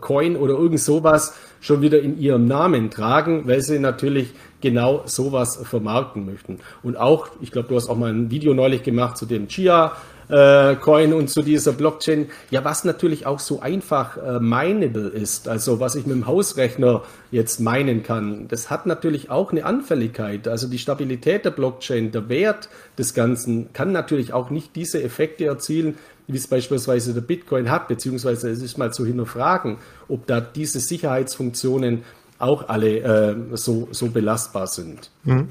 Coin 0.00 0.36
oder 0.36 0.54
irgend 0.54 0.80
sowas 0.80 1.36
schon 1.60 1.82
wieder 1.82 2.00
in 2.00 2.18
ihrem 2.18 2.46
Namen 2.46 2.90
tragen, 2.90 3.46
weil 3.46 3.60
sie 3.60 3.78
natürlich 3.78 4.32
genau 4.60 5.02
sowas 5.06 5.56
vermarkten 5.62 6.26
möchten. 6.26 6.58
Und 6.82 6.96
auch, 6.96 7.28
ich 7.40 7.50
glaube, 7.50 7.68
du 7.68 7.76
hast 7.76 7.88
auch 7.88 7.96
mal 7.96 8.12
ein 8.12 8.30
Video 8.30 8.54
neulich 8.54 8.82
gemacht 8.82 9.16
zu 9.16 9.26
dem 9.26 9.48
Chia 9.48 9.92
äh, 10.28 10.76
Coin 10.76 11.12
und 11.12 11.28
zu 11.28 11.42
dieser 11.42 11.72
Blockchain. 11.72 12.30
Ja, 12.50 12.64
was 12.64 12.84
natürlich 12.84 13.26
auch 13.26 13.38
so 13.38 13.60
einfach 13.60 14.16
äh, 14.16 14.40
mineable 14.40 15.08
ist, 15.08 15.48
also 15.48 15.80
was 15.80 15.94
ich 15.94 16.06
mit 16.06 16.16
dem 16.16 16.26
Hausrechner 16.26 17.02
jetzt 17.30 17.60
meinen 17.60 18.02
kann, 18.02 18.48
das 18.48 18.70
hat 18.70 18.86
natürlich 18.86 19.30
auch 19.30 19.52
eine 19.52 19.64
Anfälligkeit. 19.64 20.48
Also 20.48 20.68
die 20.68 20.78
Stabilität 20.78 21.44
der 21.44 21.50
Blockchain, 21.50 22.12
der 22.12 22.28
Wert 22.28 22.68
des 22.98 23.14
Ganzen 23.14 23.72
kann 23.72 23.92
natürlich 23.92 24.32
auch 24.32 24.50
nicht 24.50 24.76
diese 24.76 25.02
Effekte 25.02 25.46
erzielen, 25.46 25.96
wie 26.26 26.36
es 26.36 26.46
beispielsweise 26.46 27.14
der 27.14 27.22
Bitcoin 27.22 27.70
hat, 27.70 27.88
beziehungsweise 27.88 28.50
es 28.50 28.62
ist 28.62 28.76
mal 28.76 28.92
zu 28.92 29.06
hinterfragen, 29.06 29.78
ob 30.08 30.26
da 30.26 30.40
diese 30.40 30.78
Sicherheitsfunktionen 30.78 32.04
auch 32.38 32.68
alle 32.68 32.98
äh, 32.98 33.36
so, 33.56 33.88
so 33.90 34.08
belastbar 34.08 34.66
sind. 34.66 35.10
Mhm. 35.24 35.48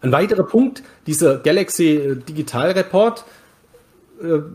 Ein 0.00 0.12
weiterer 0.12 0.44
Punkt, 0.44 0.82
dieser 1.06 1.38
Galaxy 1.38 2.16
Digital 2.28 2.70
Report, 2.72 3.20
äh, 3.20 3.22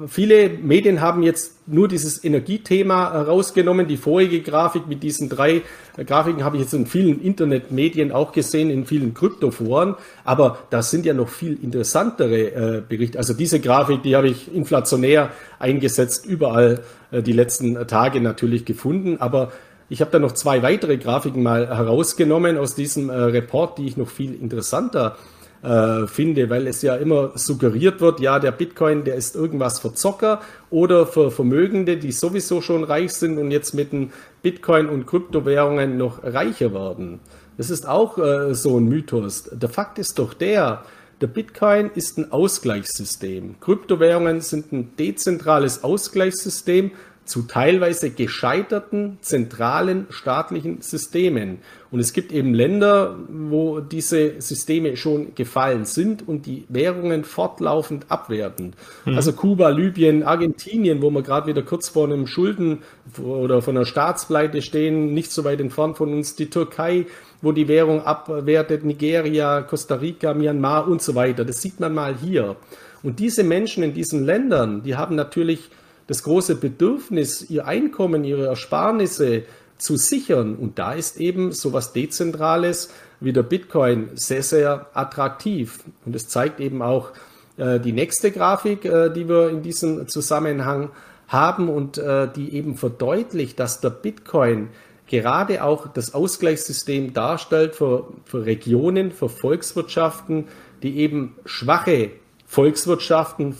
viele 0.07 0.49
Medien 0.49 1.01
haben 1.01 1.21
jetzt 1.21 1.67
nur 1.67 1.87
dieses 1.87 2.23
Energiethema 2.23 3.21
rausgenommen. 3.21 3.87
Die 3.87 3.97
vorige 3.97 4.41
Grafik 4.41 4.87
mit 4.87 5.03
diesen 5.03 5.29
drei 5.29 5.61
äh, 5.97 6.05
Grafiken 6.05 6.43
habe 6.43 6.57
ich 6.57 6.63
jetzt 6.63 6.73
in 6.73 6.87
vielen 6.87 7.21
Internetmedien 7.21 8.11
auch 8.11 8.31
gesehen, 8.31 8.69
in 8.69 8.85
vielen 8.85 9.13
Kryptoforen. 9.13 9.95
Aber 10.23 10.57
da 10.71 10.81
sind 10.81 11.05
ja 11.05 11.13
noch 11.13 11.29
viel 11.29 11.57
interessantere 11.61 12.77
äh, 12.77 12.81
Berichte. 12.87 13.19
Also 13.19 13.33
diese 13.33 13.59
Grafik, 13.59 14.01
die 14.03 14.15
habe 14.15 14.29
ich 14.29 14.53
inflationär 14.53 15.29
eingesetzt, 15.59 16.25
überall 16.25 16.81
die 17.11 17.33
letzten 17.33 17.87
Tage 17.87 18.21
natürlich 18.21 18.63
gefunden. 18.63 19.17
Aber 19.19 19.51
ich 19.89 19.99
habe 19.99 20.11
da 20.11 20.17
noch 20.17 20.31
zwei 20.31 20.63
weitere 20.63 20.97
Grafiken 20.97 21.43
mal 21.43 21.67
herausgenommen 21.67 22.57
aus 22.57 22.73
diesem 22.73 23.09
Report, 23.09 23.77
die 23.77 23.85
ich 23.85 23.97
noch 23.97 24.09
viel 24.09 24.33
interessanter 24.33 25.17
äh, 25.63 26.07
finde, 26.07 26.49
weil 26.49 26.67
es 26.67 26.81
ja 26.81 26.95
immer 26.95 27.31
suggeriert 27.35 28.01
wird, 28.01 28.19
ja, 28.19 28.39
der 28.39 28.51
Bitcoin, 28.51 29.03
der 29.03 29.15
ist 29.15 29.35
irgendwas 29.35 29.79
für 29.79 29.93
Zocker 29.93 30.41
oder 30.69 31.05
für 31.05 31.31
Vermögende, 31.31 31.97
die 31.97 32.11
sowieso 32.11 32.61
schon 32.61 32.83
reich 32.83 33.13
sind 33.13 33.37
und 33.37 33.51
jetzt 33.51 33.73
mit 33.73 33.91
den 33.91 34.11
Bitcoin 34.41 34.89
und 34.89 35.05
Kryptowährungen 35.05 35.97
noch 35.97 36.23
reicher 36.23 36.73
werden. 36.73 37.19
Das 37.57 37.69
ist 37.69 37.87
auch 37.87 38.17
äh, 38.17 38.55
so 38.55 38.79
ein 38.79 38.85
Mythos. 38.85 39.49
Der 39.51 39.69
Fakt 39.69 39.99
ist 39.99 40.17
doch 40.17 40.33
der, 40.33 40.83
der 41.21 41.27
Bitcoin 41.27 41.91
ist 41.93 42.17
ein 42.17 42.31
Ausgleichssystem. 42.31 43.59
Kryptowährungen 43.59 44.41
sind 44.41 44.71
ein 44.71 44.95
dezentrales 44.97 45.83
Ausgleichssystem 45.83 46.91
zu 47.25 47.43
teilweise 47.43 48.09
gescheiterten 48.09 49.19
zentralen 49.21 50.07
staatlichen 50.09 50.81
Systemen. 50.81 51.59
Und 51.91 51.99
es 51.99 52.13
gibt 52.13 52.31
eben 52.31 52.53
Länder, 52.53 53.17
wo 53.27 53.81
diese 53.81 54.41
Systeme 54.41 54.95
schon 54.95 55.35
gefallen 55.35 55.83
sind 55.83 56.25
und 56.25 56.45
die 56.45 56.63
Währungen 56.69 57.25
fortlaufend 57.25 58.05
abwerten. 58.07 58.73
Mhm. 59.05 59.15
Also 59.17 59.33
Kuba, 59.33 59.69
Libyen, 59.69 60.23
Argentinien, 60.23 61.01
wo 61.01 61.09
wir 61.09 61.21
gerade 61.21 61.47
wieder 61.47 61.63
kurz 61.63 61.89
vor 61.89 62.05
einem 62.05 62.27
Schulden 62.27 62.79
oder 63.21 63.61
von 63.61 63.75
einer 63.75 63.85
Staatspleite 63.85 64.61
stehen, 64.61 65.13
nicht 65.13 65.33
so 65.33 65.43
weit 65.43 65.59
entfernt 65.59 65.97
von 65.97 66.13
uns, 66.13 66.35
die 66.35 66.49
Türkei, 66.49 67.07
wo 67.41 67.51
die 67.51 67.67
Währung 67.67 68.03
abwertet, 68.03 68.85
Nigeria, 68.85 69.61
Costa 69.61 69.95
Rica, 69.95 70.33
Myanmar 70.33 70.87
und 70.87 71.01
so 71.01 71.13
weiter. 71.13 71.43
Das 71.43 71.61
sieht 71.61 71.81
man 71.81 71.93
mal 71.93 72.15
hier. 72.15 72.55
Und 73.03 73.19
diese 73.19 73.43
Menschen 73.43 73.83
in 73.83 73.93
diesen 73.93 74.23
Ländern, 74.23 74.83
die 74.83 74.95
haben 74.95 75.15
natürlich 75.15 75.69
das 76.07 76.23
große 76.23 76.55
Bedürfnis, 76.55 77.49
ihr 77.49 77.65
Einkommen, 77.67 78.23
ihre 78.23 78.47
Ersparnisse 78.47 79.43
zu 79.81 79.97
sichern. 79.97 80.55
Und 80.55 80.79
da 80.79 80.93
ist 80.93 81.19
eben 81.19 81.51
so 81.51 81.69
etwas 81.69 81.91
Dezentrales 81.93 82.93
wie 83.19 83.33
der 83.33 83.43
Bitcoin 83.43 84.09
sehr, 84.13 84.43
sehr 84.43 84.87
attraktiv. 84.93 85.79
Und 86.05 86.15
es 86.15 86.27
zeigt 86.27 86.59
eben 86.59 86.81
auch 86.81 87.11
äh, 87.57 87.79
die 87.79 87.91
nächste 87.91 88.31
Grafik, 88.31 88.85
äh, 88.85 89.09
die 89.09 89.27
wir 89.27 89.49
in 89.49 89.63
diesem 89.63 90.07
Zusammenhang 90.07 90.89
haben 91.27 91.69
und 91.69 91.97
äh, 91.97 92.27
die 92.31 92.53
eben 92.55 92.75
verdeutlicht, 92.75 93.59
dass 93.59 93.81
der 93.81 93.89
Bitcoin 93.89 94.69
gerade 95.07 95.63
auch 95.63 95.87
das 95.87 96.13
Ausgleichssystem 96.13 97.13
darstellt 97.13 97.75
für, 97.75 98.07
für 98.25 98.45
Regionen, 98.45 99.11
für 99.11 99.29
Volkswirtschaften, 99.29 100.47
die 100.83 100.97
eben 100.97 101.35
schwache 101.45 102.11
Volkswirtschaften, 102.45 103.55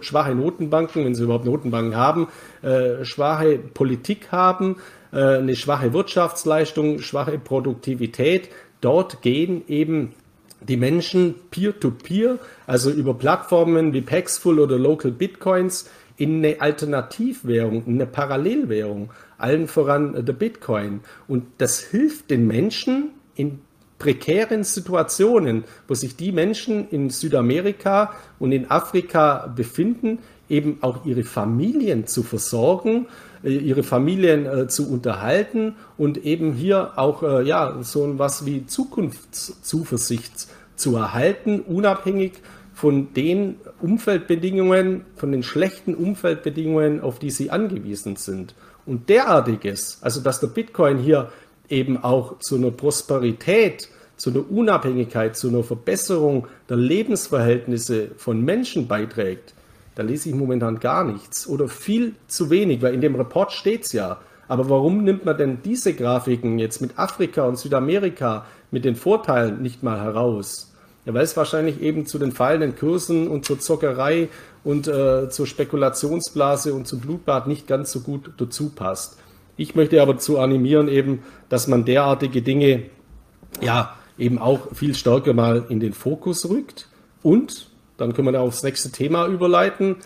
schwache 0.00 0.34
Notenbanken, 0.34 1.04
wenn 1.04 1.14
sie 1.14 1.22
überhaupt 1.24 1.44
Notenbanken 1.44 1.96
haben, 1.96 2.28
äh, 2.62 3.04
schwache 3.04 3.58
Politik 3.58 4.32
haben, 4.32 4.76
eine 5.16 5.56
schwache 5.56 5.92
Wirtschaftsleistung, 5.92 7.00
schwache 7.00 7.38
Produktivität. 7.38 8.48
Dort 8.80 9.22
gehen 9.22 9.62
eben 9.68 10.14
die 10.60 10.76
Menschen 10.76 11.34
peer-to-peer, 11.50 12.34
-peer, 12.34 12.38
also 12.66 12.90
über 12.90 13.14
Plattformen 13.14 13.92
wie 13.92 14.00
Paxful 14.00 14.58
oder 14.58 14.78
Local 14.78 15.10
Bitcoins, 15.10 15.90
in 16.16 16.38
eine 16.38 16.60
Alternativwährung, 16.60 17.84
in 17.86 17.94
eine 17.94 18.06
Parallelwährung, 18.06 19.10
allen 19.38 19.66
voran 19.66 20.24
der 20.24 20.32
Bitcoin. 20.32 21.00
Und 21.26 21.44
das 21.58 21.80
hilft 21.80 22.30
den 22.30 22.46
Menschen 22.46 23.10
in 23.34 23.60
prekären 23.98 24.64
Situationen, 24.64 25.64
wo 25.88 25.94
sich 25.94 26.16
die 26.16 26.32
Menschen 26.32 26.88
in 26.90 27.10
Südamerika 27.10 28.14
und 28.38 28.52
in 28.52 28.70
Afrika 28.70 29.52
befinden, 29.54 30.18
eben 30.48 30.78
auch 30.80 31.06
ihre 31.06 31.22
Familien 31.22 32.06
zu 32.06 32.22
versorgen, 32.22 33.06
äh, 33.06 33.31
ihre 33.42 33.82
Familien 33.82 34.46
äh, 34.46 34.68
zu 34.68 34.90
unterhalten 34.90 35.74
und 35.96 36.24
eben 36.24 36.52
hier 36.52 36.92
auch 36.96 37.22
äh, 37.22 37.42
ja, 37.42 37.78
so 37.82 38.18
was 38.18 38.46
wie 38.46 38.66
Zukunftszuversicht 38.66 40.48
zu 40.76 40.96
erhalten, 40.96 41.60
unabhängig 41.60 42.32
von 42.74 43.12
den 43.14 43.56
Umfeldbedingungen, 43.80 45.04
von 45.16 45.32
den 45.32 45.42
schlechten 45.42 45.94
Umfeldbedingungen, 45.94 47.00
auf 47.00 47.18
die 47.18 47.30
sie 47.30 47.50
angewiesen 47.50 48.16
sind. 48.16 48.54
Und 48.86 49.08
derartiges, 49.08 49.98
also 50.00 50.20
dass 50.20 50.40
der 50.40 50.48
Bitcoin 50.48 50.98
hier 50.98 51.30
eben 51.68 52.02
auch 52.02 52.38
zu 52.38 52.56
einer 52.56 52.70
Prosperität, 52.70 53.88
zu 54.16 54.30
einer 54.30 54.50
Unabhängigkeit, 54.50 55.36
zu 55.36 55.48
einer 55.48 55.62
Verbesserung 55.62 56.46
der 56.68 56.76
Lebensverhältnisse 56.76 58.10
von 58.16 58.40
Menschen 58.44 58.88
beiträgt, 58.88 59.54
da 59.94 60.02
lese 60.02 60.28
ich 60.28 60.34
momentan 60.34 60.80
gar 60.80 61.04
nichts 61.04 61.46
oder 61.46 61.68
viel 61.68 62.14
zu 62.26 62.50
wenig, 62.50 62.82
weil 62.82 62.94
in 62.94 63.00
dem 63.00 63.14
Report 63.14 63.52
steht 63.52 63.84
es 63.84 63.92
ja. 63.92 64.18
Aber 64.48 64.68
warum 64.68 65.04
nimmt 65.04 65.24
man 65.24 65.36
denn 65.36 65.58
diese 65.64 65.94
Grafiken 65.94 66.58
jetzt 66.58 66.80
mit 66.80 66.98
Afrika 66.98 67.44
und 67.44 67.58
Südamerika 67.58 68.44
mit 68.70 68.84
den 68.84 68.96
Vorteilen 68.96 69.62
nicht 69.62 69.82
mal 69.82 70.00
heraus? 70.00 70.72
Ja, 71.04 71.14
weil 71.14 71.24
es 71.24 71.36
wahrscheinlich 71.36 71.80
eben 71.80 72.06
zu 72.06 72.18
den 72.18 72.32
fallenden 72.32 72.76
Kursen 72.76 73.28
und 73.28 73.44
zur 73.44 73.58
Zockerei 73.58 74.28
und 74.62 74.86
äh, 74.86 75.28
zur 75.30 75.46
Spekulationsblase 75.46 76.74
und 76.74 76.86
zum 76.86 77.00
Blutbad 77.00 77.48
nicht 77.48 77.66
ganz 77.66 77.90
so 77.90 78.00
gut 78.00 78.30
dazu 78.36 78.70
passt. 78.70 79.18
Ich 79.56 79.74
möchte 79.74 80.00
aber 80.00 80.18
zu 80.18 80.38
animieren 80.38 80.88
eben, 80.88 81.22
dass 81.48 81.66
man 81.66 81.84
derartige 81.84 82.42
Dinge 82.42 82.84
ja 83.60 83.96
eben 84.16 84.38
auch 84.38 84.74
viel 84.74 84.94
stärker 84.94 85.34
mal 85.34 85.64
in 85.68 85.80
den 85.80 85.92
Fokus 85.92 86.48
rückt 86.48 86.88
und 87.22 87.71
dann 88.02 88.14
können 88.14 88.28
wir 88.28 88.32
da 88.32 88.40
aufs 88.40 88.62
nächste 88.62 88.90
Thema 88.90 89.26
überleiten, 89.28 89.96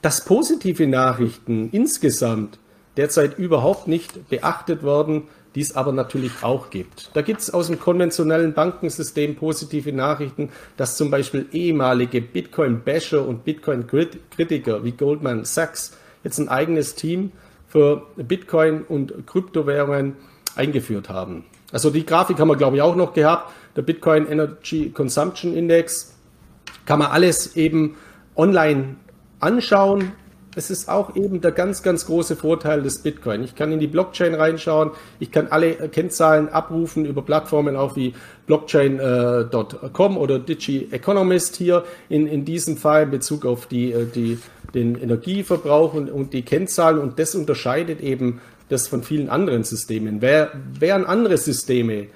dass 0.00 0.24
positive 0.24 0.86
Nachrichten 0.86 1.68
insgesamt 1.70 2.58
derzeit 2.96 3.38
überhaupt 3.38 3.88
nicht 3.88 4.28
beachtet 4.28 4.82
werden, 4.82 5.24
die 5.54 5.60
es 5.60 5.76
aber 5.76 5.92
natürlich 5.92 6.32
auch 6.42 6.70
gibt. 6.70 7.10
Da 7.12 7.20
gibt 7.20 7.42
es 7.42 7.52
aus 7.52 7.66
dem 7.66 7.78
konventionellen 7.78 8.54
Bankensystem 8.54 9.36
positive 9.36 9.92
Nachrichten, 9.92 10.48
dass 10.78 10.96
zum 10.96 11.10
Beispiel 11.10 11.46
ehemalige 11.52 12.22
Bitcoin-Basher 12.22 13.26
und 13.26 13.44
Bitcoin-Kritiker 13.44 14.82
wie 14.82 14.92
Goldman 14.92 15.44
Sachs 15.44 15.96
jetzt 16.24 16.38
ein 16.38 16.48
eigenes 16.48 16.94
Team 16.94 17.32
für 17.68 18.06
Bitcoin 18.16 18.82
und 18.82 19.26
Kryptowährungen 19.26 20.16
eingeführt 20.56 21.10
haben. 21.10 21.44
Also 21.70 21.90
die 21.90 22.06
Grafik 22.06 22.38
haben 22.38 22.48
wir, 22.48 22.56
glaube 22.56 22.76
ich, 22.76 22.82
auch 22.82 22.96
noch 22.96 23.12
gehabt. 23.12 23.52
Der 23.76 23.82
Bitcoin 23.82 24.26
Energy 24.26 24.90
Consumption 24.90 25.54
Index 25.54 26.11
kann 26.86 26.98
man 26.98 27.10
alles 27.10 27.56
eben 27.56 27.96
online 28.36 28.96
anschauen. 29.40 30.12
Es 30.54 30.70
ist 30.70 30.88
auch 30.88 31.16
eben 31.16 31.40
der 31.40 31.52
ganz, 31.52 31.82
ganz 31.82 32.04
große 32.04 32.36
Vorteil 32.36 32.82
des 32.82 32.98
Bitcoin. 32.98 33.42
Ich 33.42 33.54
kann 33.54 33.72
in 33.72 33.80
die 33.80 33.86
Blockchain 33.86 34.34
reinschauen, 34.34 34.90
ich 35.18 35.30
kann 35.30 35.46
alle 35.48 35.88
Kennzahlen 35.88 36.50
abrufen 36.50 37.06
über 37.06 37.22
Plattformen 37.22 37.74
auch 37.74 37.96
wie 37.96 38.14
blockchain.com 38.46 40.18
oder 40.18 40.38
Digi 40.38 40.88
Economist 40.90 41.56
hier 41.56 41.84
in, 42.10 42.26
in 42.26 42.44
diesem 42.44 42.76
Fall 42.76 43.04
in 43.04 43.10
Bezug 43.10 43.46
auf 43.46 43.66
die, 43.66 43.92
äh, 43.92 44.04
die 44.04 44.38
den 44.74 45.00
Energieverbrauch 45.00 45.94
und, 45.94 46.10
und 46.10 46.32
die 46.32 46.42
Kennzahlen 46.42 46.98
und 46.98 47.18
das 47.18 47.34
unterscheidet 47.34 48.00
eben 48.00 48.40
das 48.68 48.88
von 48.88 49.02
vielen 49.02 49.28
anderen 49.28 49.64
Systemen. 49.64 50.22
Wer, 50.22 50.50
wären 50.78 51.04
andere 51.04 51.36
Systeme, 51.36 52.08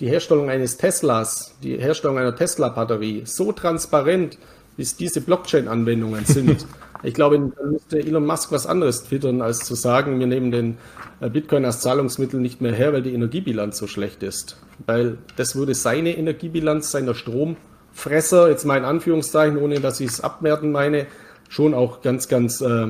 die 0.00 0.08
Herstellung 0.08 0.50
eines 0.50 0.76
Teslas, 0.76 1.54
die 1.62 1.78
Herstellung 1.78 2.18
einer 2.18 2.34
Tesla-Batterie 2.34 3.22
so 3.24 3.52
transparent, 3.52 4.38
wie 4.76 4.82
es 4.82 4.96
diese 4.96 5.20
Blockchain-Anwendungen 5.20 6.24
sind, 6.24 6.66
ich 7.02 7.14
glaube, 7.14 7.38
dann 7.38 7.72
müsste 7.72 7.98
Elon 7.98 8.26
Musk 8.26 8.50
was 8.50 8.66
anderes 8.66 9.04
twittern, 9.04 9.42
als 9.42 9.60
zu 9.60 9.74
sagen, 9.74 10.18
wir 10.18 10.26
nehmen 10.26 10.50
den 10.50 10.78
äh, 11.20 11.28
Bitcoin 11.28 11.64
als 11.64 11.80
Zahlungsmittel 11.80 12.40
nicht 12.40 12.60
mehr 12.60 12.72
her, 12.72 12.92
weil 12.92 13.02
die 13.02 13.14
Energiebilanz 13.14 13.78
so 13.78 13.86
schlecht 13.86 14.22
ist. 14.22 14.56
Weil 14.86 15.18
das 15.36 15.54
würde 15.54 15.74
seine 15.74 16.16
Energiebilanz, 16.16 16.90
seiner 16.90 17.14
Stromfresser, 17.14 18.48
jetzt 18.48 18.64
mal 18.64 18.78
in 18.78 18.84
Anführungszeichen, 18.84 19.58
ohne 19.58 19.80
dass 19.80 20.00
ich 20.00 20.08
es 20.08 20.20
abwerten 20.20 20.72
meine, 20.72 21.06
schon 21.48 21.74
auch 21.74 22.00
ganz, 22.00 22.26
ganz 22.26 22.60
äh, 22.60 22.88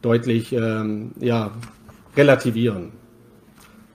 deutlich 0.00 0.52
ähm, 0.52 1.12
ja, 1.18 1.50
relativieren. 2.16 2.92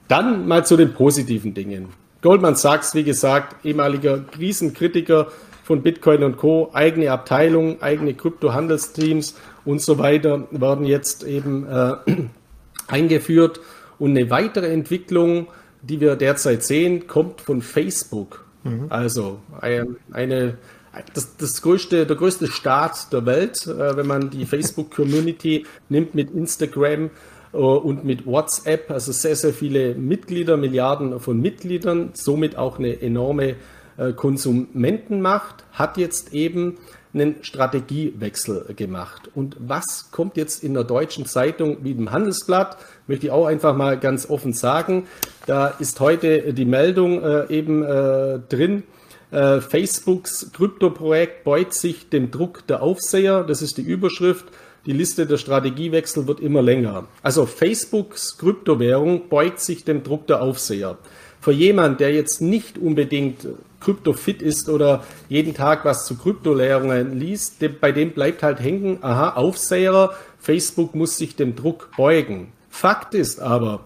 Dann 0.08 0.48
mal 0.48 0.66
zu 0.66 0.76
den 0.76 0.94
positiven 0.94 1.54
Dingen. 1.54 1.88
Goldman 2.22 2.56
Sachs, 2.56 2.94
wie 2.94 3.04
gesagt, 3.04 3.66
ehemaliger 3.66 4.20
Krisenkritiker 4.20 5.28
von 5.64 5.82
Bitcoin 5.82 6.24
und 6.24 6.38
Co., 6.38 6.70
eigene 6.74 7.12
Abteilung, 7.12 7.82
eigene 7.82 8.14
Kryptohandelsteams 8.14 9.36
und 9.66 9.82
so 9.82 9.98
weiter 9.98 10.48
werden 10.52 10.86
jetzt 10.86 11.24
eben 11.24 11.68
äh, 11.68 11.96
eingeführt. 12.88 13.60
Und 14.00 14.18
eine 14.18 14.30
weitere 14.30 14.72
Entwicklung, 14.72 15.48
die 15.82 16.00
wir 16.00 16.16
derzeit 16.16 16.64
sehen, 16.64 17.08
kommt 17.08 17.42
von 17.42 17.62
Facebook. 17.62 18.46
Mhm. 18.64 18.88
Also 18.90 19.40
eine, 19.60 19.88
eine 20.12 20.58
das, 21.14 21.38
das 21.38 21.62
größte, 21.62 22.06
der 22.06 22.16
größte 22.16 22.48
Staat 22.48 23.14
der 23.14 23.26
Welt, 23.26 23.66
äh, 23.66 23.96
wenn 23.96 24.08
man 24.08 24.30
die 24.30 24.46
Facebook-Community 24.46 25.66
nimmt 25.90 26.16
mit 26.16 26.32
Instagram 26.32 27.10
und 27.58 28.04
mit 28.06 28.26
WhatsApp, 28.26 28.92
also 28.92 29.12
sehr, 29.12 29.36
sehr 29.36 29.54
viele 29.54 29.96
Mitglieder, 29.96 30.58
Milliarden 30.58 31.20
von 31.20 31.40
Mitgliedern, 31.42 32.12
somit 32.14 32.58
auch 32.58 32.80
eine 32.80 33.02
enorme 33.02 33.56
äh, 33.98 34.14
Konsumentenmacht, 34.14 35.66
hat 35.72 35.98
jetzt 35.98 36.34
eben 36.34 36.78
einen 37.14 37.44
Strategiewechsel 37.44 38.74
gemacht. 38.76 39.30
Und 39.36 39.58
was 39.60 40.12
kommt 40.12 40.38
jetzt 40.38 40.64
in 40.64 40.74
der 40.74 40.86
deutschen 40.86 41.26
Zeitung 41.26 41.78
wie 41.84 41.94
dem 41.94 42.12
Handelsblatt? 42.12 42.78
Möchte 43.08 43.28
ich 43.28 43.32
auch 43.32 43.48
einfach 43.48 43.76
mal 43.76 44.00
ganz 44.00 44.30
offen 44.30 44.54
sagen. 44.54 45.08
Da 45.46 45.68
ist 45.68 46.00
heute 46.00 46.54
die 46.54 46.66
Meldung 46.66 47.22
äh, 47.22 47.48
eben 47.54 47.84
äh, 47.84 48.40
drin, 48.48 48.84
äh, 49.32 49.62
Facebooks 49.62 50.52
Kryptoprojekt 50.52 51.46
beut 51.46 51.74
sich 51.74 52.10
dem 52.10 52.32
Druck 52.32 52.68
der 52.68 52.82
Aufseher. 52.82 53.44
Das 53.44 53.62
ist 53.62 53.78
die 53.78 53.82
Überschrift. 53.82 54.46
Die 54.88 54.94
Liste 54.94 55.28
der 55.28 55.38
Strategiewechsel 55.38 56.26
wird 56.26 56.40
immer 56.40 56.64
länger. 56.64 57.06
Also 57.22 57.46
Facebooks 57.46 58.38
Kryptowährung 58.40 59.30
beugt 59.30 59.60
sich 59.60 59.84
dem 59.84 60.02
Druck 60.04 60.26
der 60.26 60.42
Aufseher. 60.42 60.98
Für 61.40 61.52
jemand, 61.52 62.00
der 62.00 62.14
jetzt 62.14 62.42
nicht 62.42 62.80
unbedingt 62.80 63.48
kryptofit 63.80 64.42
ist 64.42 64.70
oder 64.70 65.04
jeden 65.30 65.54
Tag 65.54 65.86
was 65.86 66.06
zu 66.06 66.16
Kryptolehrungen 66.16 67.20
liest, 67.20 67.64
bei 67.80 67.92
dem 67.92 68.12
bleibt 68.12 68.42
halt 68.42 68.60
hängen, 68.60 68.98
aha, 69.02 69.36
Aufseher, 69.36 70.14
Facebook 70.40 70.96
muss 70.96 71.18
sich 71.18 71.36
dem 71.36 71.56
Druck 71.56 71.90
beugen. 71.96 72.52
Fakt 72.70 73.14
ist 73.14 73.40
aber, 73.40 73.86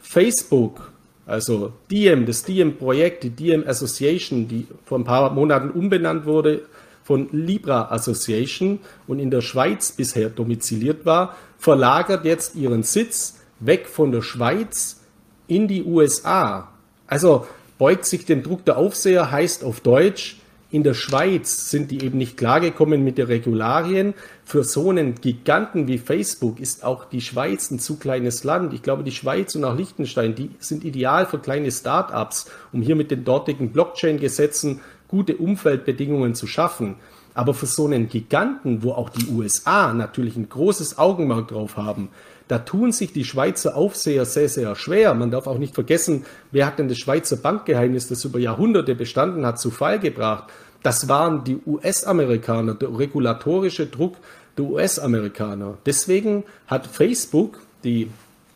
Facebook 0.00 0.92
also 1.26 1.72
Diem, 1.90 2.24
das 2.24 2.44
Diem-Projekt, 2.44 3.24
die 3.24 3.30
Diem 3.30 3.66
Association, 3.66 4.46
die 4.46 4.68
vor 4.84 4.98
ein 4.98 5.04
paar 5.04 5.32
Monaten 5.32 5.70
umbenannt 5.70 6.24
wurde 6.24 6.62
von 7.06 7.28
Libra 7.30 7.92
Association 7.92 8.80
und 9.06 9.20
in 9.20 9.30
der 9.30 9.40
Schweiz 9.40 9.92
bisher 9.92 10.28
domiziliert 10.28 11.06
war, 11.06 11.36
verlagert 11.56 12.24
jetzt 12.24 12.56
ihren 12.56 12.82
Sitz 12.82 13.38
weg 13.60 13.86
von 13.86 14.10
der 14.10 14.22
Schweiz 14.22 15.00
in 15.46 15.68
die 15.68 15.84
USA. 15.84 16.68
Also 17.06 17.46
beugt 17.78 18.06
sich 18.06 18.24
dem 18.24 18.42
Druck 18.42 18.64
der 18.64 18.76
Aufseher, 18.76 19.30
heißt 19.30 19.62
auf 19.62 19.78
Deutsch, 19.78 20.38
in 20.68 20.82
der 20.82 20.94
Schweiz 20.94 21.70
sind 21.70 21.92
die 21.92 22.04
eben 22.04 22.18
nicht 22.18 22.36
klargekommen 22.36 23.04
mit 23.04 23.18
den 23.18 23.26
Regularien. 23.26 24.14
Für 24.44 24.64
so 24.64 24.90
einen 24.90 25.14
Giganten 25.14 25.86
wie 25.86 25.96
Facebook 25.96 26.58
ist 26.58 26.82
auch 26.82 27.04
die 27.04 27.20
Schweiz 27.20 27.70
ein 27.70 27.78
zu 27.78 27.98
kleines 27.98 28.42
Land. 28.42 28.74
Ich 28.74 28.82
glaube, 28.82 29.04
die 29.04 29.12
Schweiz 29.12 29.54
und 29.54 29.62
auch 29.62 29.76
Liechtenstein, 29.76 30.34
die 30.34 30.50
sind 30.58 30.84
ideal 30.84 31.24
für 31.26 31.38
kleine 31.38 31.70
Start-ups, 31.70 32.50
um 32.72 32.82
hier 32.82 32.96
mit 32.96 33.12
den 33.12 33.24
dortigen 33.24 33.70
Blockchain-Gesetzen 33.70 34.80
gute 35.08 35.36
Umfeldbedingungen 35.36 36.34
zu 36.34 36.46
schaffen. 36.46 36.96
Aber 37.34 37.52
für 37.52 37.66
so 37.66 37.86
einen 37.86 38.08
Giganten, 38.08 38.82
wo 38.82 38.92
auch 38.92 39.10
die 39.10 39.26
USA 39.28 39.92
natürlich 39.92 40.36
ein 40.36 40.48
großes 40.48 40.98
Augenmerk 40.98 41.48
drauf 41.48 41.76
haben, 41.76 42.08
da 42.48 42.58
tun 42.58 42.92
sich 42.92 43.12
die 43.12 43.24
Schweizer 43.24 43.76
Aufseher 43.76 44.24
sehr, 44.24 44.48
sehr 44.48 44.76
schwer. 44.76 45.14
Man 45.14 45.30
darf 45.30 45.46
auch 45.46 45.58
nicht 45.58 45.74
vergessen, 45.74 46.24
wer 46.52 46.66
hat 46.66 46.78
denn 46.78 46.88
das 46.88 46.98
Schweizer 46.98 47.36
Bankgeheimnis, 47.36 48.08
das 48.08 48.24
über 48.24 48.38
Jahrhunderte 48.38 48.94
bestanden 48.94 49.44
hat, 49.44 49.60
zu 49.60 49.70
Fall 49.70 49.98
gebracht? 49.98 50.44
Das 50.82 51.08
waren 51.08 51.42
die 51.42 51.58
US-Amerikaner, 51.66 52.74
der 52.74 52.96
regulatorische 52.96 53.86
Druck 53.86 54.16
der 54.56 54.66
US-Amerikaner. 54.66 55.76
Deswegen 55.84 56.44
hat 56.68 56.86
Facebook, 56.86 57.58
die 57.82 58.08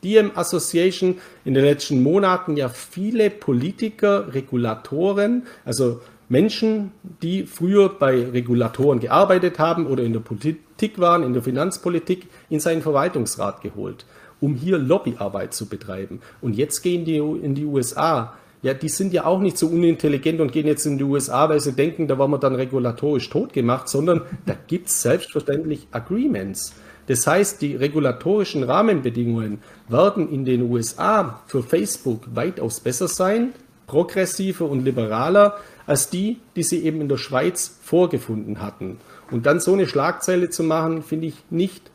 DM 0.05 0.31
Association, 0.35 1.19
in 1.45 1.55
den 1.55 1.65
letzten 1.65 2.03
Monaten 2.03 2.57
ja 2.57 2.69
viele 2.69 3.31
Politiker, 3.31 4.33
Regulatoren, 4.33 5.47
also 5.65 6.01
Menschen, 6.31 6.93
die 7.22 7.43
früher 7.43 7.89
bei 7.89 8.24
Regulatoren 8.24 9.01
gearbeitet 9.01 9.59
haben 9.59 9.87
oder 9.87 10.05
in 10.05 10.12
der 10.12 10.20
Politik 10.20 11.01
waren, 11.01 11.24
in 11.24 11.33
der 11.33 11.43
Finanzpolitik, 11.43 12.28
in 12.49 12.61
seinen 12.61 12.83
Verwaltungsrat 12.83 13.62
geholt, 13.62 14.07
um 14.41 14.55
hier 14.55 14.78
Lobbyarbeit 14.78 15.53
zu 15.53 15.66
betreiben. 15.66 16.20
Und 16.41 16.57
jetzt 16.57 16.83
gehen 16.83 17.05
die 17.05 17.16
in 17.16 17.57
die 17.57 17.64
USA. 17.64 18.35
Ja, 18.62 18.74
die 18.74 18.89
sind 18.89 19.12
ja 19.12 19.24
auch 19.24 19.41
nicht 19.41 19.59
so 19.59 19.66
unintelligent 19.66 20.41
und 20.41 20.53
gehen 20.53 20.68
jetzt 20.68 20.87
in 20.87 20.99
die 20.99 21.05
USA, 21.05 21.49
weil 21.49 21.59
sie 21.59 21.72
denken, 21.72 22.07
da 22.07 22.16
waren 22.16 22.31
wir 22.31 22.39
dann 22.39 22.55
regulatorisch 22.55 23.28
tot 23.28 23.53
gemacht, 23.53 23.89
sondern 23.89 24.20
da 24.47 24.55
gibt 24.68 24.87
es 24.87 25.03
selbstverständlich 25.03 25.89
Agreements. 25.91 26.74
Das 27.09 27.26
heißt, 27.26 27.61
die 27.61 27.74
regulatorischen 27.74 28.62
Rahmenbedingungen 28.62 29.59
werden 29.89 30.31
in 30.31 30.45
den 30.45 30.70
USA 30.70 31.41
für 31.47 31.64
Facebook 31.64 32.22
weitaus 32.37 32.78
besser 32.78 33.09
sein, 33.09 33.53
progressiver 33.89 34.66
und 34.66 34.85
liberaler 34.85 35.57
als 35.91 36.09
die, 36.09 36.38
die 36.55 36.62
sie 36.62 36.84
eben 36.84 37.01
in 37.01 37.09
der 37.09 37.16
Schweiz 37.16 37.80
vorgefunden 37.82 38.62
hatten. 38.62 38.99
Und 39.32 39.45
dann 39.45 39.59
so 39.59 39.72
eine 39.72 39.88
Schlagzeile 39.88 40.49
zu 40.49 40.62
machen, 40.62 41.03
finde 41.03 41.26
ich 41.26 41.34
nicht, 41.51 41.91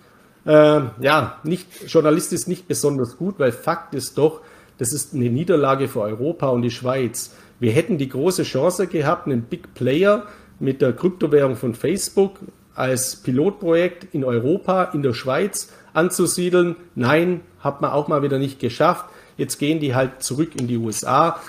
äh, 0.46 0.82
ja, 1.00 1.40
nicht, 1.46 1.66
journalistisch 1.88 2.46
nicht 2.48 2.68
besonders 2.68 3.16
gut, 3.16 3.40
weil 3.40 3.54
Fakt 3.54 3.96
ist 3.96 4.18
doch, 4.18 4.42
das 4.80 4.92
ist 4.92 5.14
eine 5.14 5.30
Niederlage 5.30 5.88
für 5.88 6.02
Europa 6.02 6.50
und 6.50 6.62
die 6.62 6.72
Schweiz. 6.72 7.36
Wir 7.62 7.72
hätten 7.72 7.98
die 7.98 8.10
große 8.10 8.44
Chance 8.44 8.88
gehabt, 8.88 9.28
einen 9.28 9.44
Big 9.44 9.74
Player 9.76 10.24
mit 10.60 10.82
der 10.82 10.92
Kryptowährung 10.92 11.56
von 11.56 11.74
Facebook 11.74 12.40
als 12.74 13.16
Pilotprojekt 13.16 14.14
in 14.14 14.26
Europa, 14.26 14.90
in 14.92 15.04
der 15.04 15.14
Schweiz 15.14 15.72
anzusiedeln. 15.94 16.76
Nein, 16.96 17.40
hat 17.62 17.80
man 17.80 17.92
auch 17.92 18.10
mal 18.10 18.24
wieder 18.24 18.40
nicht 18.40 18.60
geschafft. 18.60 19.06
Jetzt 19.38 19.58
gehen 19.58 19.80
die 19.80 19.96
halt 19.96 20.22
zurück 20.22 20.60
in 20.60 20.68
die 20.68 20.76
USA. 20.76 21.40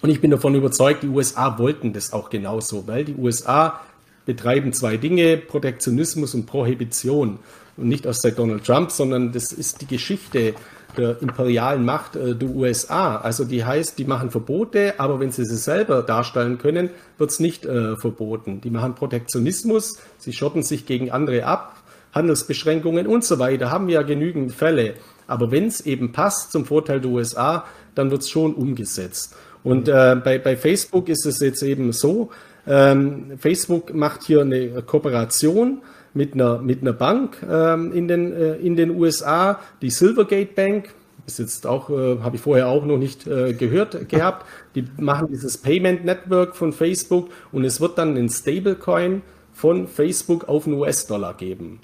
Und 0.00 0.10
ich 0.10 0.20
bin 0.20 0.30
davon 0.30 0.54
überzeugt, 0.54 1.02
die 1.02 1.08
USA 1.08 1.58
wollten 1.58 1.92
das 1.92 2.12
auch 2.12 2.30
genauso, 2.30 2.86
weil 2.86 3.04
die 3.04 3.16
USA 3.16 3.80
betreiben 4.26 4.72
zwei 4.72 4.96
Dinge, 4.96 5.38
Protektionismus 5.38 6.34
und 6.34 6.46
Prohibition. 6.46 7.38
Und 7.76 7.88
nicht 7.88 8.06
aus 8.06 8.20
seit 8.20 8.38
Donald 8.38 8.64
Trump, 8.64 8.90
sondern 8.90 9.32
das 9.32 9.52
ist 9.52 9.80
die 9.80 9.86
Geschichte 9.86 10.54
der 10.96 11.22
imperialen 11.22 11.84
Macht 11.84 12.16
äh, 12.16 12.34
der 12.34 12.48
USA. 12.48 13.16
Also 13.16 13.44
die 13.44 13.64
heißt, 13.64 13.98
die 13.98 14.04
machen 14.04 14.30
Verbote, 14.30 14.98
aber 14.98 15.20
wenn 15.20 15.30
sie 15.30 15.44
sie 15.44 15.56
selber 15.56 16.02
darstellen 16.02 16.58
können, 16.58 16.90
wird 17.18 17.30
es 17.30 17.40
nicht 17.40 17.64
äh, 17.64 17.96
verboten. 17.96 18.60
Die 18.60 18.70
machen 18.70 18.94
Protektionismus, 18.94 19.98
sie 20.18 20.32
schotten 20.32 20.62
sich 20.62 20.86
gegen 20.86 21.10
andere 21.10 21.44
ab, 21.44 21.76
Handelsbeschränkungen 22.12 23.06
und 23.06 23.24
so 23.24 23.38
weiter. 23.38 23.70
Haben 23.70 23.86
wir 23.86 23.94
ja 23.94 24.02
genügend 24.02 24.52
Fälle. 24.52 24.94
Aber 25.26 25.50
wenn 25.50 25.66
es 25.66 25.82
eben 25.82 26.12
passt 26.12 26.52
zum 26.52 26.64
Vorteil 26.64 27.00
der 27.00 27.10
USA, 27.10 27.64
dann 27.94 28.10
wird 28.10 28.22
es 28.22 28.30
schon 28.30 28.54
umgesetzt. 28.54 29.36
Und 29.62 29.88
äh, 29.88 30.16
bei, 30.22 30.38
bei 30.38 30.56
Facebook 30.56 31.08
ist 31.08 31.26
es 31.26 31.40
jetzt 31.40 31.62
eben 31.62 31.92
so, 31.92 32.30
ähm, 32.66 33.32
Facebook 33.38 33.94
macht 33.94 34.24
hier 34.24 34.42
eine 34.42 34.82
Kooperation 34.82 35.82
mit 36.14 36.34
einer, 36.34 36.58
mit 36.58 36.82
einer 36.82 36.92
Bank 36.92 37.38
ähm, 37.48 37.92
in, 37.92 38.08
den, 38.08 38.32
äh, 38.32 38.54
in 38.56 38.76
den 38.76 38.90
USA, 38.90 39.60
die 39.82 39.90
Silvergate 39.90 40.54
Bank. 40.54 40.94
Ist 41.26 41.38
jetzt 41.38 41.66
auch, 41.66 41.90
äh, 41.90 42.18
habe 42.20 42.36
ich 42.36 42.42
vorher 42.42 42.68
auch 42.68 42.84
noch 42.84 42.96
nicht 42.96 43.26
äh, 43.26 43.52
gehört 43.52 44.08
gehabt. 44.08 44.46
Die 44.74 44.84
machen 44.98 45.28
dieses 45.30 45.58
Payment 45.58 46.04
Network 46.04 46.56
von 46.56 46.72
Facebook 46.72 47.28
und 47.52 47.64
es 47.64 47.80
wird 47.80 47.98
dann 47.98 48.16
einen 48.16 48.30
Stablecoin 48.30 49.22
von 49.52 49.88
Facebook 49.88 50.48
auf 50.48 50.66
einen 50.66 50.76
US-Dollar 50.76 51.34
geben. 51.34 51.80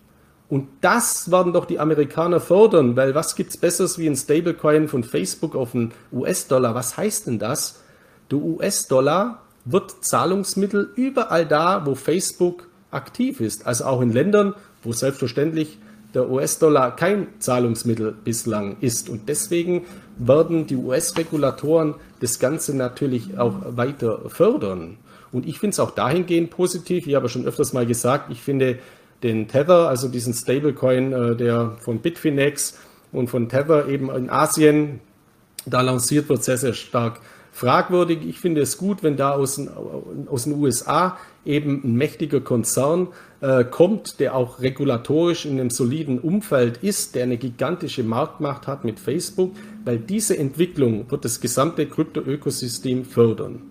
Und 0.54 0.68
das 0.82 1.32
werden 1.32 1.52
doch 1.52 1.64
die 1.64 1.80
Amerikaner 1.80 2.38
fördern, 2.38 2.94
weil 2.94 3.16
was 3.16 3.34
gibt 3.34 3.50
es 3.50 3.56
Besseres 3.56 3.98
wie 3.98 4.06
ein 4.06 4.14
Stablecoin 4.14 4.86
von 4.86 5.02
Facebook 5.02 5.56
auf 5.56 5.74
einen 5.74 5.90
US-Dollar? 6.12 6.76
Was 6.76 6.96
heißt 6.96 7.26
denn 7.26 7.40
das? 7.40 7.82
Der 8.30 8.38
US-Dollar 8.38 9.42
wird 9.64 10.04
Zahlungsmittel 10.04 10.92
überall 10.94 11.44
da, 11.44 11.84
wo 11.86 11.96
Facebook 11.96 12.68
aktiv 12.92 13.40
ist. 13.40 13.66
Also 13.66 13.86
auch 13.86 14.00
in 14.00 14.12
Ländern, 14.12 14.54
wo 14.84 14.92
selbstverständlich 14.92 15.80
der 16.14 16.30
US-Dollar 16.30 16.94
kein 16.94 17.26
Zahlungsmittel 17.40 18.12
bislang 18.12 18.76
ist. 18.80 19.08
Und 19.08 19.28
deswegen 19.28 19.82
werden 20.18 20.68
die 20.68 20.76
US-Regulatoren 20.76 21.96
das 22.20 22.38
Ganze 22.38 22.76
natürlich 22.76 23.36
auch 23.38 23.54
weiter 23.70 24.30
fördern. 24.30 24.98
Und 25.32 25.48
ich 25.48 25.58
finde 25.58 25.74
es 25.74 25.80
auch 25.80 25.90
dahingehend 25.90 26.50
positiv, 26.50 27.08
ich 27.08 27.16
habe 27.16 27.28
schon 27.28 27.44
öfters 27.44 27.72
mal 27.72 27.86
gesagt, 27.86 28.30
ich 28.30 28.40
finde 28.40 28.78
den 29.24 29.48
Tether, 29.48 29.88
also 29.88 30.08
diesen 30.08 30.34
Stablecoin, 30.34 31.12
äh, 31.12 31.36
der 31.36 31.72
von 31.80 31.98
Bitfinex 31.98 32.78
und 33.10 33.28
von 33.28 33.48
Tether 33.48 33.88
eben 33.88 34.10
in 34.10 34.30
Asien 34.30 35.00
da 35.66 35.80
lanciert 35.80 36.28
wird, 36.28 36.44
sehr, 36.44 36.58
sehr 36.58 36.74
stark 36.74 37.20
fragwürdig. 37.52 38.18
Ich 38.26 38.40
finde 38.40 38.60
es 38.60 38.76
gut, 38.76 39.02
wenn 39.02 39.16
da 39.16 39.32
aus 39.32 39.56
den, 39.56 39.70
aus 40.28 40.44
den 40.44 40.54
USA 40.60 41.16
eben 41.46 41.82
ein 41.84 41.94
mächtiger 41.94 42.40
Konzern 42.40 43.08
äh, 43.40 43.64
kommt, 43.64 44.18
der 44.20 44.34
auch 44.34 44.60
regulatorisch 44.60 45.46
in 45.46 45.52
einem 45.52 45.70
soliden 45.70 46.18
Umfeld 46.18 46.78
ist, 46.78 47.14
der 47.14 47.22
eine 47.22 47.36
gigantische 47.36 48.02
Marktmacht 48.02 48.66
hat 48.66 48.84
mit 48.84 48.98
Facebook, 48.98 49.52
weil 49.84 49.98
diese 49.98 50.36
Entwicklung 50.36 51.10
wird 51.10 51.24
das 51.24 51.40
gesamte 51.40 51.86
Krypto-Ökosystem 51.86 53.04
fördern. 53.04 53.62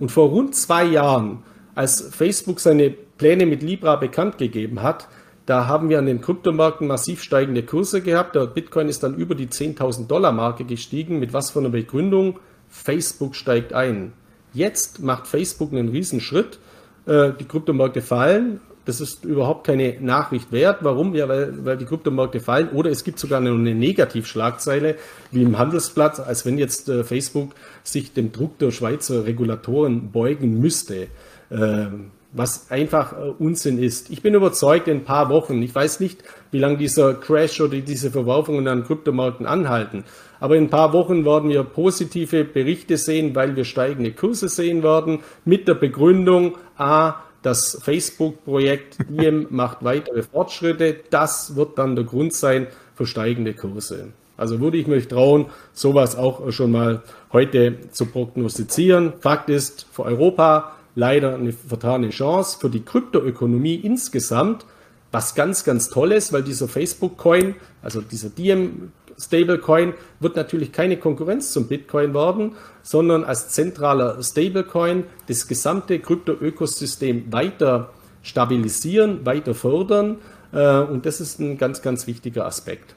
Und 0.00 0.10
vor 0.10 0.28
rund 0.30 0.54
zwei 0.54 0.84
Jahren, 0.84 1.44
als 1.74 2.08
Facebook 2.10 2.60
seine 2.60 2.94
Pläne 3.18 3.46
mit 3.46 3.62
Libra 3.62 3.96
bekannt 3.96 4.38
gegeben 4.38 4.82
hat, 4.82 5.08
da 5.48 5.66
haben 5.66 5.88
wir 5.88 5.98
an 5.98 6.04
den 6.04 6.20
Kryptomärkten 6.20 6.86
massiv 6.86 7.22
steigende 7.22 7.62
Kurse 7.62 8.02
gehabt. 8.02 8.34
Der 8.34 8.46
Bitcoin 8.46 8.86
ist 8.86 9.02
dann 9.02 9.14
über 9.14 9.34
die 9.34 9.46
10.000 9.46 10.06
Dollar 10.06 10.30
Marke 10.30 10.64
gestiegen. 10.64 11.20
Mit 11.20 11.32
was 11.32 11.50
für 11.50 11.60
einer 11.60 11.70
Begründung? 11.70 12.38
Facebook 12.68 13.34
steigt 13.34 13.72
ein. 13.72 14.12
Jetzt 14.52 15.00
macht 15.00 15.26
Facebook 15.26 15.72
einen 15.72 15.88
Riesenschritt. 15.88 16.58
Äh, 17.06 17.32
die 17.40 17.46
Kryptomärkte 17.46 18.02
fallen. 18.02 18.60
Das 18.84 19.00
ist 19.00 19.24
überhaupt 19.24 19.66
keine 19.66 19.96
Nachricht 20.00 20.52
wert. 20.52 20.80
Warum? 20.82 21.14
Ja, 21.14 21.30
weil, 21.30 21.64
weil 21.64 21.78
die 21.78 21.86
Kryptomärkte 21.86 22.40
fallen. 22.40 22.68
Oder 22.68 22.90
es 22.90 23.02
gibt 23.02 23.18
sogar 23.18 23.40
eine, 23.40 23.54
Negativschlagzeile 23.54 24.96
wie 25.30 25.44
im 25.44 25.56
Handelsblatt, 25.56 26.20
als 26.20 26.44
wenn 26.44 26.58
jetzt 26.58 26.90
äh, 26.90 27.04
Facebook 27.04 27.52
sich 27.84 28.12
dem 28.12 28.32
Druck 28.32 28.58
der 28.58 28.70
Schweizer 28.70 29.24
Regulatoren 29.24 30.12
beugen 30.12 30.60
müsste. 30.60 31.06
Ähm, 31.50 32.10
was 32.32 32.70
einfach 32.70 33.12
äh, 33.12 33.32
Unsinn 33.38 33.82
ist. 33.82 34.10
Ich 34.10 34.22
bin 34.22 34.34
überzeugt, 34.34 34.88
in 34.88 34.98
ein 34.98 35.04
paar 35.04 35.28
Wochen, 35.30 35.62
ich 35.62 35.74
weiß 35.74 36.00
nicht, 36.00 36.22
wie 36.50 36.58
lange 36.58 36.76
dieser 36.76 37.14
Crash 37.14 37.60
oder 37.60 37.78
diese 37.78 38.10
Verwerfungen 38.10 38.68
an 38.68 38.84
Kryptomärkten 38.84 39.46
anhalten, 39.46 40.04
aber 40.40 40.56
in 40.56 40.64
ein 40.64 40.70
paar 40.70 40.92
Wochen 40.92 41.24
werden 41.24 41.50
wir 41.50 41.64
positive 41.64 42.44
Berichte 42.44 42.96
sehen, 42.96 43.34
weil 43.34 43.56
wir 43.56 43.64
steigende 43.64 44.12
Kurse 44.12 44.48
sehen 44.48 44.82
werden, 44.82 45.20
mit 45.44 45.66
der 45.66 45.74
Begründung, 45.74 46.56
a, 46.76 47.16
das 47.42 47.78
Facebook-Projekt 47.82 48.98
Diem 49.08 49.46
macht 49.50 49.84
weitere 49.84 50.22
Fortschritte. 50.22 51.00
Das 51.10 51.56
wird 51.56 51.78
dann 51.78 51.96
der 51.96 52.04
Grund 52.04 52.34
sein 52.34 52.66
für 52.94 53.06
steigende 53.06 53.54
Kurse. 53.54 54.08
Also 54.36 54.60
würde 54.60 54.76
ich 54.76 54.86
mich 54.86 55.08
trauen, 55.08 55.46
sowas 55.72 56.16
auch 56.16 56.52
schon 56.52 56.70
mal 56.70 57.02
heute 57.32 57.90
zu 57.90 58.06
prognostizieren. 58.06 59.14
Fakt 59.20 59.50
ist, 59.50 59.86
für 59.90 60.04
Europa 60.04 60.77
leider 60.98 61.36
eine 61.36 61.52
vertane 61.52 62.10
Chance, 62.10 62.58
für 62.58 62.68
die 62.68 62.84
Kryptoökonomie 62.84 63.76
insgesamt 63.76 64.66
was 65.12 65.34
ganz, 65.36 65.64
ganz 65.64 65.88
toll 65.88 66.12
ist, 66.12 66.32
weil 66.32 66.42
dieser 66.42 66.68
Facebook-Coin, 66.68 67.54
also 67.82 68.00
dieser 68.00 68.28
Diem 68.28 68.92
Stablecoin 69.16 69.94
wird 70.20 70.36
natürlich 70.36 70.72
keine 70.72 70.96
Konkurrenz 70.96 71.52
zum 71.52 71.66
Bitcoin 71.66 72.14
werden, 72.14 72.56
sondern 72.82 73.24
als 73.24 73.48
zentraler 73.48 74.22
Stablecoin 74.22 75.04
das 75.28 75.48
gesamte 75.48 75.98
Krypto-Ökosystem 76.00 77.32
weiter 77.32 77.90
stabilisieren, 78.22 79.24
weiter 79.24 79.54
fördern. 79.54 80.18
Äh, 80.52 80.80
und 80.80 81.06
das 81.06 81.20
ist 81.20 81.40
ein 81.40 81.58
ganz, 81.58 81.80
ganz 81.80 82.06
wichtiger 82.06 82.44
Aspekt. 82.44 82.94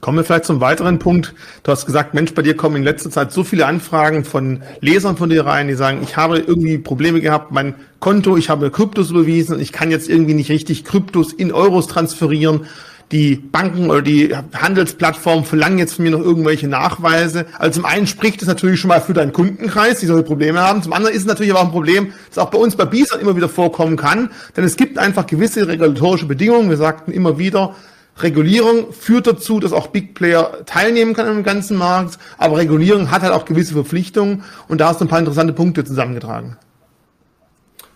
Kommen 0.00 0.18
wir 0.18 0.24
vielleicht 0.24 0.44
zum 0.44 0.60
weiteren 0.60 0.98
Punkt. 0.98 1.34
Du 1.62 1.72
hast 1.72 1.86
gesagt, 1.86 2.14
Mensch, 2.14 2.32
bei 2.34 2.42
dir 2.42 2.56
kommen 2.56 2.76
in 2.76 2.84
letzter 2.84 3.10
Zeit 3.10 3.32
so 3.32 3.42
viele 3.42 3.66
Anfragen 3.66 4.24
von 4.24 4.62
Lesern 4.80 5.16
von 5.16 5.28
dir 5.28 5.44
rein, 5.44 5.68
die 5.68 5.74
sagen, 5.74 6.00
ich 6.02 6.16
habe 6.16 6.38
irgendwie 6.38 6.78
Probleme 6.78 7.20
gehabt, 7.20 7.50
mein 7.50 7.74
Konto, 7.98 8.36
ich 8.36 8.48
habe 8.48 8.70
Kryptos 8.70 9.10
überwiesen, 9.10 9.60
ich 9.60 9.72
kann 9.72 9.90
jetzt 9.90 10.08
irgendwie 10.08 10.34
nicht 10.34 10.50
richtig 10.50 10.84
Kryptos 10.84 11.32
in 11.32 11.52
Euros 11.52 11.88
transferieren 11.88 12.66
die 13.12 13.36
Banken 13.36 13.90
oder 13.90 14.02
die 14.02 14.34
Handelsplattformen 14.54 15.44
verlangen 15.44 15.78
jetzt 15.78 15.94
von 15.94 16.04
mir 16.04 16.10
noch 16.10 16.20
irgendwelche 16.20 16.68
Nachweise. 16.68 17.46
Also 17.58 17.80
zum 17.80 17.86
einen 17.86 18.06
spricht 18.06 18.42
es 18.42 18.48
natürlich 18.48 18.80
schon 18.80 18.88
mal 18.88 19.00
für 19.00 19.14
deinen 19.14 19.32
Kundenkreis, 19.32 20.00
die 20.00 20.06
solche 20.06 20.24
Probleme 20.24 20.60
haben. 20.60 20.82
Zum 20.82 20.92
anderen 20.92 21.14
ist 21.14 21.22
es 21.22 21.26
natürlich 21.26 21.52
aber 21.52 21.60
auch 21.60 21.66
ein 21.66 21.72
Problem, 21.72 22.12
das 22.28 22.38
auch 22.38 22.50
bei 22.50 22.58
uns 22.58 22.76
bei 22.76 22.84
Bison 22.84 23.20
immer 23.20 23.34
wieder 23.34 23.48
vorkommen 23.48 23.96
kann, 23.96 24.30
denn 24.56 24.64
es 24.64 24.76
gibt 24.76 24.98
einfach 24.98 25.26
gewisse 25.26 25.66
regulatorische 25.66 26.26
Bedingungen. 26.26 26.68
Wir 26.68 26.76
sagten 26.76 27.12
immer 27.12 27.38
wieder, 27.38 27.74
Regulierung 28.22 28.92
führt 28.92 29.26
dazu, 29.26 29.60
dass 29.60 29.72
auch 29.72 29.88
Big 29.88 30.14
Player 30.14 30.64
teilnehmen 30.66 31.14
kann 31.14 31.28
im 31.28 31.42
ganzen 31.42 31.76
Markt, 31.76 32.18
aber 32.36 32.58
Regulierung 32.58 33.10
hat 33.10 33.22
halt 33.22 33.32
auch 33.32 33.44
gewisse 33.44 33.74
Verpflichtungen 33.74 34.44
und 34.68 34.80
da 34.80 34.88
hast 34.88 35.00
du 35.00 35.04
ein 35.04 35.08
paar 35.08 35.18
interessante 35.18 35.52
Punkte 35.52 35.84
zusammengetragen. 35.84 36.56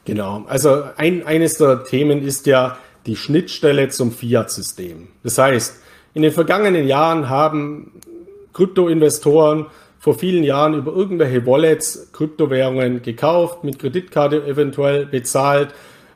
Genau, 0.04 0.44
also 0.48 0.84
ein, 0.96 1.26
eines 1.26 1.58
der 1.58 1.84
Themen 1.84 2.22
ist 2.22 2.46
ja 2.46 2.76
die 3.06 3.16
Schnittstelle 3.16 3.88
zum 3.88 4.12
Fiat-System. 4.12 5.08
Das 5.22 5.38
heißt, 5.38 5.76
in 6.14 6.22
den 6.22 6.32
vergangenen 6.32 6.86
Jahren 6.86 7.28
haben 7.28 7.92
Kryptoinvestoren 8.52 9.66
vor 9.98 10.18
vielen 10.18 10.42
Jahren 10.42 10.74
über 10.74 10.92
irgendwelche 10.92 11.46
Wallets 11.46 12.10
Kryptowährungen 12.12 13.02
gekauft, 13.02 13.62
mit 13.62 13.78
Kreditkarte 13.78 14.44
eventuell 14.44 15.06
bezahlt, 15.06 15.72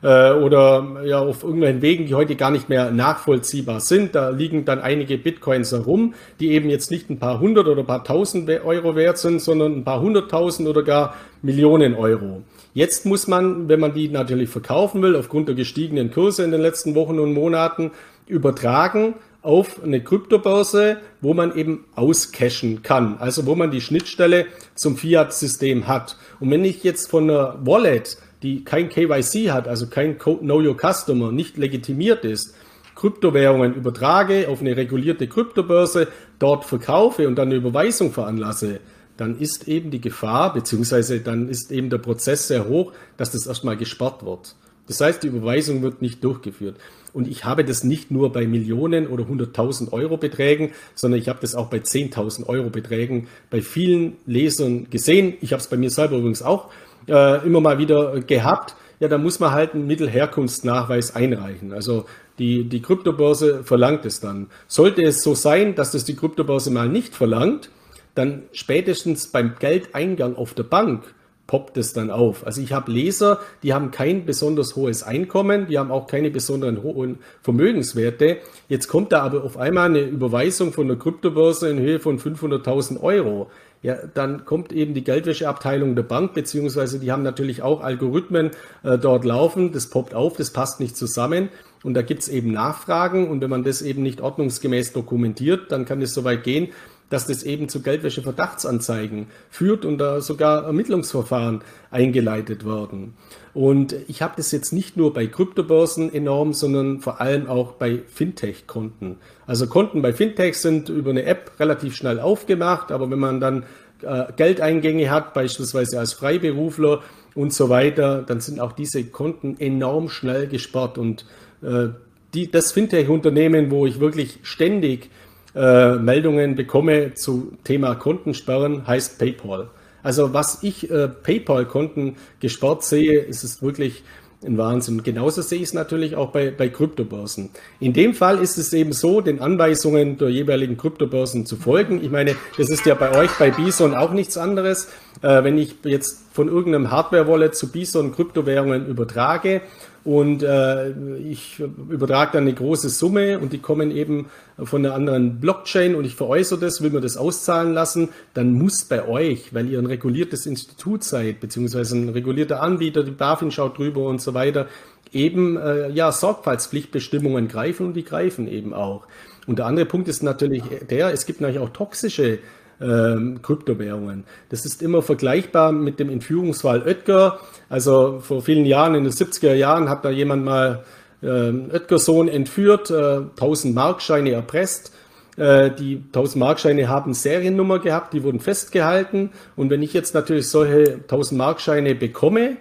äh, 0.07 0.31
oder 0.31 1.01
ja 1.03 1.19
auf 1.19 1.43
irgendwelchen 1.43 1.81
Wegen, 1.81 2.05
die 2.05 2.15
heute 2.15 2.37
gar 2.37 2.49
nicht 2.49 2.69
mehr 2.69 2.91
nachvollziehbar 2.91 3.81
sind. 3.81 4.15
Da 4.15 4.29
liegen 4.29 4.63
dann 4.63 4.79
einige 4.79 5.17
Bitcoins 5.17 5.73
herum, 5.73 6.13
die 6.39 6.51
eben 6.51 6.69
jetzt 6.69 6.91
nicht 6.91 7.09
ein 7.09 7.19
paar 7.19 7.41
hundert 7.41 7.67
oder 7.67 7.81
ein 7.81 7.85
paar 7.85 8.05
tausend 8.05 8.49
Euro 8.49 8.95
wert 8.95 9.17
sind, 9.17 9.41
sondern 9.41 9.73
ein 9.73 9.83
paar 9.83 9.99
hunderttausend 9.99 10.69
oder 10.69 10.83
gar 10.83 11.15
Millionen 11.41 11.93
Euro. 11.93 12.41
Jetzt 12.73 13.05
muss 13.05 13.27
man, 13.27 13.67
wenn 13.67 13.81
man 13.81 13.93
die 13.93 14.07
natürlich 14.07 14.49
verkaufen 14.49 15.01
will, 15.01 15.15
aufgrund 15.15 15.49
der 15.49 15.55
gestiegenen 15.55 16.09
Kurse 16.09 16.43
in 16.43 16.51
den 16.51 16.61
letzten 16.61 16.95
Wochen 16.95 17.19
und 17.19 17.33
Monaten, 17.33 17.91
übertragen 18.27 19.15
auf 19.41 19.81
eine 19.83 20.01
Kryptobörse, 20.01 20.97
wo 21.21 21.33
man 21.33 21.55
eben 21.55 21.85
auscashen 21.95 22.81
kann, 22.81 23.17
also 23.19 23.45
wo 23.45 23.55
man 23.55 23.71
die 23.71 23.81
Schnittstelle 23.81 24.45
zum 24.75 24.95
Fiat-System 24.97 25.87
hat. 25.87 26.17
Und 26.39 26.51
wenn 26.51 26.65
ich 26.65 26.83
jetzt 26.83 27.09
von 27.09 27.29
einer 27.29 27.57
Wallet 27.63 28.17
die 28.43 28.63
kein 28.63 28.89
KYC 28.89 29.51
hat, 29.51 29.67
also 29.67 29.87
kein 29.87 30.17
Know 30.17 30.61
Your 30.61 30.77
Customer, 30.77 31.31
nicht 31.31 31.57
legitimiert 31.57 32.25
ist, 32.25 32.55
Kryptowährungen 32.95 33.75
übertrage 33.75 34.49
auf 34.49 34.61
eine 34.61 34.75
regulierte 34.75 35.27
Kryptobörse, 35.27 36.07
dort 36.39 36.65
verkaufe 36.65 37.27
und 37.27 37.35
dann 37.35 37.49
eine 37.49 37.57
Überweisung 37.57 38.11
veranlasse, 38.11 38.79
dann 39.17 39.39
ist 39.39 39.67
eben 39.67 39.91
die 39.91 40.01
Gefahr, 40.01 40.53
beziehungsweise 40.53 41.19
dann 41.19 41.49
ist 41.49 41.71
eben 41.71 41.89
der 41.89 41.99
Prozess 41.99 42.47
sehr 42.47 42.67
hoch, 42.67 42.93
dass 43.17 43.31
das 43.31 43.45
erstmal 43.47 43.77
gespart 43.77 44.25
wird. 44.25 44.55
Das 44.87 45.01
heißt, 45.01 45.21
die 45.21 45.27
Überweisung 45.27 45.81
wird 45.81 46.01
nicht 46.01 46.23
durchgeführt. 46.23 46.77
Und 47.13 47.27
ich 47.27 47.45
habe 47.45 47.65
das 47.65 47.83
nicht 47.83 48.09
nur 48.09 48.31
bei 48.31 48.47
Millionen 48.47 49.07
oder 49.07 49.25
100.000 49.25 49.91
Euro 49.91 50.17
Beträgen, 50.17 50.71
sondern 50.95 51.19
ich 51.19 51.29
habe 51.29 51.39
das 51.41 51.55
auch 51.55 51.69
bei 51.69 51.77
10.000 51.77 52.47
Euro 52.47 52.69
Beträgen 52.69 53.27
bei 53.49 53.61
vielen 53.61 54.17
Lesern 54.25 54.89
gesehen. 54.89 55.33
Ich 55.41 55.51
habe 55.51 55.61
es 55.61 55.67
bei 55.67 55.77
mir 55.77 55.89
selber 55.89 56.17
übrigens 56.17 56.41
auch 56.41 56.69
äh, 57.07 57.45
immer 57.45 57.61
mal 57.61 57.77
wieder 57.77 58.19
gehabt, 58.21 58.75
ja, 58.99 59.07
da 59.07 59.17
muss 59.17 59.39
man 59.39 59.51
halt 59.51 59.73
einen 59.73 59.85
Mittelherkunftsnachweis 59.85 61.15
einreichen. 61.15 61.71
Also 61.71 62.05
die, 62.39 62.63
die 62.63 62.81
Kryptobörse 62.81 63.63
verlangt 63.63 64.05
es 64.05 64.19
dann. 64.19 64.47
Sollte 64.67 65.03
es 65.03 65.21
so 65.21 65.35
sein, 65.35 65.75
dass 65.75 65.91
das 65.91 66.05
die 66.05 66.15
Kryptobörse 66.15 66.71
mal 66.71 66.89
nicht 66.89 67.15
verlangt, 67.15 67.69
dann 68.15 68.43
spätestens 68.51 69.27
beim 69.27 69.55
Geldeingang 69.59 70.35
auf 70.35 70.53
der 70.53 70.63
Bank 70.63 71.03
poppt 71.47 71.77
es 71.77 71.93
dann 71.93 72.11
auf. 72.11 72.45
Also 72.45 72.61
ich 72.61 72.73
habe 72.73 72.91
Leser, 72.91 73.39
die 73.63 73.73
haben 73.73 73.91
kein 73.91 74.25
besonders 74.25 74.75
hohes 74.75 75.01
Einkommen, 75.01 75.67
die 75.67 75.79
haben 75.79 75.91
auch 75.91 76.07
keine 76.07 76.29
besonderen 76.29 76.83
hohen 76.83 77.19
Vermögenswerte. 77.41 78.39
Jetzt 78.67 78.87
kommt 78.87 79.13
da 79.13 79.21
aber 79.21 79.43
auf 79.43 79.57
einmal 79.57 79.85
eine 79.85 80.01
Überweisung 80.01 80.73
von 80.73 80.87
der 80.87 80.97
Kryptobörse 80.97 81.69
in 81.69 81.79
Höhe 81.79 81.99
von 81.99 82.19
500.000 82.19 83.01
Euro 83.01 83.49
ja, 83.81 83.95
dann 84.13 84.45
kommt 84.45 84.73
eben 84.73 84.93
die 84.93 85.03
Geldwäscheabteilung 85.03 85.95
der 85.95 86.03
Bank, 86.03 86.33
beziehungsweise 86.33 86.99
die 86.99 87.11
haben 87.11 87.23
natürlich 87.23 87.61
auch 87.61 87.81
Algorithmen 87.81 88.51
äh, 88.83 88.97
dort 88.97 89.23
laufen. 89.23 89.71
Das 89.71 89.89
poppt 89.89 90.13
auf, 90.13 90.35
das 90.35 90.51
passt 90.51 90.79
nicht 90.79 90.97
zusammen. 90.97 91.49
Und 91.83 91.93
da 91.93 92.01
gibt 92.01 92.23
es 92.23 92.29
eben 92.29 92.51
Nachfragen. 92.51 93.29
Und 93.29 93.41
wenn 93.41 93.49
man 93.49 93.63
das 93.63 93.81
eben 93.81 94.01
nicht 94.01 94.19
ordnungsgemäß 94.21 94.93
dokumentiert, 94.93 95.71
dann 95.71 95.85
kann 95.85 96.01
es 96.01 96.13
so 96.13 96.23
weit 96.23 96.43
gehen, 96.43 96.69
dass 97.09 97.27
das 97.27 97.43
eben 97.43 97.69
zu 97.69 97.81
Geldwäsche-Verdachtsanzeigen 97.81 99.27
führt 99.49 99.85
und 99.85 99.97
da 99.97 100.21
sogar 100.21 100.65
Ermittlungsverfahren 100.65 101.61
eingeleitet 101.91 102.65
werden. 102.65 103.13
Und 103.57 103.95
ich 104.07 104.21
habe 104.21 104.35
das 104.37 104.51
jetzt 104.51 104.71
nicht 104.71 104.97
nur 104.97 105.15
bei 105.15 105.25
Kryptobörsen 105.25 106.13
enorm, 106.13 106.53
sondern 106.53 106.99
vor 106.99 107.19
allem 107.19 107.47
auch 107.47 107.71
bei 107.71 108.01
Fintech-Konten. 108.05 109.17
Also 109.47 109.65
Konten 109.65 110.03
bei 110.03 110.13
Fintech 110.13 110.57
sind 110.57 110.89
über 110.89 111.09
eine 111.09 111.23
App 111.23 111.53
relativ 111.59 111.95
schnell 111.95 112.19
aufgemacht, 112.19 112.91
aber 112.91 113.09
wenn 113.09 113.17
man 113.17 113.39
dann 113.39 113.63
äh, 114.03 114.25
Geldeingänge 114.35 115.09
hat, 115.09 115.33
beispielsweise 115.33 115.97
als 115.97 116.13
Freiberufler 116.13 117.01
und 117.33 117.51
so 117.51 117.67
weiter, 117.69 118.21
dann 118.21 118.41
sind 118.41 118.59
auch 118.59 118.73
diese 118.73 119.05
Konten 119.05 119.59
enorm 119.59 120.09
schnell 120.09 120.45
gespart. 120.45 120.99
Und 120.99 121.25
äh, 121.63 121.87
die, 122.35 122.51
das 122.51 122.71
Fintech-Unternehmen, 122.73 123.71
wo 123.71 123.87
ich 123.87 123.99
wirklich 123.99 124.37
ständig 124.43 125.09
äh, 125.55 125.95
Meldungen 125.95 126.53
bekomme 126.53 127.15
zu 127.15 127.53
Thema 127.63 127.95
Kontensperren, 127.95 128.85
heißt 128.85 129.17
PayPal. 129.17 129.71
Also 130.07 130.33
was 130.33 130.59
ich 130.63 130.89
äh, 130.89 131.09
PayPal-Konten 131.09 132.15
gesperrt 132.39 132.81
sehe, 132.85 133.19
ist 133.19 133.43
es 133.43 133.61
wirklich 133.61 134.03
ein 134.41 134.57
Wahnsinn. 134.57 135.03
Genauso 135.03 135.41
sehe 135.41 135.57
ich 135.57 135.65
es 135.65 135.73
natürlich 135.73 136.15
auch 136.15 136.31
bei, 136.31 136.49
bei 136.49 136.69
Kryptobörsen. 136.69 137.49
In 137.81 137.91
dem 137.91 138.13
Fall 138.13 138.39
ist 138.39 138.57
es 138.57 138.71
eben 138.71 138.93
so, 138.93 139.19
den 139.19 139.41
Anweisungen 139.41 140.17
der 140.17 140.29
jeweiligen 140.29 140.77
Kryptobörsen 140.77 141.45
zu 141.45 141.57
folgen. 141.57 142.01
Ich 142.01 142.09
meine, 142.09 142.37
das 142.57 142.69
ist 142.69 142.85
ja 142.85 142.95
bei 142.95 143.17
euch 143.17 143.31
bei 143.37 143.51
Bison 143.51 143.93
auch 143.93 144.13
nichts 144.13 144.37
anderes. 144.37 144.87
Äh, 145.21 145.43
wenn 145.43 145.57
ich 145.57 145.75
jetzt 145.83 146.23
von 146.31 146.47
irgendeinem 146.47 146.89
Hardware-Wallet 146.89 147.53
zu 147.53 147.69
Bison 147.69 148.15
Kryptowährungen 148.15 148.87
übertrage 148.87 149.61
und 150.07 150.41
äh, 150.41 150.91
ich 151.17 151.59
übertrage 151.59 152.31
dann 152.31 152.43
eine 152.43 152.53
große 152.53 152.87
Summe 152.87 153.39
und 153.39 153.51
die 153.51 153.57
kommen 153.57 153.91
eben 153.91 154.27
von 154.57 154.85
einer 154.85 154.95
anderen 154.95 155.41
Blockchain 155.41 155.95
und 155.95 156.05
ich 156.05 156.15
veräußere 156.15 156.57
das, 156.61 156.81
will 156.81 156.91
mir 156.91 157.01
das 157.01 157.17
auszahlen 157.17 157.73
lassen, 157.73 158.07
dann 158.33 158.53
muss 158.53 158.85
bei 158.85 159.05
euch, 159.05 159.53
weil 159.53 159.69
ihr 159.69 159.79
ein 159.79 159.85
reguliertes 159.85 160.45
Institut 160.45 161.03
seid, 161.03 161.41
beziehungsweise 161.41 161.97
ein 161.97 162.07
regulierter 162.07 162.61
Anbieter, 162.61 163.03
die 163.03 163.11
BaFin 163.11 163.51
schaut 163.51 163.77
drüber 163.77 164.07
und 164.07 164.21
so 164.21 164.33
weiter, 164.33 164.67
eben 165.11 165.57
äh, 165.57 165.89
ja 165.89 166.13
Sorgfaltspflichtbestimmungen 166.13 167.49
greifen 167.49 167.87
und 167.87 167.93
die 167.93 168.05
greifen 168.05 168.47
eben 168.47 168.73
auch. 168.73 169.07
Und 169.45 169.59
der 169.59 169.65
andere 169.65 169.87
Punkt 169.87 170.07
ist 170.07 170.23
natürlich 170.23 170.63
der, 170.89 171.11
es 171.11 171.25
gibt 171.25 171.41
natürlich 171.41 171.59
auch 171.61 171.73
toxische 171.73 172.39
ähm, 172.81 173.41
Kryptowährungen. 173.41 174.23
Das 174.49 174.65
ist 174.65 174.81
immer 174.81 175.01
vergleichbar 175.01 175.71
mit 175.71 175.99
dem 175.99 176.09
Entführungsfall 176.09 176.83
Oetker. 176.85 177.39
Also 177.69 178.19
vor 178.21 178.41
vielen 178.41 178.65
Jahren, 178.65 178.95
in 178.95 179.03
den 179.03 179.13
70er 179.13 179.53
Jahren, 179.53 179.89
hat 179.89 180.05
da 180.05 180.09
jemand 180.09 180.45
mal 180.45 180.83
äh, 181.21 181.27
Oetker-Sohn 181.27 182.27
entführt, 182.27 182.91
äh, 182.91 183.21
1000 183.39 183.75
Markscheine 183.75 184.31
erpresst. 184.31 184.93
Äh, 185.37 185.71
die 185.71 186.03
1000 186.07 186.37
Markscheine 186.37 186.87
haben 186.87 187.13
Seriennummer 187.13 187.79
gehabt, 187.79 188.13
die 188.13 188.23
wurden 188.23 188.39
festgehalten. 188.39 189.31
Und 189.55 189.69
wenn 189.69 189.81
ich 189.81 189.93
jetzt 189.93 190.13
natürlich 190.13 190.49
solche 190.49 190.99
1000 191.07 191.37
Markscheine 191.37 191.95
bekomme, 191.95 192.57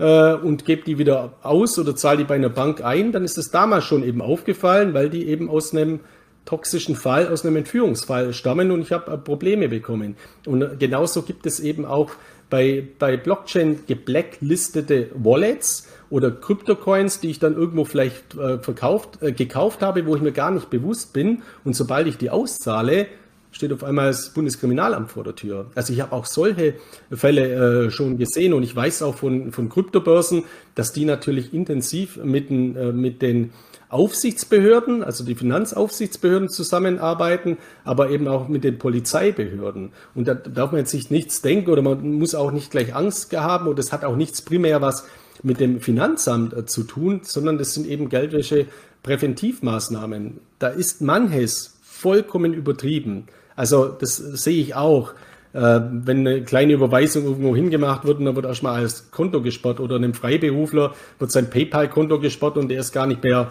äh, 0.00 0.32
und 0.32 0.64
gebe 0.64 0.82
die 0.82 0.98
wieder 0.98 1.34
aus 1.42 1.78
oder 1.78 1.94
zahle 1.94 2.18
die 2.18 2.24
bei 2.24 2.34
einer 2.34 2.48
Bank 2.48 2.82
ein, 2.82 3.12
dann 3.12 3.24
ist 3.24 3.36
es 3.36 3.50
damals 3.50 3.84
schon 3.84 4.02
eben 4.02 4.22
aufgefallen, 4.22 4.94
weil 4.94 5.10
die 5.10 5.28
eben 5.28 5.50
aus 5.50 5.74
einem 5.74 6.00
toxischen 6.44 6.96
Fall, 6.96 7.28
aus 7.28 7.44
einem 7.44 7.56
Entführungsfall 7.56 8.32
stammen 8.32 8.70
und 8.70 8.82
ich 8.82 8.92
habe 8.92 9.12
äh, 9.12 9.18
Probleme 9.18 9.68
bekommen. 9.68 10.16
Und 10.46 10.62
äh, 10.62 10.76
genauso 10.78 11.22
gibt 11.22 11.46
es 11.46 11.60
eben 11.60 11.84
auch 11.84 12.10
bei, 12.48 12.84
bei 12.98 13.16
Blockchain 13.16 13.80
geblacklistete 13.86 15.10
Wallets 15.14 15.88
oder 16.10 16.32
Kryptocoins, 16.32 17.20
die 17.20 17.30
ich 17.30 17.38
dann 17.38 17.54
irgendwo 17.54 17.84
vielleicht 17.84 18.34
äh, 18.34 18.58
verkauft, 18.58 19.20
gekauft 19.20 19.82
habe, 19.82 20.04
wo 20.06 20.16
ich 20.16 20.22
mir 20.22 20.32
gar 20.32 20.50
nicht 20.50 20.68
bewusst 20.68 21.12
bin. 21.12 21.42
Und 21.64 21.76
sobald 21.76 22.08
ich 22.08 22.16
die 22.16 22.30
auszahle, 22.30 23.06
steht 23.52 23.72
auf 23.72 23.84
einmal 23.84 24.08
das 24.08 24.30
Bundeskriminalamt 24.30 25.10
vor 25.10 25.24
der 25.24 25.34
Tür. 25.34 25.66
Also 25.74 25.92
ich 25.92 26.00
habe 26.00 26.12
auch 26.12 26.26
solche 26.26 26.74
Fälle 27.10 27.86
äh, 27.86 27.90
schon 27.90 28.18
gesehen 28.18 28.52
und 28.52 28.62
ich 28.62 28.74
weiß 28.74 29.02
auch 29.02 29.16
von, 29.16 29.52
von 29.52 29.68
Kryptobörsen, 29.68 30.44
dass 30.74 30.92
die 30.92 31.04
natürlich 31.04 31.52
intensiv 31.52 32.16
mit, 32.22 32.50
äh, 32.50 32.54
mit 32.92 33.22
den 33.22 33.52
Aufsichtsbehörden, 33.90 35.02
also 35.02 35.24
die 35.24 35.34
Finanzaufsichtsbehörden 35.34 36.48
zusammenarbeiten, 36.48 37.58
aber 37.84 38.10
eben 38.10 38.28
auch 38.28 38.48
mit 38.48 38.64
den 38.64 38.78
Polizeibehörden. 38.78 39.92
Und 40.14 40.28
da 40.28 40.34
darf 40.34 40.70
man 40.70 40.80
jetzt 40.80 40.92
sich 40.92 41.10
nichts 41.10 41.42
denken 41.42 41.70
oder 41.70 41.82
man 41.82 42.12
muss 42.12 42.34
auch 42.34 42.52
nicht 42.52 42.70
gleich 42.70 42.94
Angst 42.94 43.36
haben 43.36 43.66
und 43.66 43.78
das 43.78 43.92
hat 43.92 44.04
auch 44.04 44.16
nichts 44.16 44.42
primär 44.42 44.80
was 44.80 45.06
mit 45.42 45.58
dem 45.58 45.80
Finanzamt 45.80 46.52
äh, 46.52 46.66
zu 46.66 46.84
tun, 46.84 47.20
sondern 47.24 47.58
das 47.58 47.74
sind 47.74 47.86
eben 47.86 48.08
Geldwäsche 48.08 48.66
Präventivmaßnahmen. 49.02 50.38
Da 50.58 50.68
ist 50.68 51.00
manches 51.00 51.78
vollkommen 51.82 52.54
übertrieben. 52.54 53.26
Also 53.56 53.88
das 53.88 54.16
sehe 54.16 54.60
ich 54.60 54.74
auch. 54.74 55.14
Äh, 55.52 55.80
wenn 55.90 56.26
eine 56.26 56.44
kleine 56.44 56.74
Überweisung 56.74 57.24
irgendwo 57.24 57.56
hingemacht 57.56 58.04
wird 58.04 58.24
dann 58.24 58.36
wird 58.36 58.46
erstmal 58.46 58.82
als 58.82 59.10
Konto 59.10 59.42
gespart 59.42 59.80
oder 59.80 59.96
einem 59.96 60.14
Freiberufler 60.14 60.94
wird 61.18 61.32
sein 61.32 61.50
PayPal-Konto 61.50 62.20
gespart 62.20 62.56
und 62.56 62.68
der 62.68 62.78
ist 62.78 62.92
gar 62.92 63.08
nicht 63.08 63.24
mehr 63.24 63.50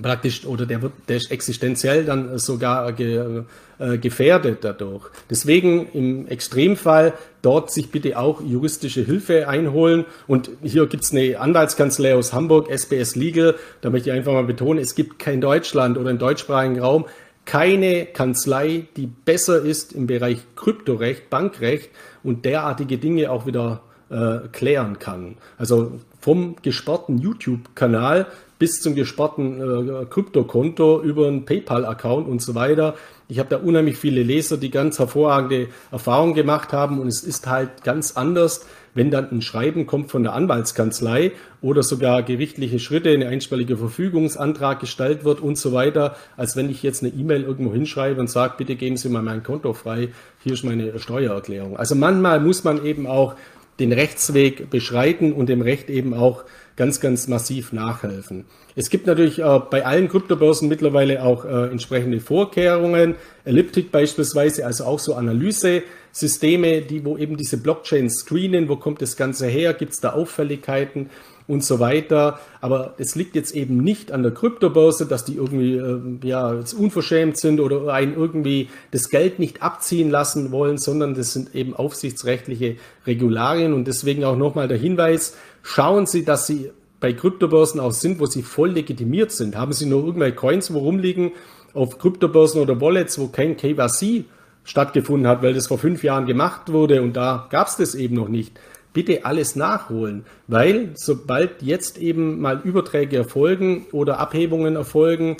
praktisch 0.00 0.46
oder 0.46 0.66
der 0.66 0.82
wird 0.82 0.92
der 1.08 1.16
ist 1.16 1.30
existenziell 1.30 2.04
dann 2.04 2.38
sogar 2.38 2.92
ge, 2.92 3.44
äh, 3.78 3.98
gefährdet 3.98 4.58
dadurch. 4.62 5.08
Deswegen 5.30 5.88
im 5.92 6.26
Extremfall 6.26 7.14
dort 7.42 7.70
sich 7.70 7.90
bitte 7.90 8.18
auch 8.18 8.40
juristische 8.40 9.02
Hilfe 9.02 9.48
einholen. 9.48 10.04
Und 10.26 10.50
hier 10.62 10.86
gibt 10.86 11.04
es 11.04 11.12
eine 11.12 11.38
Anwaltskanzlei 11.38 12.14
aus 12.14 12.32
Hamburg, 12.32 12.70
SBS 12.70 13.16
Legal. 13.16 13.54
Da 13.80 13.90
möchte 13.90 14.10
ich 14.10 14.16
einfach 14.16 14.32
mal 14.32 14.44
betonen, 14.44 14.80
es 14.80 14.94
gibt 14.94 15.18
kein 15.18 15.40
Deutschland 15.40 15.98
oder 15.98 16.10
im 16.10 16.18
deutschsprachigen 16.18 16.80
Raum 16.80 17.06
keine 17.46 18.06
Kanzlei, 18.06 18.86
die 18.96 19.06
besser 19.06 19.62
ist 19.62 19.92
im 19.92 20.06
Bereich 20.08 20.38
Kryptorecht, 20.56 21.30
Bankrecht 21.30 21.90
und 22.22 22.44
derartige 22.44 22.98
Dinge 22.98 23.30
auch 23.30 23.46
wieder 23.46 23.82
äh, 24.10 24.48
klären 24.52 24.98
kann. 24.98 25.36
Also 25.56 26.00
vom 26.20 26.56
gesperrten 26.60 27.18
YouTube-Kanal 27.18 28.26
bis 28.58 28.80
zum 28.80 28.94
gesperrten 28.94 29.60
äh, 29.60 30.04
Kryptokonto 30.06 31.02
über 31.02 31.28
einen 31.28 31.44
PayPal-Account 31.44 32.28
und 32.28 32.40
so 32.40 32.54
weiter. 32.54 32.94
Ich 33.28 33.38
habe 33.38 33.48
da 33.48 33.56
unheimlich 33.56 33.96
viele 33.96 34.22
Leser, 34.22 34.56
die 34.56 34.70
ganz 34.70 34.98
hervorragende 34.98 35.68
Erfahrungen 35.90 36.34
gemacht 36.34 36.72
haben 36.72 37.00
und 37.00 37.08
es 37.08 37.22
ist 37.24 37.46
halt 37.48 37.82
ganz 37.82 38.16
anders, 38.16 38.66
wenn 38.94 39.10
dann 39.10 39.30
ein 39.30 39.42
Schreiben 39.42 39.86
kommt 39.86 40.10
von 40.10 40.22
der 40.22 40.32
Anwaltskanzlei 40.32 41.32
oder 41.60 41.82
sogar 41.82 42.22
gerichtliche 42.22 42.78
Schritte, 42.78 43.10
eine 43.10 43.28
einstweilige 43.28 43.76
Verfügungsantrag 43.76 44.80
gestellt 44.80 45.24
wird 45.24 45.40
und 45.40 45.58
so 45.58 45.72
weiter, 45.72 46.16
als 46.36 46.56
wenn 46.56 46.70
ich 46.70 46.82
jetzt 46.82 47.02
eine 47.02 47.12
E-Mail 47.12 47.42
irgendwo 47.42 47.72
hinschreibe 47.72 48.20
und 48.20 48.30
sage, 48.30 48.54
bitte 48.56 48.74
geben 48.76 48.96
Sie 48.96 49.10
mal 49.10 49.22
mein 49.22 49.42
Konto 49.42 49.74
frei, 49.74 50.08
hier 50.42 50.54
ist 50.54 50.64
meine 50.64 50.98
Steuererklärung. 50.98 51.76
Also 51.76 51.94
manchmal 51.94 52.40
muss 52.40 52.64
man 52.64 52.84
eben 52.84 53.06
auch 53.06 53.34
den 53.78 53.92
Rechtsweg 53.92 54.70
beschreiten 54.70 55.32
und 55.32 55.48
dem 55.50 55.60
Recht 55.60 55.90
eben 55.90 56.14
auch 56.14 56.44
ganz, 56.76 57.00
ganz 57.00 57.26
massiv 57.26 57.72
nachhelfen. 57.72 58.44
Es 58.74 58.90
gibt 58.90 59.06
natürlich 59.06 59.38
äh, 59.38 59.60
bei 59.70 59.84
allen 59.84 60.08
Kryptobörsen 60.08 60.68
mittlerweile 60.68 61.22
auch 61.22 61.44
äh, 61.44 61.70
entsprechende 61.70 62.20
Vorkehrungen. 62.20 63.14
Elliptic 63.44 63.90
beispielsweise, 63.90 64.66
also 64.66 64.84
auch 64.84 64.98
so 64.98 65.14
Analysesysteme, 65.14 66.82
die, 66.82 67.04
wo 67.04 67.16
eben 67.16 67.36
diese 67.36 67.56
Blockchain 67.56 68.10
screenen, 68.10 68.68
wo 68.68 68.76
kommt 68.76 69.00
das 69.00 69.16
Ganze 69.16 69.46
her, 69.46 69.72
gibt 69.72 69.92
es 69.92 70.00
da 70.00 70.12
Auffälligkeiten 70.12 71.08
und 71.48 71.64
so 71.64 71.78
weiter. 71.78 72.38
Aber 72.60 72.94
es 72.98 73.14
liegt 73.14 73.36
jetzt 73.36 73.54
eben 73.54 73.78
nicht 73.78 74.12
an 74.12 74.22
der 74.22 74.32
Kryptobörse, 74.32 75.06
dass 75.06 75.24
die 75.24 75.36
irgendwie 75.36 75.76
äh, 75.76 76.00
ja, 76.22 76.54
jetzt 76.54 76.72
unverschämt 76.72 77.36
sind 77.36 77.60
oder 77.60 77.92
einen 77.92 78.14
irgendwie 78.14 78.68
das 78.90 79.10
Geld 79.10 79.38
nicht 79.38 79.62
abziehen 79.62 80.10
lassen 80.10 80.50
wollen, 80.50 80.78
sondern 80.78 81.14
das 81.14 81.32
sind 81.32 81.54
eben 81.54 81.74
aufsichtsrechtliche 81.74 82.76
Regularien. 83.06 83.72
Und 83.72 83.86
deswegen 83.86 84.24
auch 84.24 84.36
nochmal 84.36 84.68
der 84.68 84.78
Hinweis, 84.78 85.36
schauen 85.62 86.06
Sie, 86.06 86.24
dass 86.24 86.46
Sie 86.46 86.70
bei 86.98 87.12
Kryptobörsen 87.12 87.80
auch 87.80 87.92
sind, 87.92 88.18
wo 88.20 88.26
Sie 88.26 88.42
voll 88.42 88.70
legitimiert 88.70 89.30
sind. 89.30 89.56
Haben 89.56 89.72
Sie 89.72 89.86
nur 89.86 90.04
irgendwelche 90.04 90.36
Coins, 90.36 90.72
wo 90.72 90.78
rumliegen 90.80 91.32
auf 91.74 91.98
Kryptobörsen 91.98 92.60
oder 92.60 92.80
Wallets, 92.80 93.18
wo 93.18 93.28
kein 93.28 93.56
KYC 93.56 94.24
stattgefunden 94.64 95.28
hat, 95.28 95.42
weil 95.42 95.54
das 95.54 95.68
vor 95.68 95.78
fünf 95.78 96.02
Jahren 96.02 96.26
gemacht 96.26 96.72
wurde 96.72 97.00
und 97.00 97.16
da 97.16 97.46
gab 97.50 97.68
es 97.68 97.76
das 97.76 97.94
eben 97.94 98.16
noch 98.16 98.28
nicht. 98.28 98.58
Bitte 98.96 99.26
alles 99.26 99.56
nachholen, 99.56 100.24
weil 100.46 100.92
sobald 100.94 101.60
jetzt 101.60 101.98
eben 101.98 102.40
mal 102.40 102.62
Überträge 102.64 103.18
erfolgen 103.18 103.84
oder 103.92 104.18
Abhebungen 104.18 104.74
erfolgen, 104.74 105.36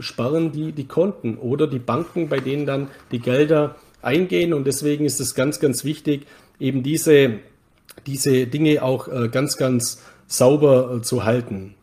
sperren 0.00 0.52
die 0.52 0.72
die 0.72 0.86
Konten 0.86 1.38
oder 1.38 1.66
die 1.66 1.78
Banken, 1.78 2.28
bei 2.28 2.40
denen 2.40 2.66
dann 2.66 2.88
die 3.10 3.20
Gelder 3.20 3.76
eingehen. 4.02 4.52
Und 4.52 4.66
deswegen 4.66 5.06
ist 5.06 5.18
es 5.18 5.34
ganz, 5.34 5.60
ganz 5.60 5.84
wichtig, 5.84 6.26
eben 6.60 6.82
diese 6.82 7.40
diese 8.06 8.46
Dinge 8.46 8.82
auch 8.82 9.08
äh, 9.08 9.28
ganz, 9.28 9.56
ganz 9.56 10.02
sauber 10.26 10.96
äh, 10.96 11.02
zu 11.02 11.24
halten. 11.24 11.73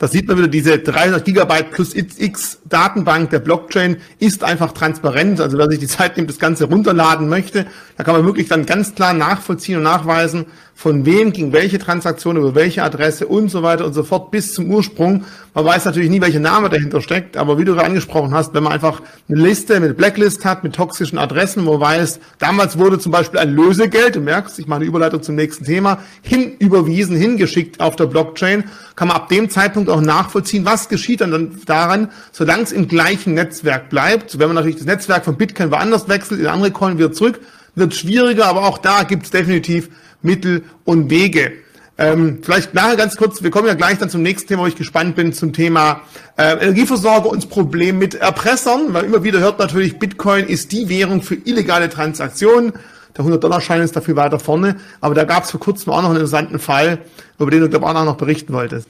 Da 0.00 0.08
sieht 0.08 0.28
man 0.28 0.38
wieder, 0.38 0.48
diese 0.48 0.78
300 0.78 1.26
Gigabyte 1.26 1.72
plus 1.72 1.94
X 1.94 2.60
Datenbank 2.64 3.28
der 3.28 3.38
Blockchain 3.38 3.98
ist 4.18 4.42
einfach 4.42 4.72
transparent. 4.72 5.42
Also 5.42 5.58
wer 5.58 5.68
sich 5.68 5.78
die 5.78 5.88
Zeit 5.88 6.16
nimmt, 6.16 6.30
das 6.30 6.38
Ganze 6.38 6.64
runterladen 6.64 7.28
möchte, 7.28 7.66
da 7.98 8.04
kann 8.04 8.14
man 8.14 8.24
wirklich 8.24 8.48
dann 8.48 8.64
ganz 8.64 8.94
klar 8.94 9.12
nachvollziehen 9.12 9.76
und 9.76 9.82
nachweisen, 9.82 10.46
von 10.74 11.04
wem 11.04 11.34
ging 11.34 11.52
welche 11.52 11.78
Transaktion 11.78 12.38
über 12.38 12.54
welche 12.54 12.82
Adresse 12.82 13.26
und 13.26 13.50
so 13.50 13.62
weiter 13.62 13.84
und 13.84 13.92
so 13.92 14.02
fort 14.02 14.30
bis 14.30 14.54
zum 14.54 14.70
Ursprung. 14.70 15.26
Man 15.52 15.64
weiß 15.64 15.84
natürlich 15.84 16.10
nie, 16.10 16.20
welcher 16.20 16.38
Name 16.38 16.68
dahinter 16.68 17.00
steckt, 17.00 17.36
aber 17.36 17.58
wie 17.58 17.64
du 17.64 17.74
gerade 17.74 17.88
angesprochen 17.88 18.32
hast, 18.34 18.54
wenn 18.54 18.62
man 18.62 18.72
einfach 18.72 19.02
eine 19.28 19.40
Liste 19.40 19.80
mit 19.80 19.96
Blacklist 19.96 20.44
hat, 20.44 20.62
mit 20.62 20.76
toxischen 20.76 21.18
Adressen, 21.18 21.66
wo 21.66 21.72
man 21.72 21.80
weiß, 21.80 22.20
damals 22.38 22.78
wurde 22.78 23.00
zum 23.00 23.10
Beispiel 23.10 23.40
ein 23.40 23.50
Lösegeld, 23.50 24.14
du 24.14 24.20
merkst, 24.20 24.60
ich 24.60 24.68
mache 24.68 24.80
eine 24.80 24.84
Überleitung 24.84 25.22
zum 25.22 25.34
nächsten 25.34 25.64
Thema, 25.64 25.98
hinüberwiesen, 26.22 27.16
hingeschickt 27.16 27.80
auf 27.80 27.96
der 27.96 28.06
Blockchain, 28.06 28.64
kann 28.94 29.08
man 29.08 29.16
ab 29.16 29.28
dem 29.28 29.50
Zeitpunkt 29.50 29.90
auch 29.90 30.00
nachvollziehen, 30.00 30.64
was 30.64 30.88
geschieht 30.88 31.20
dann 31.20 31.60
daran, 31.66 32.10
solange 32.30 32.62
es 32.62 32.70
im 32.70 32.86
gleichen 32.86 33.34
Netzwerk 33.34 33.88
bleibt. 33.88 34.38
Wenn 34.38 34.46
man 34.46 34.54
natürlich 34.54 34.76
das 34.76 34.86
Netzwerk 34.86 35.24
von 35.24 35.36
Bitcoin 35.36 35.72
woanders 35.72 36.08
wechselt, 36.08 36.38
in 36.38 36.46
andere 36.46 36.70
Coin 36.70 36.96
wieder 36.96 37.10
zurück, 37.10 37.40
wird 37.74 37.94
schwieriger, 37.94 38.46
aber 38.46 38.66
auch 38.66 38.78
da 38.78 39.02
gibt 39.02 39.24
es 39.24 39.30
definitiv 39.30 39.88
Mittel 40.22 40.62
und 40.84 41.10
Wege. 41.10 41.52
Ähm, 42.00 42.38
vielleicht 42.40 42.72
nachher 42.72 42.96
ganz 42.96 43.18
kurz, 43.18 43.42
wir 43.42 43.50
kommen 43.50 43.68
ja 43.68 43.74
gleich 43.74 43.98
dann 43.98 44.08
zum 44.08 44.22
nächsten 44.22 44.48
Thema, 44.48 44.62
wo 44.62 44.66
ich 44.66 44.74
gespannt 44.74 45.16
bin, 45.16 45.34
zum 45.34 45.52
Thema 45.52 46.00
äh, 46.38 46.54
Energieversorger 46.54 47.28
und 47.28 47.42
das 47.42 47.50
Problem 47.50 47.98
mit 47.98 48.14
Erpressern, 48.14 48.94
weil 48.94 49.04
immer 49.04 49.22
wieder 49.22 49.38
hört 49.38 49.58
natürlich, 49.58 49.98
Bitcoin 49.98 50.46
ist 50.46 50.72
die 50.72 50.88
Währung 50.88 51.20
für 51.20 51.34
illegale 51.34 51.90
Transaktionen. 51.90 52.72
Der 53.18 53.26
100-Dollar-Schein 53.26 53.82
ist 53.82 53.96
dafür 53.96 54.16
weiter 54.16 54.38
vorne, 54.38 54.76
aber 55.02 55.14
da 55.14 55.24
gab 55.24 55.44
es 55.44 55.50
vor 55.50 55.60
kurzem 55.60 55.92
auch 55.92 56.00
noch 56.00 56.08
einen 56.08 56.16
interessanten 56.16 56.58
Fall, 56.58 57.00
über 57.38 57.50
den 57.50 57.60
du, 57.60 57.68
glaube 57.68 57.84
ich, 57.84 57.94
auch 57.94 58.04
noch 58.06 58.16
berichten 58.16 58.54
wolltest. 58.54 58.88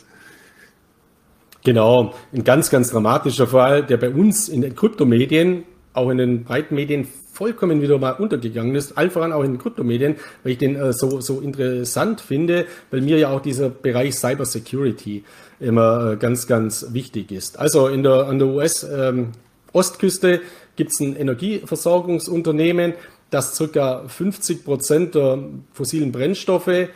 Genau, 1.64 2.14
ein 2.32 2.44
ganz, 2.44 2.70
ganz 2.70 2.90
dramatischer 2.90 3.48
Fall, 3.48 3.84
der 3.84 3.96
bei 3.96 4.10
uns 4.10 4.48
in 4.48 4.60
den 4.60 4.76
Kryptomedien, 4.76 5.64
auch 5.94 6.10
in 6.10 6.18
den 6.18 6.44
breiten 6.44 6.76
Medien 6.76 7.08
vollkommen 7.40 7.80
wieder 7.80 7.98
mal 7.98 8.10
untergegangen 8.10 8.74
ist, 8.74 8.98
allen 8.98 9.10
voran 9.10 9.32
auch 9.32 9.42
in 9.42 9.52
den 9.52 9.58
Kryptomedien, 9.58 10.16
weil 10.42 10.52
ich 10.52 10.58
den 10.58 10.76
äh, 10.76 10.92
so, 10.92 11.22
so 11.22 11.40
interessant 11.40 12.20
finde, 12.20 12.66
weil 12.90 13.00
mir 13.00 13.16
ja 13.16 13.30
auch 13.30 13.40
dieser 13.40 13.70
Bereich 13.70 14.14
Cyber 14.14 14.44
Security 14.44 15.24
immer 15.58 16.12
äh, 16.12 16.16
ganz, 16.16 16.46
ganz 16.46 16.88
wichtig 16.92 17.32
ist. 17.32 17.58
Also 17.58 17.88
in 17.88 18.02
der, 18.02 18.26
an 18.26 18.38
der 18.38 18.48
US-Ostküste 18.48 20.32
ähm, 20.32 20.40
gibt 20.76 20.92
es 20.92 21.00
ein 21.00 21.16
Energieversorgungsunternehmen, 21.16 22.92
das 23.30 23.58
ca. 23.72 24.06
50 24.06 24.62
Prozent 24.62 25.14
der 25.14 25.38
fossilen 25.72 26.12
Brennstoffe 26.12 26.68
äh, 26.68 26.88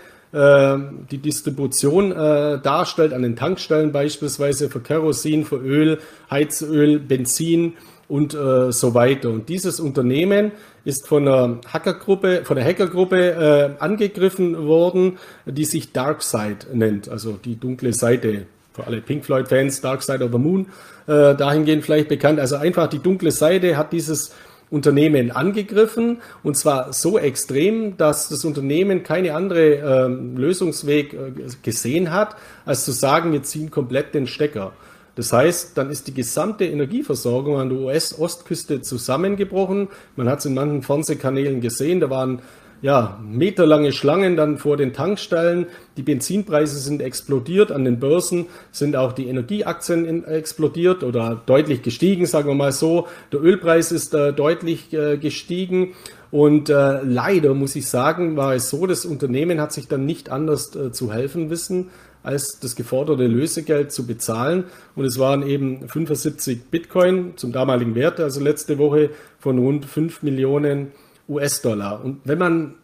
die 1.11 1.19
Distribution 1.19 2.13
äh, 2.13 2.61
darstellt 2.61 3.15
an 3.15 3.23
den 3.23 3.35
Tankstellen 3.35 3.93
beispielsweise 3.93 4.69
für 4.69 4.81
Kerosin, 4.81 5.47
für 5.47 5.57
Öl, 5.57 6.01
Heizöl, 6.31 6.99
Benzin 6.99 7.75
und 8.09 8.35
äh, 8.35 8.73
so 8.73 8.95
weiter. 8.95 9.31
Und 9.31 9.49
dieses 9.49 9.81
Unternehmen 9.81 10.53
ist 10.85 11.07
von 11.07 11.27
einer 11.27 11.61
Hackergruppe, 11.73 12.43
von 12.45 12.57
der 12.57 12.65
Hackergruppe 12.65 13.77
äh, 13.79 13.83
angegriffen 13.83 14.67
worden, 14.67 15.19
die 15.47 15.65
sich 15.65 15.93
Darkseid 15.93 16.69
nennt, 16.73 17.09
also 17.09 17.33
die 17.33 17.57
dunkle 17.59 17.93
Seite. 17.93 18.47
Für 18.73 18.89
alle 18.89 19.01
Pink 19.01 19.25
Floyd-Fans, 19.25 19.81
Dark 19.83 20.03
Side 20.03 20.25
of 20.25 20.33
the 20.33 20.39
Moon, 20.39 20.67
äh, 21.07 21.35
dahingehend 21.37 21.85
vielleicht 21.85 22.09
bekannt. 22.09 22.41
Also 22.41 22.57
einfach 22.57 22.89
die 22.89 22.99
dunkle 22.99 23.31
Seite 23.31 23.77
hat 23.77 23.93
dieses 23.93 24.33
Unternehmen 24.71 25.31
angegriffen 25.31 26.19
und 26.43 26.57
zwar 26.57 26.93
so 26.93 27.17
extrem, 27.17 27.97
dass 27.97 28.29
das 28.29 28.45
Unternehmen 28.45 29.05
keine 29.05 29.35
andere 29.35 29.77
äh, 29.77 30.09
Lösungsweg 30.09 31.15
äh, 31.15 31.17
gesehen 31.63 32.13
hat, 32.13 32.37
als 32.67 32.85
zu 32.85 32.91
sagen, 32.91 33.33
wir 33.33 33.45
ziehen 33.45 33.71
komplett 33.71 34.15
den 34.15 34.27
Stecker. 34.27 34.73
Das 35.17 35.33
heißt, 35.33 35.79
dann 35.79 35.91
ist 35.91 36.09
die 36.09 36.15
gesamte 36.15 36.65
Energieversorgung 36.65 37.59
an 37.59 37.69
der 37.69 37.79
US-Ostküste 37.79 38.83
zusammengebrochen. 38.83 39.89
Man 40.17 40.29
hat 40.29 40.41
es 40.41 40.47
in 40.47 40.55
manchen 40.55 40.83
Fernsehkanälen 40.83 41.61
gesehen, 41.61 42.01
da 42.01 42.11
waren 42.11 42.43
ja, 42.85 43.19
meterlange 43.25 43.93
Schlangen 43.93 44.37
dann 44.37 44.59
vor 44.59 44.77
den 44.77 44.93
Tankstellen. 44.93 45.69
Die 45.97 46.03
Benzinpreise 46.03 46.79
sind 46.79 47.01
explodiert. 47.01 47.73
An 47.73 47.87
den 47.87 47.99
Börsen 47.99 48.45
sind 48.73 48.95
auch 48.95 49.13
die 49.13 49.27
Energieaktien 49.27 50.27
explodiert 50.27 51.03
oder 51.03 51.41
deutlich 51.47 51.81
gestiegen, 51.81 52.27
sagen 52.27 52.47
wir 52.47 52.55
mal 52.55 52.73
so. 52.73 53.09
Der 53.33 53.43
Ölpreis 53.43 53.91
ist 53.91 54.13
äh, 54.13 54.35
deutlich 54.35 54.93
äh, 54.93 55.17
gestiegen. 55.17 55.95
Und 56.31 56.69
äh, 56.69 57.01
leider 57.03 57.55
muss 57.55 57.75
ich 57.75 57.89
sagen, 57.89 58.37
war 58.37 58.55
es 58.55 58.69
so, 58.69 58.87
das 58.87 59.07
Unternehmen 59.07 59.63
hat 59.63 59.73
sich 59.73 59.89
dann 59.89 60.05
nicht 60.05 60.29
anders 60.29 60.77
äh, 60.77 60.93
zu 60.93 61.11
helfen 61.11 61.49
wissen, 61.49 61.89
als 62.25 62.59
das 62.59 62.75
geforderte 62.75 63.27
Lösegeld 63.27 63.93
zu 63.93 64.07
bezahlen. 64.07 64.65
Und 64.97 65.05
es 65.05 65.19
waren 65.19 65.47
eben 65.47 65.87
75 65.89 66.65
Bitcoin 66.65 67.37
zum 67.37 67.53
damaligen 67.53 67.95
Wert, 67.95 68.19
also 68.19 68.41
letzte 68.41 68.79
Woche 68.79 69.11
von 69.39 69.59
rund 69.59 69.85
5 69.85 70.23
Millionen 70.23 70.93
US-Dollar. 71.29 72.05
Und 72.05 72.21
wenn 72.25 72.39
man 72.39 72.75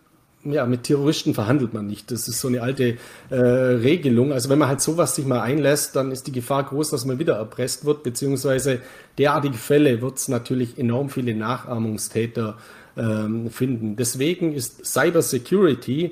ja, 0.42 0.64
mit 0.64 0.84
Terroristen 0.84 1.34
verhandelt 1.34 1.74
man 1.74 1.86
nicht. 1.86 2.10
Das 2.10 2.26
ist 2.26 2.40
so 2.40 2.48
eine 2.48 2.62
alte 2.62 2.96
äh, 3.28 3.36
Regelung. 3.36 4.32
Also 4.32 4.48
wenn 4.48 4.58
man 4.58 4.68
halt 4.68 4.80
sowas 4.80 5.14
sich 5.14 5.26
mal 5.26 5.42
einlässt, 5.42 5.96
dann 5.96 6.10
ist 6.12 6.26
die 6.26 6.32
Gefahr 6.32 6.64
groß, 6.64 6.90
dass 6.90 7.04
man 7.04 7.18
wieder 7.18 7.36
erpresst 7.36 7.84
wird, 7.84 8.02
beziehungsweise 8.02 8.80
derartige 9.18 9.58
Fälle 9.58 10.00
wird 10.00 10.16
es 10.16 10.28
natürlich 10.28 10.78
enorm 10.78 11.10
viele 11.10 11.34
Nachahmungstäter 11.34 12.56
ähm, 12.96 13.50
finden. 13.50 13.96
Deswegen 13.96 14.54
ist 14.54 14.86
Cyber 14.86 15.20
Security 15.20 16.04
äh, 16.06 16.10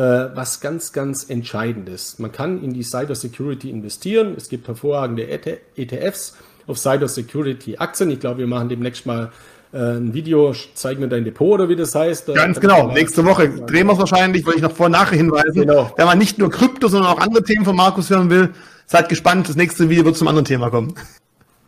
was 0.00 0.60
ganz, 0.60 0.92
ganz 0.92 1.30
entscheidend 1.30 1.88
ist. 1.88 2.18
Man 2.18 2.32
kann 2.32 2.62
in 2.62 2.72
die 2.72 2.82
Cyber 2.82 3.14
Security 3.14 3.70
investieren. 3.70 4.34
Es 4.36 4.48
gibt 4.48 4.66
hervorragende 4.66 5.28
ETFs 5.76 6.36
auf 6.66 6.78
Cyber 6.78 7.08
Security 7.08 7.76
Aktien. 7.76 8.10
Ich 8.10 8.20
glaube, 8.20 8.38
wir 8.38 8.46
machen 8.46 8.68
demnächst 8.68 9.06
mal 9.06 9.30
äh, 9.72 9.96
ein 9.96 10.14
Video, 10.14 10.54
zeig 10.74 10.98
mir 10.98 11.08
dein 11.08 11.24
Depot 11.24 11.54
oder 11.54 11.68
wie 11.68 11.76
das 11.76 11.94
heißt. 11.94 12.32
Ganz 12.34 12.60
genau. 12.60 12.92
Nächste 12.92 13.24
Woche 13.24 13.48
drehen 13.48 13.86
wir 13.86 13.94
es 13.94 13.98
wahrscheinlich, 13.98 14.46
weil 14.46 14.54
ich 14.54 14.62
noch 14.62 14.72
vor 14.72 14.88
nachher 14.88 15.16
hinweisen. 15.16 15.62
Genau. 15.62 15.92
Wenn 15.96 16.06
man 16.06 16.18
nicht 16.18 16.38
nur 16.38 16.50
Krypto, 16.50 16.88
sondern 16.88 17.12
auch 17.12 17.18
andere 17.18 17.42
Themen 17.42 17.64
von 17.64 17.76
Markus 17.76 18.08
hören 18.10 18.30
will, 18.30 18.50
seid 18.86 19.08
gespannt. 19.08 19.48
Das 19.48 19.56
nächste 19.56 19.88
Video 19.90 20.04
wird 20.04 20.16
zum 20.16 20.28
anderen 20.28 20.44
Thema 20.44 20.70
kommen. 20.70 20.94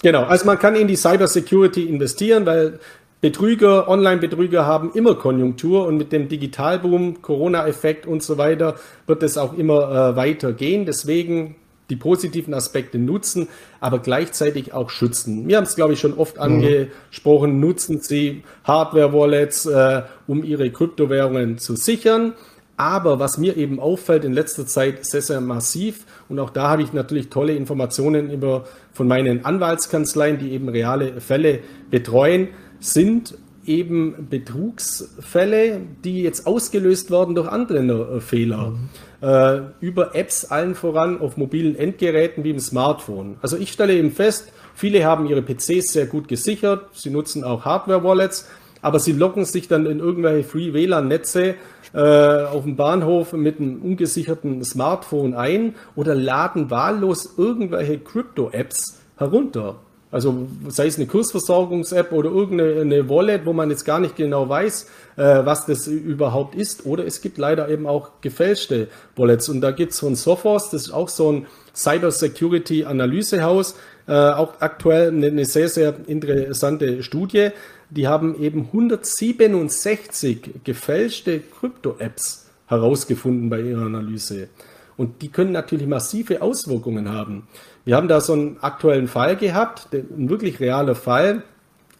Genau. 0.02 0.22
Also 0.24 0.46
man 0.46 0.58
kann 0.58 0.76
in 0.76 0.86
die 0.86 0.96
Cyber 0.96 1.26
Security 1.26 1.84
investieren, 1.84 2.46
weil 2.46 2.78
Betrüger, 3.20 3.88
Online-Betrüger 3.88 4.66
haben 4.66 4.92
immer 4.92 5.14
Konjunktur 5.14 5.86
und 5.86 5.96
mit 5.96 6.12
dem 6.12 6.28
Digitalboom, 6.28 7.22
Corona-Effekt 7.22 8.06
und 8.06 8.22
so 8.22 8.36
weiter 8.36 8.76
wird 9.06 9.22
es 9.22 9.38
auch 9.38 9.56
immer 9.56 10.12
äh, 10.12 10.16
weiter 10.16 10.52
gehen. 10.52 10.84
Deswegen 10.84 11.56
die 11.88 11.96
positiven 11.96 12.52
Aspekte 12.52 12.98
nutzen, 12.98 13.48
aber 13.80 14.00
gleichzeitig 14.00 14.74
auch 14.74 14.90
schützen. 14.90 15.48
Wir 15.48 15.56
haben 15.56 15.64
es, 15.64 15.76
glaube 15.76 15.92
ich, 15.94 16.00
schon 16.00 16.14
oft 16.14 16.36
mhm. 16.36 16.42
angesprochen, 16.42 17.60
nutzen 17.60 18.00
Sie 18.00 18.42
Hardware-Wallets, 18.64 19.66
äh, 19.66 20.02
um 20.26 20.44
Ihre 20.44 20.70
Kryptowährungen 20.70 21.58
zu 21.58 21.76
sichern. 21.76 22.34
Aber 22.78 23.18
was 23.18 23.38
mir 23.38 23.56
eben 23.56 23.80
auffällt 23.80 24.24
in 24.24 24.34
letzter 24.34 24.66
Zeit 24.66 25.06
sehr, 25.06 25.22
sehr 25.22 25.40
massiv, 25.40 26.04
und 26.28 26.38
auch 26.38 26.50
da 26.50 26.68
habe 26.68 26.82
ich 26.82 26.92
natürlich 26.92 27.30
tolle 27.30 27.54
Informationen 27.54 28.30
über, 28.30 28.64
von 28.92 29.08
meinen 29.08 29.46
Anwaltskanzleien, 29.46 30.38
die 30.38 30.52
eben 30.52 30.68
reale 30.68 31.22
Fälle 31.22 31.60
betreuen, 31.90 32.48
sind 32.80 33.34
eben 33.66 34.28
Betrugsfälle, 34.30 35.80
die 36.04 36.22
jetzt 36.22 36.46
ausgelöst 36.46 37.10
werden 37.10 37.34
durch 37.34 37.48
Anwenderfehler. 37.48 38.70
Mhm. 38.70 38.88
Äh, 39.20 39.60
über 39.80 40.14
Apps 40.14 40.44
allen 40.44 40.74
voran 40.74 41.20
auf 41.20 41.36
mobilen 41.36 41.74
Endgeräten 41.74 42.44
wie 42.44 42.50
im 42.50 42.60
Smartphone. 42.60 43.36
Also 43.42 43.56
ich 43.56 43.72
stelle 43.72 43.94
eben 43.94 44.12
fest, 44.12 44.52
viele 44.74 45.04
haben 45.04 45.26
ihre 45.26 45.42
PCs 45.42 45.92
sehr 45.92 46.06
gut 46.06 46.28
gesichert, 46.28 46.90
sie 46.92 47.10
nutzen 47.10 47.42
auch 47.42 47.64
Hardware-Wallets, 47.64 48.46
aber 48.82 49.00
sie 49.00 49.12
locken 49.12 49.44
sich 49.44 49.68
dann 49.68 49.86
in 49.86 49.98
irgendwelche 49.98 50.46
Free-WLAN-Netze 50.46 51.54
äh, 51.94 51.98
auf 52.44 52.64
dem 52.64 52.76
Bahnhof 52.76 53.32
mit 53.32 53.58
einem 53.58 53.80
ungesicherten 53.82 54.62
Smartphone 54.62 55.34
ein 55.34 55.74
oder 55.96 56.14
laden 56.14 56.70
wahllos 56.70 57.34
irgendwelche 57.36 57.98
Crypto-Apps 57.98 59.00
herunter. 59.16 59.80
Also 60.12 60.46
sei 60.68 60.86
es 60.86 60.96
eine 60.96 61.06
Kursversorgungs-App 61.06 62.12
oder 62.12 62.30
irgendeine 62.30 63.08
Wallet, 63.08 63.44
wo 63.44 63.52
man 63.52 63.70
jetzt 63.70 63.84
gar 63.84 63.98
nicht 63.98 64.14
genau 64.14 64.48
weiß, 64.48 64.86
äh, 65.16 65.44
was 65.44 65.66
das 65.66 65.88
überhaupt 65.88 66.54
ist. 66.54 66.86
Oder 66.86 67.04
es 67.06 67.20
gibt 67.20 67.38
leider 67.38 67.68
eben 67.68 67.86
auch 67.86 68.20
gefälschte 68.20 68.88
Wallets. 69.16 69.48
Und 69.48 69.60
da 69.60 69.72
gibt 69.72 69.92
es 69.92 70.00
von 70.00 70.14
Sophos, 70.14 70.70
das 70.70 70.82
ist 70.82 70.92
auch 70.92 71.08
so 71.08 71.32
ein 71.32 71.46
Cyber 71.74 72.12
Security 72.12 72.84
Analysehaus, 72.84 73.74
äh, 74.06 74.12
auch 74.12 74.60
aktuell 74.60 75.08
eine, 75.08 75.26
eine 75.26 75.44
sehr, 75.44 75.68
sehr 75.68 75.94
interessante 76.06 77.02
Studie. 77.02 77.48
Die 77.90 78.06
haben 78.06 78.40
eben 78.40 78.66
167 78.72 80.62
gefälschte 80.64 81.40
Krypto-Apps 81.40 82.46
herausgefunden 82.68 83.50
bei 83.50 83.60
ihrer 83.60 83.86
Analyse. 83.86 84.48
Und 84.96 85.22
die 85.22 85.28
können 85.28 85.52
natürlich 85.52 85.86
massive 85.86 86.42
Auswirkungen 86.42 87.10
haben. 87.10 87.46
Wir 87.86 87.94
haben 87.94 88.08
da 88.08 88.20
so 88.20 88.32
einen 88.32 88.56
aktuellen 88.62 89.06
Fall 89.06 89.36
gehabt, 89.36 89.86
ein 89.92 90.28
wirklich 90.28 90.58
realer 90.58 90.96
Fall 90.96 91.44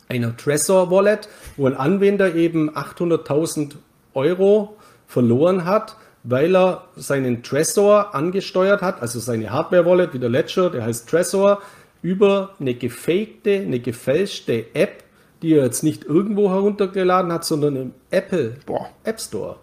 einer 0.08 0.36
Trezor 0.36 0.90
Wallet, 0.90 1.28
wo 1.56 1.68
ein 1.68 1.76
Anwender 1.76 2.34
eben 2.34 2.70
800.000 2.70 3.76
Euro 4.12 4.76
verloren 5.06 5.64
hat, 5.64 5.94
weil 6.24 6.56
er 6.56 6.88
seinen 6.96 7.44
Trezor 7.44 8.16
angesteuert 8.16 8.82
hat, 8.82 9.00
also 9.00 9.20
seine 9.20 9.52
Hardware 9.52 9.86
Wallet, 9.86 10.12
wie 10.12 10.18
der 10.18 10.28
Ledger, 10.28 10.70
der 10.70 10.84
heißt 10.84 11.08
Trezor, 11.08 11.62
über 12.02 12.50
eine 12.58 12.74
gefakte, 12.74 13.60
eine 13.60 13.78
gefälschte 13.78 14.64
App, 14.74 15.04
die 15.40 15.54
er 15.54 15.62
jetzt 15.66 15.84
nicht 15.84 16.02
irgendwo 16.04 16.50
heruntergeladen 16.50 17.32
hat, 17.32 17.44
sondern 17.44 17.76
im 17.76 17.94
Apple 18.10 18.56
Boah. 18.66 18.88
App 19.04 19.20
Store. 19.20 19.56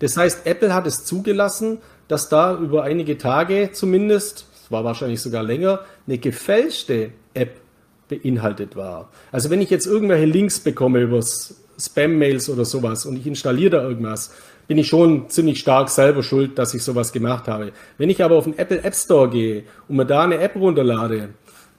Das 0.00 0.16
heißt, 0.16 0.46
Apple 0.46 0.74
hat 0.74 0.88
es 0.88 1.04
zugelassen, 1.04 1.78
dass 2.08 2.28
da 2.28 2.58
über 2.58 2.82
einige 2.82 3.18
Tage 3.18 3.70
zumindest 3.72 4.49
war 4.70 4.84
wahrscheinlich 4.84 5.20
sogar 5.20 5.42
länger, 5.42 5.80
eine 6.06 6.18
gefälschte 6.18 7.10
App 7.34 7.60
beinhaltet 8.08 8.76
war. 8.76 9.10
Also 9.30 9.50
wenn 9.50 9.60
ich 9.60 9.70
jetzt 9.70 9.86
irgendwelche 9.86 10.26
Links 10.26 10.60
bekomme 10.60 11.00
über 11.00 11.20
Spam-Mails 11.22 12.48
oder 12.48 12.64
sowas 12.64 13.06
und 13.06 13.16
ich 13.16 13.26
installiere 13.26 13.70
da 13.70 13.82
irgendwas, 13.82 14.32
bin 14.66 14.78
ich 14.78 14.88
schon 14.88 15.28
ziemlich 15.28 15.58
stark 15.58 15.88
selber 15.88 16.22
schuld, 16.22 16.58
dass 16.58 16.74
ich 16.74 16.82
sowas 16.82 17.12
gemacht 17.12 17.48
habe. 17.48 17.72
Wenn 17.98 18.10
ich 18.10 18.22
aber 18.22 18.36
auf 18.36 18.44
den 18.44 18.56
Apple 18.58 18.82
App 18.82 18.94
Store 18.94 19.28
gehe 19.28 19.64
und 19.88 19.96
mir 19.96 20.06
da 20.06 20.22
eine 20.22 20.38
App 20.38 20.54
runterlade, 20.54 21.30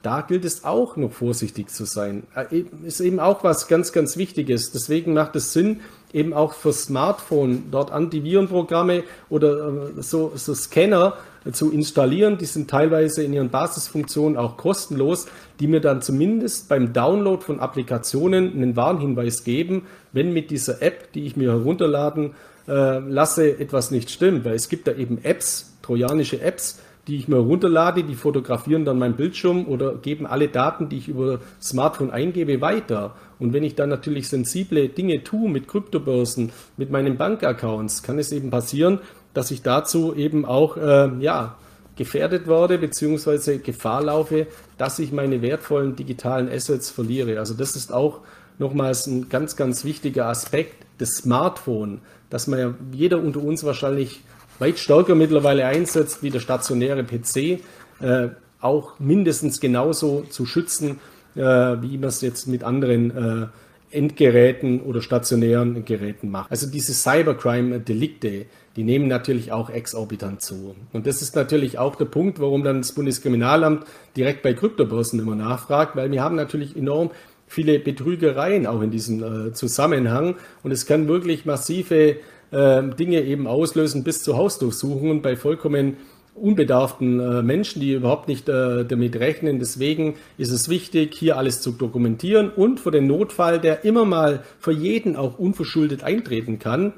da 0.02 0.22
gilt 0.22 0.46
es 0.46 0.64
auch 0.64 0.98
noch 0.98 1.12
vorsichtig 1.12 1.70
zu 1.70 1.86
sein. 1.86 2.24
Äh, 2.36 2.64
ist 2.86 3.00
eben 3.02 3.20
auch 3.20 3.44
was 3.44 3.68
ganz, 3.68 3.92
ganz 3.92 4.18
Wichtiges. 4.18 4.72
Deswegen 4.72 5.14
macht 5.14 5.36
es 5.36 5.54
Sinn, 5.54 5.82
eben 6.12 6.34
auch 6.34 6.54
für 6.54 6.74
Smartphone 6.74 7.66
dort 7.72 7.92
Antivirenprogramme 7.92 9.04
oder 9.30 9.92
äh, 9.98 10.02
so, 10.02 10.32
so 10.36 10.56
Scanner 10.56 11.18
zu 11.52 11.72
installieren. 11.72 12.38
Die 12.38 12.46
sind 12.46 12.70
teilweise 12.70 13.24
in 13.24 13.34
ihren 13.34 13.50
Basisfunktionen 13.50 14.38
auch 14.38 14.58
kostenlos, 14.58 15.28
die 15.60 15.68
mir 15.68 15.82
dann 15.82 16.02
zumindest 16.02 16.70
beim 16.70 16.94
Download 16.94 17.42
von 17.42 17.60
Applikationen 17.60 18.54
einen 18.54 18.76
Warnhinweis 18.76 19.44
geben, 19.44 19.84
wenn 20.14 20.34
mit 20.34 20.52
dieser 20.52 20.82
App, 20.82 21.12
die 21.14 21.26
ich 21.26 21.36
mir 21.36 21.52
herunterladen 21.52 22.32
äh, 22.68 23.00
lasse, 23.00 23.60
etwas 23.60 23.92
nicht 23.92 24.12
stimmt. 24.12 24.46
Weil 24.46 24.56
es 24.56 24.70
gibt 24.70 24.88
da 24.88 24.94
eben 24.94 25.24
Apps, 25.24 25.78
trojanische 25.82 26.42
Apps, 26.42 26.80
die 27.08 27.18
ich 27.18 27.28
mir 27.28 27.38
runterlade, 27.38 28.04
die 28.04 28.14
fotografieren 28.14 28.86
dann 28.86 29.00
meinen 29.00 29.16
Bildschirm 29.16 29.66
oder 29.66 29.96
geben 29.96 30.28
alle 30.28 30.48
Daten, 30.48 30.88
die 30.88 30.98
ich 30.98 31.08
über 31.08 31.40
Smartphone 31.60 32.12
eingebe, 32.12 32.62
weiter. 32.62 33.16
Und 33.40 33.54
wenn 33.54 33.64
ich 33.64 33.74
dann 33.74 33.90
natürlich 33.90 34.30
sensible 34.30 34.88
Dinge 34.88 35.24
tue 35.24 35.50
mit 35.50 35.68
Kryptobörsen, 35.68 36.52
mit 36.78 36.92
meinen 36.92 37.18
Bankaccounts, 37.18 38.04
kann 38.04 38.20
es 38.20 38.32
eben 38.32 38.52
passieren, 38.52 39.00
dass 39.34 39.52
ich 39.52 39.62
dazu 39.62 40.16
eben 40.16 40.46
auch 40.46 40.78
äh, 40.78 41.10
ja, 41.20 41.56
gefährdet 41.96 42.48
werde 42.48 42.78
beziehungsweise 42.78 43.60
Gefahr 43.60 44.04
laufe, 44.04 44.48
dass 44.78 45.00
ich 45.00 45.12
meine 45.12 45.42
wertvollen 45.42 45.96
digitalen 45.96 46.50
Assets 46.50 46.90
verliere. 46.90 47.40
Also 47.40 47.54
das 47.54 47.76
ist 47.76 47.94
auch 47.94 48.22
nochmals 48.58 49.08
ein 49.08 49.30
ganz, 49.30 49.56
ganz 49.56 49.84
wichtiger 49.84 50.28
Aspekt 50.28 50.86
des 51.00 51.18
Smartphone, 51.18 52.00
dass 52.30 52.48
man 52.48 52.60
ja 52.60 52.74
jeder 52.92 53.20
unter 53.20 53.42
uns 53.42 53.64
wahrscheinlich 53.64 54.22
weit 54.60 54.80
stärker 54.80 55.16
mittlerweile 55.16 55.66
einsetzt 55.66 56.24
wie 56.24 56.30
der 56.30 56.40
stationäre 56.40 57.04
PC, 57.04 57.60
äh, 58.00 58.30
auch 58.62 59.00
mindestens 59.00 59.60
genauso 59.60 60.22
zu 60.30 60.46
schützen, 60.46 61.00
äh, 61.36 61.42
wie 61.42 61.98
man 61.98 62.10
es 62.10 62.22
jetzt 62.22 62.48
mit 62.48 62.64
anderen 62.64 63.12
äh, 63.12 63.48
Endgeräten 63.96 64.82
oder 64.82 65.02
stationären 65.02 65.84
Geräten 65.84 66.30
macht. 66.30 66.52
Also 66.52 66.68
diese 66.68 66.94
Cybercrime-Delikte, 66.94 68.46
die 68.76 68.84
nehmen 68.84 69.08
natürlich 69.08 69.52
auch 69.52 69.70
exorbitant 69.70 70.42
zu. 70.42 70.76
Und 70.94 71.08
das 71.08 71.22
ist 71.22 71.36
natürlich 71.36 71.78
auch 71.78 71.96
der 71.96 72.06
Punkt, 72.06 72.40
warum 72.40 72.64
dann 72.64 72.78
das 72.78 72.94
Bundeskriminalamt 72.94 73.86
direkt 74.16 74.44
bei 74.44 74.54
Kryptobörsen 74.54 75.20
immer 75.20 75.36
nachfragt, 75.36 75.96
weil 75.96 76.12
wir 76.12 76.24
haben 76.24 76.36
natürlich 76.36 76.76
enorm 76.76 77.12
viele 77.48 77.80
Betrügereien 77.80 78.66
auch 78.66 78.82
in 78.82 78.92
diesem 78.92 79.50
äh, 79.50 79.54
Zusammenhang 79.54 80.36
und 80.64 80.72
es 80.72 80.86
kann 80.86 81.10
wirklich 81.10 81.46
massive 81.46 82.16
äh, 82.52 82.84
Dinge 82.98 83.22
eben 83.22 83.46
auslösen 83.46 84.06
bis 84.06 84.24
zu 84.24 84.38
Hausdurchsuchungen 84.38 85.22
bei 85.22 85.36
vollkommen 85.36 85.98
unbedarften 86.34 87.20
äh, 87.20 87.42
Menschen, 87.42 87.82
die 87.82 87.94
überhaupt 87.94 88.30
nicht 88.30 88.48
äh, 88.48 88.86
damit 88.86 89.18
rechnen. 89.18 89.60
Deswegen 89.60 90.16
ist 90.38 90.52
es 90.52 90.70
wichtig, 90.70 91.14
hier 91.14 91.38
alles 91.38 91.62
zu 91.62 91.72
dokumentieren 91.72 92.50
und 92.50 92.80
für 92.80 92.92
den 92.92 93.08
Notfall, 93.08 93.60
der 93.60 93.84
immer 93.84 94.06
mal 94.06 94.44
für 94.60 94.72
jeden 94.72 95.18
auch 95.18 95.38
unverschuldet 95.38 96.04
eintreten 96.04 96.58
kann, 96.58 96.94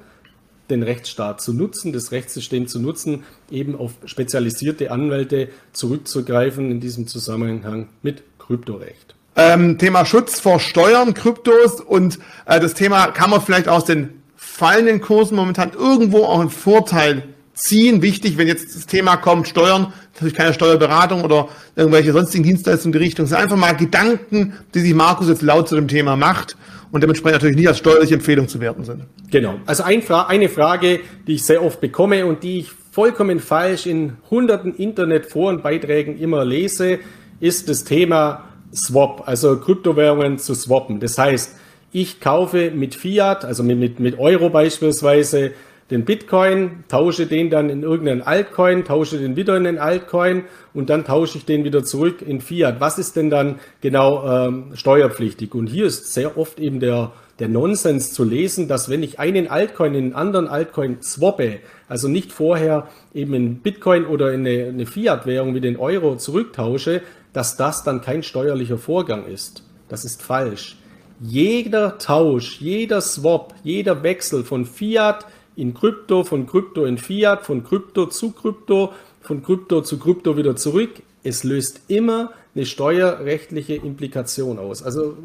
den 0.74 0.84
Rechtsstaat 0.84 1.42
zu 1.42 1.54
nutzen, 1.54 1.94
das 1.94 2.12
Rechtssystem 2.12 2.68
zu 2.68 2.80
nutzen, 2.80 3.24
eben 3.50 3.76
auf 3.76 3.92
spezialisierte 4.06 4.92
Anwälte 4.92 5.50
zurückzugreifen 5.72 6.72
in 6.72 6.80
diesem 6.80 7.08
Zusammenhang 7.08 7.88
mit 8.02 8.24
Kryptorecht. 8.40 9.16
Ähm, 9.36 9.78
Thema 9.78 10.06
Schutz 10.06 10.40
vor 10.40 10.60
Steuern, 10.60 11.14
Kryptos 11.14 11.82
und 11.82 12.20
äh, 12.46 12.60
das 12.60 12.74
Thema 12.74 13.08
kann 13.08 13.30
man 13.30 13.42
vielleicht 13.42 13.68
aus 13.68 13.86
den 13.86 14.22
fallenden 14.36 15.02
Kursen 15.02 15.36
momentan 15.36 15.72
irgendwo 15.74 16.26
auch 16.26 16.40
einen 16.40 16.50
Vorteil 16.50 17.24
ziehen. 17.56 18.02
Wichtig, 18.02 18.38
wenn 18.38 18.48
jetzt 18.48 18.76
das 18.76 18.86
Thema 18.86 19.16
kommt, 19.18 19.48
Steuern, 19.48 19.94
natürlich 20.14 20.36
keine 20.36 20.54
Steuerberatung 20.54 21.24
oder 21.24 21.50
irgendwelche 21.76 22.14
sonstigen 22.14 22.44
Dienstleistungen 22.44 22.94
in 22.94 23.00
die 23.00 23.06
Richtung, 23.06 23.26
sind 23.26 23.38
einfach 23.38 23.58
mal 23.58 23.76
Gedanken, 23.76 24.54
die 24.76 24.82
sich 24.82 24.94
Markus 24.94 25.30
jetzt 25.30 25.42
laut 25.42 25.68
zu 25.68 25.76
dem 25.76 25.88
Thema 25.88 26.16
macht 26.16 26.56
und 26.94 27.02
dementsprechend 27.02 27.42
natürlich 27.42 27.58
nicht 27.58 27.68
als 27.68 27.80
steuerliche 27.80 28.14
Empfehlung 28.14 28.48
zu 28.48 28.62
werten 28.62 28.84
sind. 28.84 29.06
Genau. 29.32 29.56
Also 29.66 29.82
ein 29.82 30.04
Fra 30.04 30.28
eine 30.28 30.48
Frage, 30.48 31.00
die 31.26 31.34
ich 31.34 31.44
sehr 31.44 31.64
oft 31.64 31.82
bekomme 31.82 32.28
und 32.28 32.44
die 32.44 32.60
ich 32.60 32.72
vollkommen 32.92 33.40
falsch 33.40 33.88
in 33.88 34.14
hunderten 34.30 34.76
Internetforenbeiträgen 34.76 36.20
immer 36.20 36.46
lese, 36.46 37.00
ist 37.40 37.68
das 37.68 37.84
Thema 37.84 38.44
Swap, 38.76 39.28
also 39.28 39.58
Kryptowährungen 39.58 40.38
zu 40.38 40.54
swappen. 40.54 41.00
Das 41.00 41.18
heißt, 41.18 41.56
ich 41.92 42.20
kaufe 42.20 42.70
mit 42.70 42.94
Fiat, 42.94 43.44
also 43.44 43.64
mit, 43.64 43.80
mit, 43.80 44.00
mit 44.00 44.20
Euro 44.20 44.52
beispielsweise, 44.52 45.52
den 45.92 46.06
Bitcoin, 46.06 46.84
tausche 46.88 47.28
den 47.28 47.50
dann 47.50 47.70
in 47.70 47.84
irgendeinen 47.84 48.22
Altcoin, 48.22 48.86
tausche 48.86 49.18
den 49.18 49.36
wieder 49.36 49.58
in 49.58 49.66
den 49.66 49.78
Altcoin 49.78 50.44
und 50.74 50.90
dann 50.90 51.06
tausche 51.06 51.38
ich 51.38 51.46
den 51.46 51.64
wieder 51.64 51.84
zurück 51.84 52.22
in 52.22 52.42
Fiat. 52.42 52.80
Was 52.80 52.98
ist 52.98 53.16
denn 53.16 53.30
dann 53.30 53.60
genau 53.82 54.26
ähm, 54.28 54.72
steuerpflichtig? 54.76 55.54
Und 55.54 55.68
hier 55.68 55.86
ist 55.86 56.14
sehr 56.14 56.38
oft 56.38 56.60
eben 56.60 56.80
der, 56.80 57.12
der 57.40 57.50
Nonsens 57.50 58.14
zu 58.14 58.24
lesen, 58.24 58.68
dass 58.68 58.90
wenn 58.90 59.04
ich 59.04 59.20
einen 59.20 59.48
Altcoin 59.48 59.94
in 59.94 60.04
einen 60.06 60.16
anderen 60.16 60.48
Altcoin 60.48 61.02
swappe, 61.02 61.60
also 61.88 62.08
nicht 62.08 62.32
vorher 62.32 62.88
eben 63.14 63.34
in 63.34 63.58
Bitcoin 63.58 64.06
oder 64.06 64.32
in 64.34 64.48
eine, 64.48 64.68
eine 64.68 64.86
Fiat-Währung 64.86 65.54
wie 65.54 65.62
den 65.62 65.78
Euro 65.78 66.16
zurücktausche, 66.16 67.02
dass 67.34 67.58
das 67.58 67.84
dann 67.84 68.02
kein 68.02 68.24
steuerlicher 68.24 68.78
Vorgang 68.78 69.26
ist. 69.26 69.64
Das 69.90 70.06
ist 70.06 70.22
falsch. 70.22 70.78
Jeder 71.20 71.98
Tausch, 71.98 72.60
jeder 72.60 73.02
Swap, 73.02 73.54
jeder 73.64 74.04
Wechsel 74.04 74.44
von 74.44 74.66
Fiat 74.66 75.26
in 75.56 75.74
Krypto, 75.74 76.24
von 76.24 76.48
Krypto 76.48 76.86
in 76.86 76.98
Fiat, 76.98 77.46
von 77.46 77.64
Krypto 77.64 78.08
zu 78.08 78.32
Krypto, 78.32 78.94
von 79.22 79.44
Krypto 79.44 79.82
zu 79.82 80.00
Krypto 80.00 80.38
wieder 80.38 80.56
zurück. 80.56 80.92
Es 81.24 81.44
löst 81.44 81.82
immer 81.88 82.32
eine 82.56 82.66
steuerrechtliche 82.66 83.76
Implikation 83.76 84.60
aus. 84.60 84.84
Also 84.84 85.18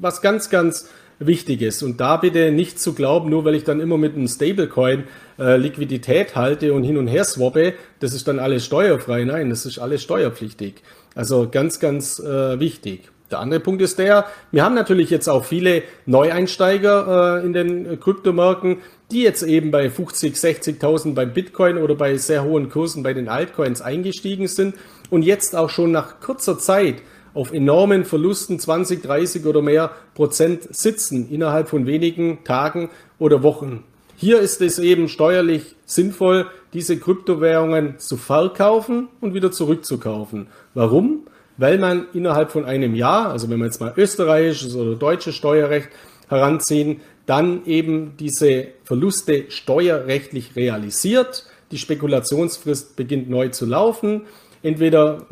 was 0.00 0.22
ganz, 0.22 0.50
ganz 0.50 0.88
wichtig 1.18 1.62
ist. 1.62 1.82
Und 1.82 2.00
da 2.00 2.16
bitte 2.16 2.50
nicht 2.50 2.80
zu 2.80 2.94
glauben, 2.94 3.30
nur 3.30 3.44
weil 3.44 3.54
ich 3.54 3.64
dann 3.64 3.80
immer 3.80 3.98
mit 3.98 4.14
einem 4.14 4.28
Stablecoin 4.28 5.04
äh, 5.38 5.56
Liquidität 5.56 6.34
halte 6.36 6.72
und 6.72 6.84
hin 6.84 6.96
und 6.96 7.06
her 7.06 7.24
swappe, 7.24 7.74
das 8.00 8.14
ist 8.14 8.28
dann 8.28 8.38
alles 8.38 8.64
steuerfrei. 8.64 9.24
Nein, 9.24 9.50
das 9.50 9.66
ist 9.66 9.78
alles 9.78 10.02
steuerpflichtig. 10.02 10.82
Also 11.14 11.48
ganz, 11.50 11.80
ganz 11.80 12.18
äh, 12.18 12.58
wichtig. 12.58 13.10
Der 13.32 13.40
andere 13.40 13.60
Punkt 13.60 13.80
ist 13.80 13.98
der, 13.98 14.26
wir 14.50 14.62
haben 14.62 14.74
natürlich 14.74 15.08
jetzt 15.08 15.26
auch 15.26 15.44
viele 15.44 15.82
Neueinsteiger 16.04 17.40
äh, 17.40 17.46
in 17.46 17.54
den 17.54 17.98
Kryptomärkten, 17.98 18.76
die 19.10 19.22
jetzt 19.22 19.42
eben 19.42 19.70
bei 19.70 19.88
50, 19.88 20.34
60.000 20.34 21.14
beim 21.14 21.32
Bitcoin 21.32 21.78
oder 21.78 21.94
bei 21.94 22.16
sehr 22.18 22.44
hohen 22.44 22.68
Kursen 22.68 23.02
bei 23.02 23.14
den 23.14 23.30
Altcoins 23.30 23.80
eingestiegen 23.80 24.48
sind 24.48 24.74
und 25.08 25.22
jetzt 25.22 25.56
auch 25.56 25.70
schon 25.70 25.92
nach 25.92 26.20
kurzer 26.20 26.58
Zeit 26.58 26.96
auf 27.32 27.52
enormen 27.52 28.04
Verlusten 28.04 28.58
20, 28.58 29.02
30 29.02 29.46
oder 29.46 29.62
mehr 29.62 29.92
Prozent 30.14 30.68
sitzen 30.74 31.30
innerhalb 31.30 31.68
von 31.68 31.86
wenigen 31.86 32.44
Tagen 32.44 32.90
oder 33.18 33.42
Wochen. 33.42 33.84
Hier 34.16 34.40
ist 34.40 34.60
es 34.60 34.78
eben 34.78 35.08
steuerlich 35.08 35.74
sinnvoll, 35.86 36.46
diese 36.74 36.98
Kryptowährungen 36.98 37.98
zu 37.98 38.16
verkaufen 38.16 39.08
und 39.20 39.34
wieder 39.34 39.50
zurückzukaufen. 39.50 40.48
Warum? 40.74 41.26
Weil 41.56 41.78
man 41.78 42.06
innerhalb 42.12 42.50
von 42.50 42.64
einem 42.64 42.94
Jahr, 42.94 43.30
also 43.30 43.50
wenn 43.50 43.58
wir 43.58 43.66
jetzt 43.66 43.80
mal 43.80 43.92
österreichisches 43.96 44.74
oder 44.74 44.94
deutsches 44.94 45.34
Steuerrecht 45.34 45.88
heranziehen, 46.28 47.00
dann 47.26 47.64
eben 47.66 48.16
diese 48.18 48.68
Verluste 48.84 49.50
steuerrechtlich 49.50 50.56
realisiert. 50.56 51.46
Die 51.70 51.78
Spekulationsfrist 51.78 52.96
beginnt 52.96 53.30
neu 53.30 53.48
zu 53.48 53.66
laufen. 53.66 54.22
Entweder 54.62 55.26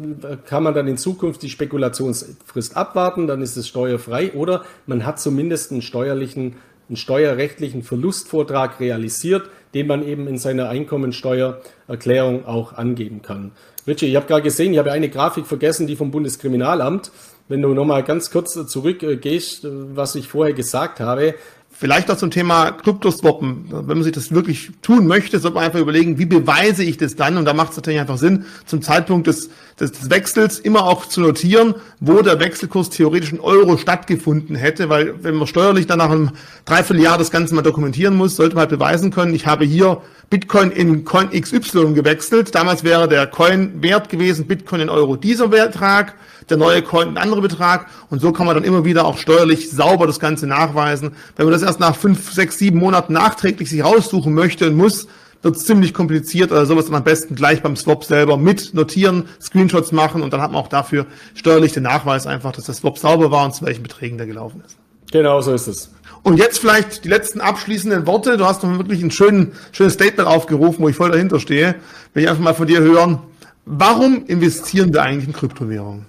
kann 0.47 0.65
man 0.65 0.75
dann 0.75 0.89
in 0.89 0.97
Zukunft 0.97 1.43
die 1.43 1.51
Spekulationsfrist 1.51 2.77
abwarten, 2.77 3.29
dann 3.29 3.43
ist 3.43 3.57
es 3.57 3.69
steuerfrei, 3.69 4.33
oder 4.33 4.65
man 4.87 5.07
hat 5.07 5.21
zumindest 5.21 5.71
einen 5.71 5.83
steuerlichen, 5.83 6.57
einen 6.91 6.97
steuerrechtlichen 6.97 7.85
Verlustvortrag 7.85 8.81
realisiert, 8.81 9.49
den 9.75 9.87
man 9.87 10.07
eben 10.07 10.27
in 10.27 10.39
seiner 10.39 10.69
Einkommensteuererklärung 10.69 12.45
auch 12.47 12.73
angeben 12.73 13.23
kann. 13.23 13.53
Richie, 13.87 14.07
ich 14.07 14.17
habe 14.17 14.27
gerade 14.27 14.43
gesehen, 14.43 14.73
ich 14.73 14.79
habe 14.79 14.91
eine 14.91 15.09
Grafik 15.09 15.47
vergessen, 15.47 15.87
die 15.87 15.95
vom 15.95 16.11
Bundeskriminalamt. 16.11 17.13
Wenn 17.49 17.63
du 17.63 17.75
nochmal 17.75 18.03
ganz 18.03 18.31
kurz 18.31 18.55
zurückgehst, 18.67 19.67
was 19.71 20.17
ich 20.17 20.29
vorher 20.29 20.55
gesagt 20.55 21.01
habe, 21.01 21.35
Vielleicht 21.73 22.09
noch 22.09 22.19
zum 22.19 22.31
Thema 22.31 22.73
Kryptoswappen. 22.73 23.67
Wenn 23.71 23.97
man 23.97 24.03
sich 24.03 24.13
das 24.13 24.33
wirklich 24.33 24.71
tun 24.83 25.07
möchte, 25.07 25.39
sollte 25.39 25.55
man 25.55 25.65
einfach 25.65 25.79
überlegen, 25.79 26.19
wie 26.19 26.27
beweise 26.27 26.85
ich 26.85 26.99
das 26.99 27.17
dann? 27.17 27.39
Und 27.39 27.47
da 27.47 27.55
macht 27.55 27.71
es 27.71 27.77
natürlich 27.77 28.01
einfach 28.01 28.19
Sinn, 28.19 28.45
zum 28.67 28.83
Zeitpunkt 28.83 29.29
des, 29.29 29.49
des, 29.81 29.93
des, 29.93 30.11
Wechsels 30.11 30.59
immer 30.59 30.85
auch 30.85 31.07
zu 31.07 31.21
notieren, 31.21 31.75
wo 32.01 32.23
der 32.23 32.39
Wechselkurs 32.39 32.91
theoretisch 32.91 33.33
in 33.33 33.41
Euro 33.41 33.77
stattgefunden 33.77 34.57
hätte, 34.57 34.89
weil 34.89 35.15
wenn 35.23 35.35
man 35.35 35.47
steuerlich 35.47 35.87
dann 35.87 35.99
nach 35.99 36.11
einem 36.11 36.31
Dreivierteljahr 36.65 37.19
das 37.19 37.31
Ganze 37.31 37.55
mal 37.55 37.63
dokumentieren 37.63 38.17
muss, 38.17 38.37
sollte 38.37 38.55
man 38.55 38.63
halt 38.63 38.71
beweisen 38.71 39.11
können, 39.11 39.35
ich 39.35 39.47
habe 39.47 39.65
hier 39.65 40.03
Bitcoin 40.29 40.71
in 40.71 41.05
Coin 41.05 41.31
XY 41.31 41.95
gewechselt. 41.95 42.55
Damals 42.55 42.85
wäre 42.85 43.09
der 43.09 43.27
Coin 43.27 43.83
wert 43.83 44.09
gewesen, 44.09 44.47
Bitcoin 44.47 44.83
in 44.83 44.89
Euro 44.89 45.17
dieser 45.17 45.49
Betrag 45.49 46.15
der 46.51 46.57
neue 46.57 46.83
Coin 46.83 47.09
ein 47.09 47.17
anderer 47.17 47.41
Betrag 47.41 47.87
und 48.11 48.21
so 48.21 48.33
kann 48.33 48.47
man 48.47 48.57
dann 48.57 48.65
immer 48.65 48.85
wieder 48.85 49.05
auch 49.05 49.19
steuerlich 49.19 49.71
sauber 49.71 50.07
das 50.07 50.21
Ganze 50.21 50.47
nachweisen. 50.47 51.13
Wenn 51.37 51.47
man 51.47 51.53
das 51.53 51.63
erst 51.63 51.81
nach 51.81 51.97
fünf, 51.97 52.33
sechs, 52.33 52.59
sieben 52.59 52.79
Monaten 52.79 53.13
nachträglich 53.13 53.71
sich 53.71 53.85
raussuchen 53.85 54.35
möchte 54.35 54.69
und 54.69 54.77
muss, 54.77 55.07
wird 55.43 55.57
es 55.57 55.65
ziemlich 55.65 55.95
kompliziert 55.95 56.53
oder 56.53 56.67
sowas 56.67 56.87
dann 56.87 56.95
am 56.95 57.05
besten 57.05 57.35
gleich 57.35 57.63
beim 57.63 57.77
Swap 57.77 58.05
selber 58.05 58.37
mit 58.37 58.75
notieren, 58.75 59.25
Screenshots 59.41 59.93
machen 59.93 60.23
und 60.23 60.33
dann 60.33 60.43
hat 60.43 60.53
man 60.53 60.61
auch 60.61 60.69
dafür 60.69 61.07
steuerlich 61.35 61.73
den 61.73 61.85
Nachweis 61.85 62.27
einfach, 62.27 62.53
dass 62.53 62.65
der 62.65 62.75
Swap 62.75 62.99
sauber 62.99 63.31
war 63.31 63.45
und 63.45 63.55
zu 63.55 63.65
welchen 63.65 63.83
Beträgen 63.83 64.19
der 64.19 64.27
gelaufen 64.27 64.63
ist. 64.67 64.77
Genau, 65.13 65.41
so 65.41 65.53
ist 65.53 65.67
es. 65.67 65.91
Und 66.23 66.37
jetzt 66.37 66.59
vielleicht 66.59 67.05
die 67.05 67.09
letzten 67.09 67.41
abschließenden 67.41 68.07
Worte. 68.07 68.37
Du 68.37 68.45
hast 68.45 68.63
noch 68.63 68.77
wirklich 68.79 69.03
ein 69.03 69.11
schön, 69.11 69.53
schönes 69.73 69.95
Statement 69.95 70.29
aufgerufen, 70.29 70.85
wo 70.85 70.89
ich 70.89 70.97
voll 70.97 71.11
dahinter 71.11 71.41
stehe. 71.41 71.77
Will 72.13 72.25
ich 72.25 72.29
einfach 72.29 72.43
mal 72.43 72.55
von 72.55 72.67
dir 72.67 72.81
hören. 72.81 73.21
Warum 73.65 74.27
investieren 74.27 74.93
wir 74.93 75.03
eigentlich 75.03 75.27
in 75.27 75.33
Kryptowährungen? 75.33 76.07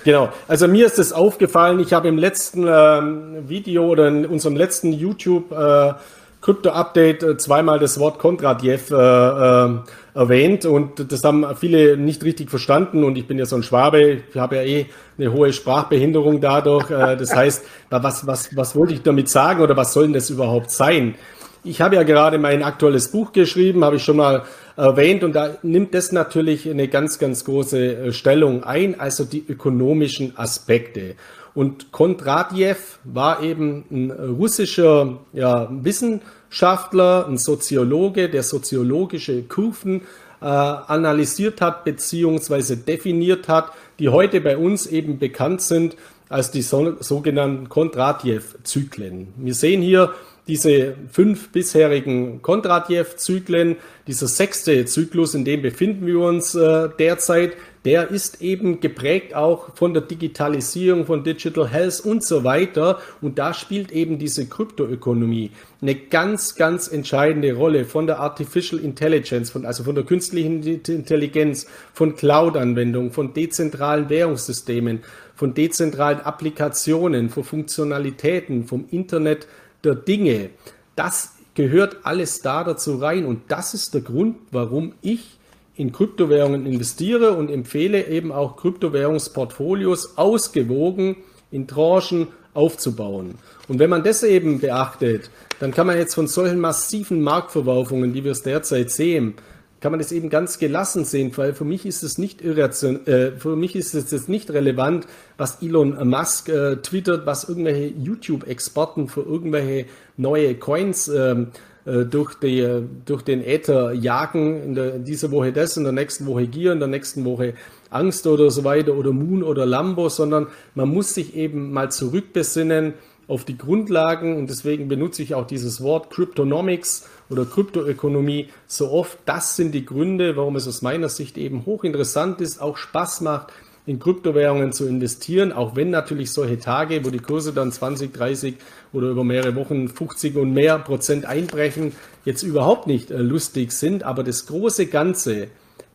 Genau, 0.02 0.30
also 0.48 0.66
mir 0.66 0.86
ist 0.86 0.98
es 0.98 1.12
aufgefallen, 1.12 1.78
ich 1.78 1.92
habe 1.92 2.08
im 2.08 2.16
letzten 2.16 2.66
ähm, 2.66 3.48
Video 3.50 3.86
oder 3.86 4.08
in 4.08 4.24
unserem 4.24 4.56
letzten 4.56 4.94
YouTube 4.94 5.52
äh, 5.52 5.92
Krypto-Update 6.40 7.22
äh, 7.22 7.36
zweimal 7.36 7.78
das 7.78 7.98
Wort 7.98 8.18
Kondratjew 8.18 8.78
äh, 8.90 8.94
äh, 8.94 9.78
erwähnt 10.14 10.64
und 10.64 11.12
das 11.12 11.22
haben 11.22 11.46
viele 11.56 11.96
nicht 11.96 12.24
richtig 12.24 12.50
verstanden 12.50 13.04
und 13.04 13.16
ich 13.18 13.26
bin 13.26 13.38
ja 13.38 13.46
so 13.46 13.56
ein 13.56 13.62
Schwabe, 13.62 14.22
ich 14.30 14.36
habe 14.36 14.56
ja 14.56 14.62
eh 14.62 14.86
eine 15.18 15.32
hohe 15.32 15.52
Sprachbehinderung 15.52 16.40
dadurch. 16.40 16.90
Äh, 16.90 17.16
das 17.16 17.34
heißt, 17.34 17.64
was, 17.90 18.26
was, 18.26 18.56
was 18.56 18.74
wollte 18.74 18.94
ich 18.94 19.02
damit 19.02 19.28
sagen 19.28 19.60
oder 19.60 19.76
was 19.76 19.92
soll 19.92 20.04
denn 20.04 20.14
das 20.14 20.30
überhaupt 20.30 20.70
sein? 20.70 21.14
Ich 21.62 21.82
habe 21.82 21.96
ja 21.96 22.04
gerade 22.04 22.38
mein 22.38 22.62
aktuelles 22.62 23.08
Buch 23.08 23.32
geschrieben, 23.32 23.84
habe 23.84 23.96
ich 23.96 24.02
schon 24.02 24.16
mal 24.16 24.44
erwähnt 24.76 25.22
und 25.22 25.34
da 25.34 25.58
nimmt 25.62 25.92
das 25.92 26.10
natürlich 26.10 26.68
eine 26.68 26.88
ganz, 26.88 27.18
ganz 27.18 27.44
große 27.44 27.96
äh, 27.96 28.12
Stellung 28.12 28.64
ein, 28.64 28.98
also 28.98 29.24
die 29.24 29.44
ökonomischen 29.46 30.38
Aspekte. 30.38 31.16
Und 31.60 31.92
Kondratjew 31.92 32.78
war 33.04 33.42
eben 33.42 33.84
ein 33.90 34.10
russischer 34.10 35.18
ja, 35.34 35.68
Wissenschaftler, 35.70 37.26
ein 37.28 37.36
Soziologe, 37.36 38.30
der 38.30 38.42
soziologische 38.44 39.42
Kurven 39.42 40.00
äh, 40.40 40.46
analysiert 40.46 41.60
hat 41.60 41.84
beziehungsweise 41.84 42.78
definiert 42.78 43.48
hat, 43.48 43.72
die 43.98 44.08
heute 44.08 44.40
bei 44.40 44.56
uns 44.56 44.86
eben 44.86 45.18
bekannt 45.18 45.60
sind 45.60 45.96
als 46.30 46.50
die 46.50 46.62
so, 46.62 46.96
sogenannten 47.00 47.68
Kondratjew-Zyklen. 47.68 49.34
Wir 49.36 49.52
sehen 49.52 49.82
hier 49.82 50.14
diese 50.48 50.94
fünf 51.12 51.50
bisherigen 51.50 52.40
Kondratjew-Zyklen, 52.40 53.76
dieser 54.06 54.28
sechste 54.28 54.86
Zyklus, 54.86 55.34
in 55.34 55.44
dem 55.44 55.60
befinden 55.60 56.06
wir 56.06 56.20
uns 56.20 56.54
äh, 56.54 56.88
derzeit, 56.98 57.52
der 57.84 58.10
ist 58.10 58.42
eben 58.42 58.80
geprägt 58.80 59.34
auch 59.34 59.74
von 59.74 59.94
der 59.94 60.02
Digitalisierung, 60.02 61.06
von 61.06 61.24
Digital 61.24 61.68
Health 61.68 62.00
und 62.00 62.22
so 62.22 62.44
weiter. 62.44 63.00
Und 63.22 63.38
da 63.38 63.54
spielt 63.54 63.90
eben 63.90 64.18
diese 64.18 64.46
Kryptoökonomie 64.46 65.52
eine 65.80 65.94
ganz, 65.94 66.56
ganz 66.56 66.88
entscheidende 66.88 67.54
Rolle 67.54 67.86
von 67.86 68.06
der 68.06 68.20
Artificial 68.20 68.82
Intelligence, 68.82 69.50
von, 69.50 69.64
also 69.64 69.82
von 69.84 69.94
der 69.94 70.04
künstlichen 70.04 70.62
Intelligenz, 70.62 71.66
von 71.94 72.16
Cloud-Anwendungen, 72.16 73.12
von 73.12 73.32
dezentralen 73.32 74.10
Währungssystemen, 74.10 75.00
von 75.34 75.54
dezentralen 75.54 76.20
Applikationen, 76.20 77.30
von 77.30 77.44
Funktionalitäten, 77.44 78.66
vom 78.66 78.84
Internet 78.90 79.46
der 79.84 79.94
Dinge. 79.94 80.50
Das 80.96 81.32
gehört 81.54 81.98
alles 82.02 82.42
da 82.42 82.62
dazu 82.62 82.96
rein 82.96 83.24
und 83.24 83.44
das 83.48 83.72
ist 83.72 83.94
der 83.94 84.02
Grund, 84.02 84.36
warum 84.50 84.92
ich 85.00 85.39
in 85.80 85.92
Kryptowährungen 85.92 86.66
investiere 86.66 87.32
und 87.32 87.50
empfehle 87.50 88.06
eben 88.06 88.32
auch 88.32 88.56
Kryptowährungsportfolios 88.56 90.18
ausgewogen 90.18 91.16
in 91.50 91.66
Tranchen 91.66 92.28
aufzubauen. 92.52 93.36
Und 93.66 93.78
wenn 93.78 93.88
man 93.88 94.04
das 94.04 94.22
eben 94.22 94.60
beachtet, 94.60 95.30
dann 95.58 95.72
kann 95.72 95.86
man 95.86 95.96
jetzt 95.96 96.14
von 96.14 96.28
solchen 96.28 96.60
massiven 96.60 97.22
Marktverwerfungen, 97.22 98.12
die 98.12 98.24
wir 98.24 98.32
es 98.32 98.42
derzeit 98.42 98.90
sehen, 98.90 99.34
kann 99.80 99.92
man 99.92 100.00
das 100.00 100.12
eben 100.12 100.28
ganz 100.28 100.58
gelassen 100.58 101.06
sehen, 101.06 101.32
weil 101.36 101.54
für 101.54 101.64
mich 101.64 101.86
ist 101.86 102.02
es 102.02 102.18
nicht 102.18 102.42
irration, 102.42 103.06
äh, 103.06 103.32
für 103.32 103.56
mich 103.56 103.74
ist 103.74 103.94
es 103.94 104.10
jetzt 104.10 104.28
nicht 104.28 104.50
relevant, 104.50 105.06
was 105.38 105.62
Elon 105.62 105.96
Musk 106.06 106.50
äh, 106.50 106.76
twittert, 106.76 107.24
was 107.24 107.48
irgendwelche 107.48 107.86
YouTube-Experten 107.86 109.08
für 109.08 109.22
irgendwelche 109.22 109.86
neue 110.18 110.54
Coins 110.56 111.08
äh, 111.08 111.46
durch, 111.84 112.34
die, 112.34 112.84
durch 113.06 113.22
den 113.22 113.42
Äther 113.42 113.92
jagen, 113.92 114.62
in 114.62 114.74
der, 114.74 114.98
dieser 114.98 115.30
Woche 115.30 115.52
das, 115.52 115.76
in 115.76 115.84
der 115.84 115.92
nächsten 115.92 116.26
Woche 116.26 116.46
Gier, 116.46 116.72
in 116.72 116.78
der 116.78 116.88
nächsten 116.88 117.24
Woche 117.24 117.54
Angst 117.90 118.26
oder 118.26 118.50
so 118.50 118.64
weiter 118.64 118.94
oder 118.94 119.12
Moon 119.12 119.42
oder 119.42 119.66
Lambo, 119.66 120.08
sondern 120.08 120.48
man 120.74 120.88
muss 120.88 121.14
sich 121.14 121.34
eben 121.34 121.72
mal 121.72 121.90
zurückbesinnen, 121.90 122.94
auf 123.30 123.44
die 123.44 123.56
Grundlagen 123.56 124.36
und 124.36 124.50
deswegen 124.50 124.88
benutze 124.88 125.22
ich 125.22 125.36
auch 125.36 125.46
dieses 125.46 125.80
Wort 125.80 126.10
Cryptonomics 126.10 127.08
oder 127.30 127.44
Kryptoökonomie 127.44 128.48
so 128.66 128.90
oft. 128.90 129.18
Das 129.24 129.54
sind 129.54 129.72
die 129.72 129.86
Gründe, 129.86 130.36
warum 130.36 130.56
es 130.56 130.66
aus 130.66 130.82
meiner 130.82 131.08
Sicht 131.08 131.38
eben 131.38 131.64
hochinteressant 131.64 132.40
ist, 132.40 132.60
auch 132.60 132.76
Spaß 132.76 133.20
macht, 133.20 133.52
in 133.90 133.98
Kryptowährungen 133.98 134.72
zu 134.72 134.86
investieren, 134.86 135.52
auch 135.52 135.74
wenn 135.74 135.90
natürlich 135.90 136.30
solche 136.30 136.60
Tage, 136.60 137.04
wo 137.04 137.10
die 137.10 137.18
Kurse 137.18 137.52
dann 137.52 137.72
20, 137.72 138.14
30 138.14 138.54
oder 138.92 139.08
über 139.08 139.24
mehrere 139.24 139.56
Wochen 139.56 139.88
50 139.88 140.36
und 140.36 140.54
mehr 140.54 140.78
Prozent 140.78 141.24
einbrechen, 141.24 141.92
jetzt 142.24 142.44
überhaupt 142.44 142.86
nicht 142.86 143.10
äh, 143.10 143.16
lustig 143.16 143.72
sind. 143.72 144.04
Aber 144.04 144.22
das 144.22 144.46
große 144.46 144.86
Ganze, 144.86 145.48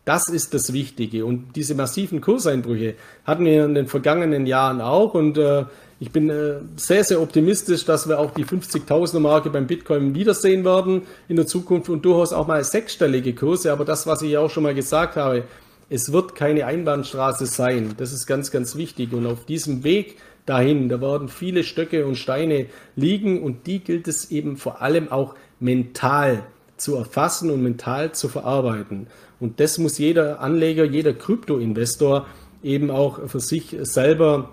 das 0.04 0.28
ist 0.28 0.54
das 0.54 0.74
Wichtige. 0.74 1.26
Und 1.26 1.56
diese 1.56 1.74
massiven 1.74 2.20
Kurseinbrüche 2.20 2.96
hatten 3.24 3.46
wir 3.46 3.64
in 3.64 3.76
den 3.76 3.88
vergangenen 3.88 4.46
Jahren 4.46 4.82
auch. 4.82 5.14
Und 5.14 5.38
äh, 5.38 5.64
ich 6.02 6.12
bin 6.12 6.30
äh, 6.30 6.56
sehr, 6.76 7.06
sehr 7.06 7.22
optimistisch, 7.22 7.86
dass 7.86 8.10
wir 8.10 8.20
auch 8.20 8.32
die 8.32 8.44
50.000er 8.44 9.22
Marke 9.22 9.50
beim 9.50 9.68
Bitcoin 9.68 10.14
wiedersehen 10.16 10.66
werden 10.66 11.04
in 11.30 11.38
der 11.38 11.48
Zukunft 11.48 11.88
und 11.88 12.04
durchaus 12.04 12.34
auch 12.34 12.46
mal 12.46 12.62
sechsstellige 12.62 13.34
Kurse. 13.34 13.72
Aber 13.72 13.86
das, 13.86 14.06
was 14.06 14.22
ich 14.22 14.38
auch 14.38 14.50
schon 14.50 14.64
mal 14.64 14.76
gesagt 14.76 15.16
habe, 15.16 15.46
es 15.90 16.12
wird 16.12 16.36
keine 16.36 16.66
Einbahnstraße 16.66 17.46
sein. 17.46 17.94
Das 17.98 18.12
ist 18.12 18.26
ganz, 18.26 18.52
ganz 18.52 18.76
wichtig. 18.76 19.14
Und 19.14 19.26
auf 19.26 19.46
diesem 19.46 19.84
Weg 19.84 20.18
dahin, 20.46 20.90
da 20.90 21.02
werden 21.02 21.30
viele 21.30 21.64
Stöcke 21.64 22.06
und 22.06 22.16
Steine 22.16 22.68
liegen 22.96 23.42
und 23.42 23.68
die 23.68 23.80
gilt 23.80 24.08
es 24.08 24.32
eben 24.32 24.58
vor 24.58 24.82
allem 24.82 25.12
auch 25.12 25.36
mental 25.60 26.44
zu 26.78 26.96
erfassen 26.96 27.50
und 27.50 27.64
mental 27.64 28.12
zu 28.12 28.28
verarbeiten. 28.28 29.08
Und 29.40 29.60
das 29.60 29.78
muss 29.78 29.98
jeder 29.98 30.40
Anleger, 30.40 30.84
jeder 30.84 31.14
Kryptoinvestor 31.14 32.26
eben 32.64 32.90
auch 32.90 33.30
für 33.30 33.40
sich 33.40 33.76
selber 33.82 34.50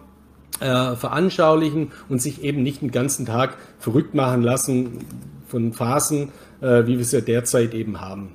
äh, 0.60 0.96
veranschaulichen 0.96 1.92
und 2.08 2.20
sich 2.20 2.42
eben 2.44 2.62
nicht 2.62 2.82
den 2.82 2.90
ganzen 2.90 3.26
Tag 3.26 3.56
verrückt 3.78 4.14
machen 4.14 4.42
lassen 4.42 4.98
von 5.48 5.72
Phasen, 5.72 6.30
äh, 6.60 6.86
wie 6.86 6.94
wir 6.94 7.00
es 7.00 7.12
ja 7.12 7.20
derzeit 7.20 7.74
eben 7.74 8.00
haben. 8.00 8.32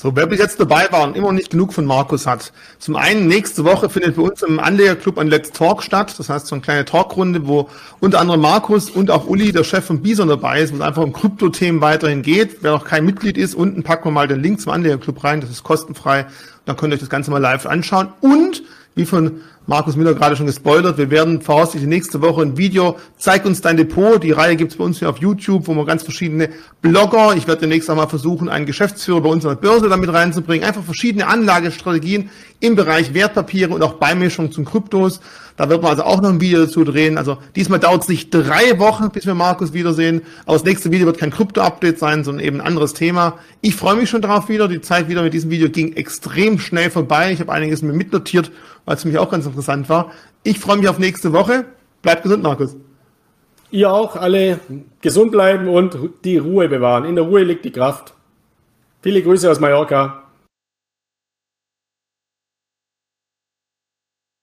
So, 0.00 0.14
wer 0.14 0.28
bis 0.28 0.38
jetzt 0.38 0.60
dabei 0.60 0.86
war 0.92 1.02
und 1.02 1.16
immer 1.16 1.26
noch 1.26 1.32
nicht 1.32 1.50
genug 1.50 1.72
von 1.72 1.84
Markus 1.84 2.24
hat. 2.24 2.52
Zum 2.78 2.94
einen, 2.94 3.26
nächste 3.26 3.64
Woche 3.64 3.90
findet 3.90 4.14
bei 4.14 4.22
uns 4.22 4.44
im 4.44 4.60
Anlegerclub 4.60 5.18
ein 5.18 5.26
Let's 5.26 5.50
Talk 5.50 5.82
statt. 5.82 6.14
Das 6.16 6.28
heißt, 6.28 6.46
so 6.46 6.54
eine 6.54 6.62
kleine 6.62 6.84
Talkrunde, 6.84 7.48
wo 7.48 7.68
unter 7.98 8.20
anderem 8.20 8.40
Markus 8.40 8.90
und 8.90 9.10
auch 9.10 9.26
Uli, 9.26 9.50
der 9.50 9.64
Chef 9.64 9.84
von 9.84 10.00
Bison 10.00 10.28
dabei 10.28 10.60
ist, 10.60 10.72
wo 10.72 10.76
es 10.76 10.82
einfach 10.82 11.02
um 11.02 11.12
Krypto-Themen 11.12 11.80
weiterhin 11.80 12.22
geht. 12.22 12.58
Wer 12.62 12.70
noch 12.70 12.84
kein 12.84 13.04
Mitglied 13.04 13.36
ist, 13.36 13.56
unten 13.56 13.82
packen 13.82 14.04
wir 14.04 14.12
mal 14.12 14.28
den 14.28 14.40
Link 14.40 14.60
zum 14.60 14.70
Anlegerclub 14.70 15.24
rein. 15.24 15.40
Das 15.40 15.50
ist 15.50 15.64
kostenfrei. 15.64 16.26
Dann 16.64 16.76
könnt 16.76 16.92
ihr 16.92 16.94
euch 16.94 17.00
das 17.00 17.10
Ganze 17.10 17.32
mal 17.32 17.38
live 17.38 17.66
anschauen. 17.66 18.12
Und, 18.20 18.62
wie 18.94 19.04
von 19.04 19.40
Markus 19.68 19.96
Müller 19.96 20.14
gerade 20.14 20.34
schon 20.34 20.46
gespoilert. 20.46 20.96
Wir 20.96 21.10
werden 21.10 21.42
voraussichtlich 21.42 21.86
nächste 21.86 22.22
Woche 22.22 22.40
ein 22.40 22.56
Video, 22.56 22.96
zeig 23.18 23.44
uns 23.44 23.60
dein 23.60 23.76
Depot. 23.76 24.22
Die 24.22 24.32
Reihe 24.32 24.56
gibt's 24.56 24.76
bei 24.76 24.84
uns 24.84 24.98
hier 24.98 25.10
auf 25.10 25.18
YouTube, 25.18 25.66
wo 25.66 25.74
wir 25.74 25.84
ganz 25.84 26.02
verschiedene 26.02 26.48
Blogger, 26.80 27.34
ich 27.36 27.46
werde 27.46 27.60
demnächst 27.60 27.90
auch 27.90 27.96
mal 27.96 28.06
versuchen, 28.06 28.48
einen 28.48 28.64
Geschäftsführer 28.64 29.20
bei 29.20 29.28
uns 29.28 29.44
an 29.44 29.50
der 29.50 29.68
Börse 29.68 29.90
damit 29.90 30.10
reinzubringen. 30.10 30.66
Einfach 30.66 30.82
verschiedene 30.82 31.26
Anlagestrategien 31.26 32.30
im 32.60 32.76
Bereich 32.76 33.12
Wertpapiere 33.12 33.74
und 33.74 33.82
auch 33.82 33.94
Beimischung 33.94 34.52
zum 34.52 34.64
Kryptos. 34.64 35.20
Da 35.58 35.68
wird 35.68 35.82
man 35.82 35.90
also 35.90 36.04
auch 36.04 36.20
noch 36.22 36.30
ein 36.30 36.40
Video 36.40 36.60
dazu 36.60 36.84
drehen. 36.84 37.18
Also 37.18 37.36
diesmal 37.56 37.80
dauert 37.80 38.02
es 38.02 38.08
nicht 38.08 38.30
drei 38.30 38.78
Wochen, 38.78 39.10
bis 39.10 39.26
wir 39.26 39.34
Markus 39.34 39.72
wiedersehen. 39.72 40.22
Aber 40.46 40.54
das 40.54 40.64
nächste 40.64 40.92
Video 40.92 41.06
wird 41.06 41.18
kein 41.18 41.30
Krypto-Update 41.30 41.98
sein, 41.98 42.24
sondern 42.24 42.44
eben 42.44 42.60
ein 42.60 42.66
anderes 42.66 42.94
Thema. 42.94 43.38
Ich 43.60 43.74
freue 43.74 43.96
mich 43.96 44.08
schon 44.08 44.22
darauf 44.22 44.48
wieder. 44.48 44.68
Die 44.68 44.80
Zeit 44.80 45.08
wieder 45.08 45.22
mit 45.22 45.34
diesem 45.34 45.50
Video 45.50 45.68
ging 45.68 45.94
extrem 45.94 46.60
schnell 46.60 46.90
vorbei. 46.90 47.32
Ich 47.32 47.40
habe 47.40 47.52
einiges 47.52 47.82
mir 47.82 47.92
mitnotiert, 47.92 48.52
weil 48.84 48.96
es 48.96 49.04
mich 49.04 49.18
auch 49.18 49.30
ganz 49.30 49.46
interessant 49.58 49.88
war. 49.88 50.12
Ich 50.44 50.58
freue 50.58 50.76
mich 50.76 50.88
auf 50.88 50.98
nächste 50.98 51.32
Woche. 51.32 51.64
Bleibt 52.02 52.22
gesund, 52.22 52.42
Markus. 52.42 52.76
Ihr 53.70 53.92
auch 53.92 54.16
alle 54.16 54.60
gesund 55.00 55.32
bleiben 55.32 55.68
und 55.68 55.98
die 56.24 56.38
Ruhe 56.38 56.68
bewahren. 56.68 57.04
In 57.04 57.16
der 57.16 57.24
Ruhe 57.24 57.42
liegt 57.42 57.64
die 57.64 57.72
Kraft. 57.72 58.14
Viele 59.02 59.22
Grüße 59.22 59.50
aus 59.50 59.60
Mallorca. 59.60 60.22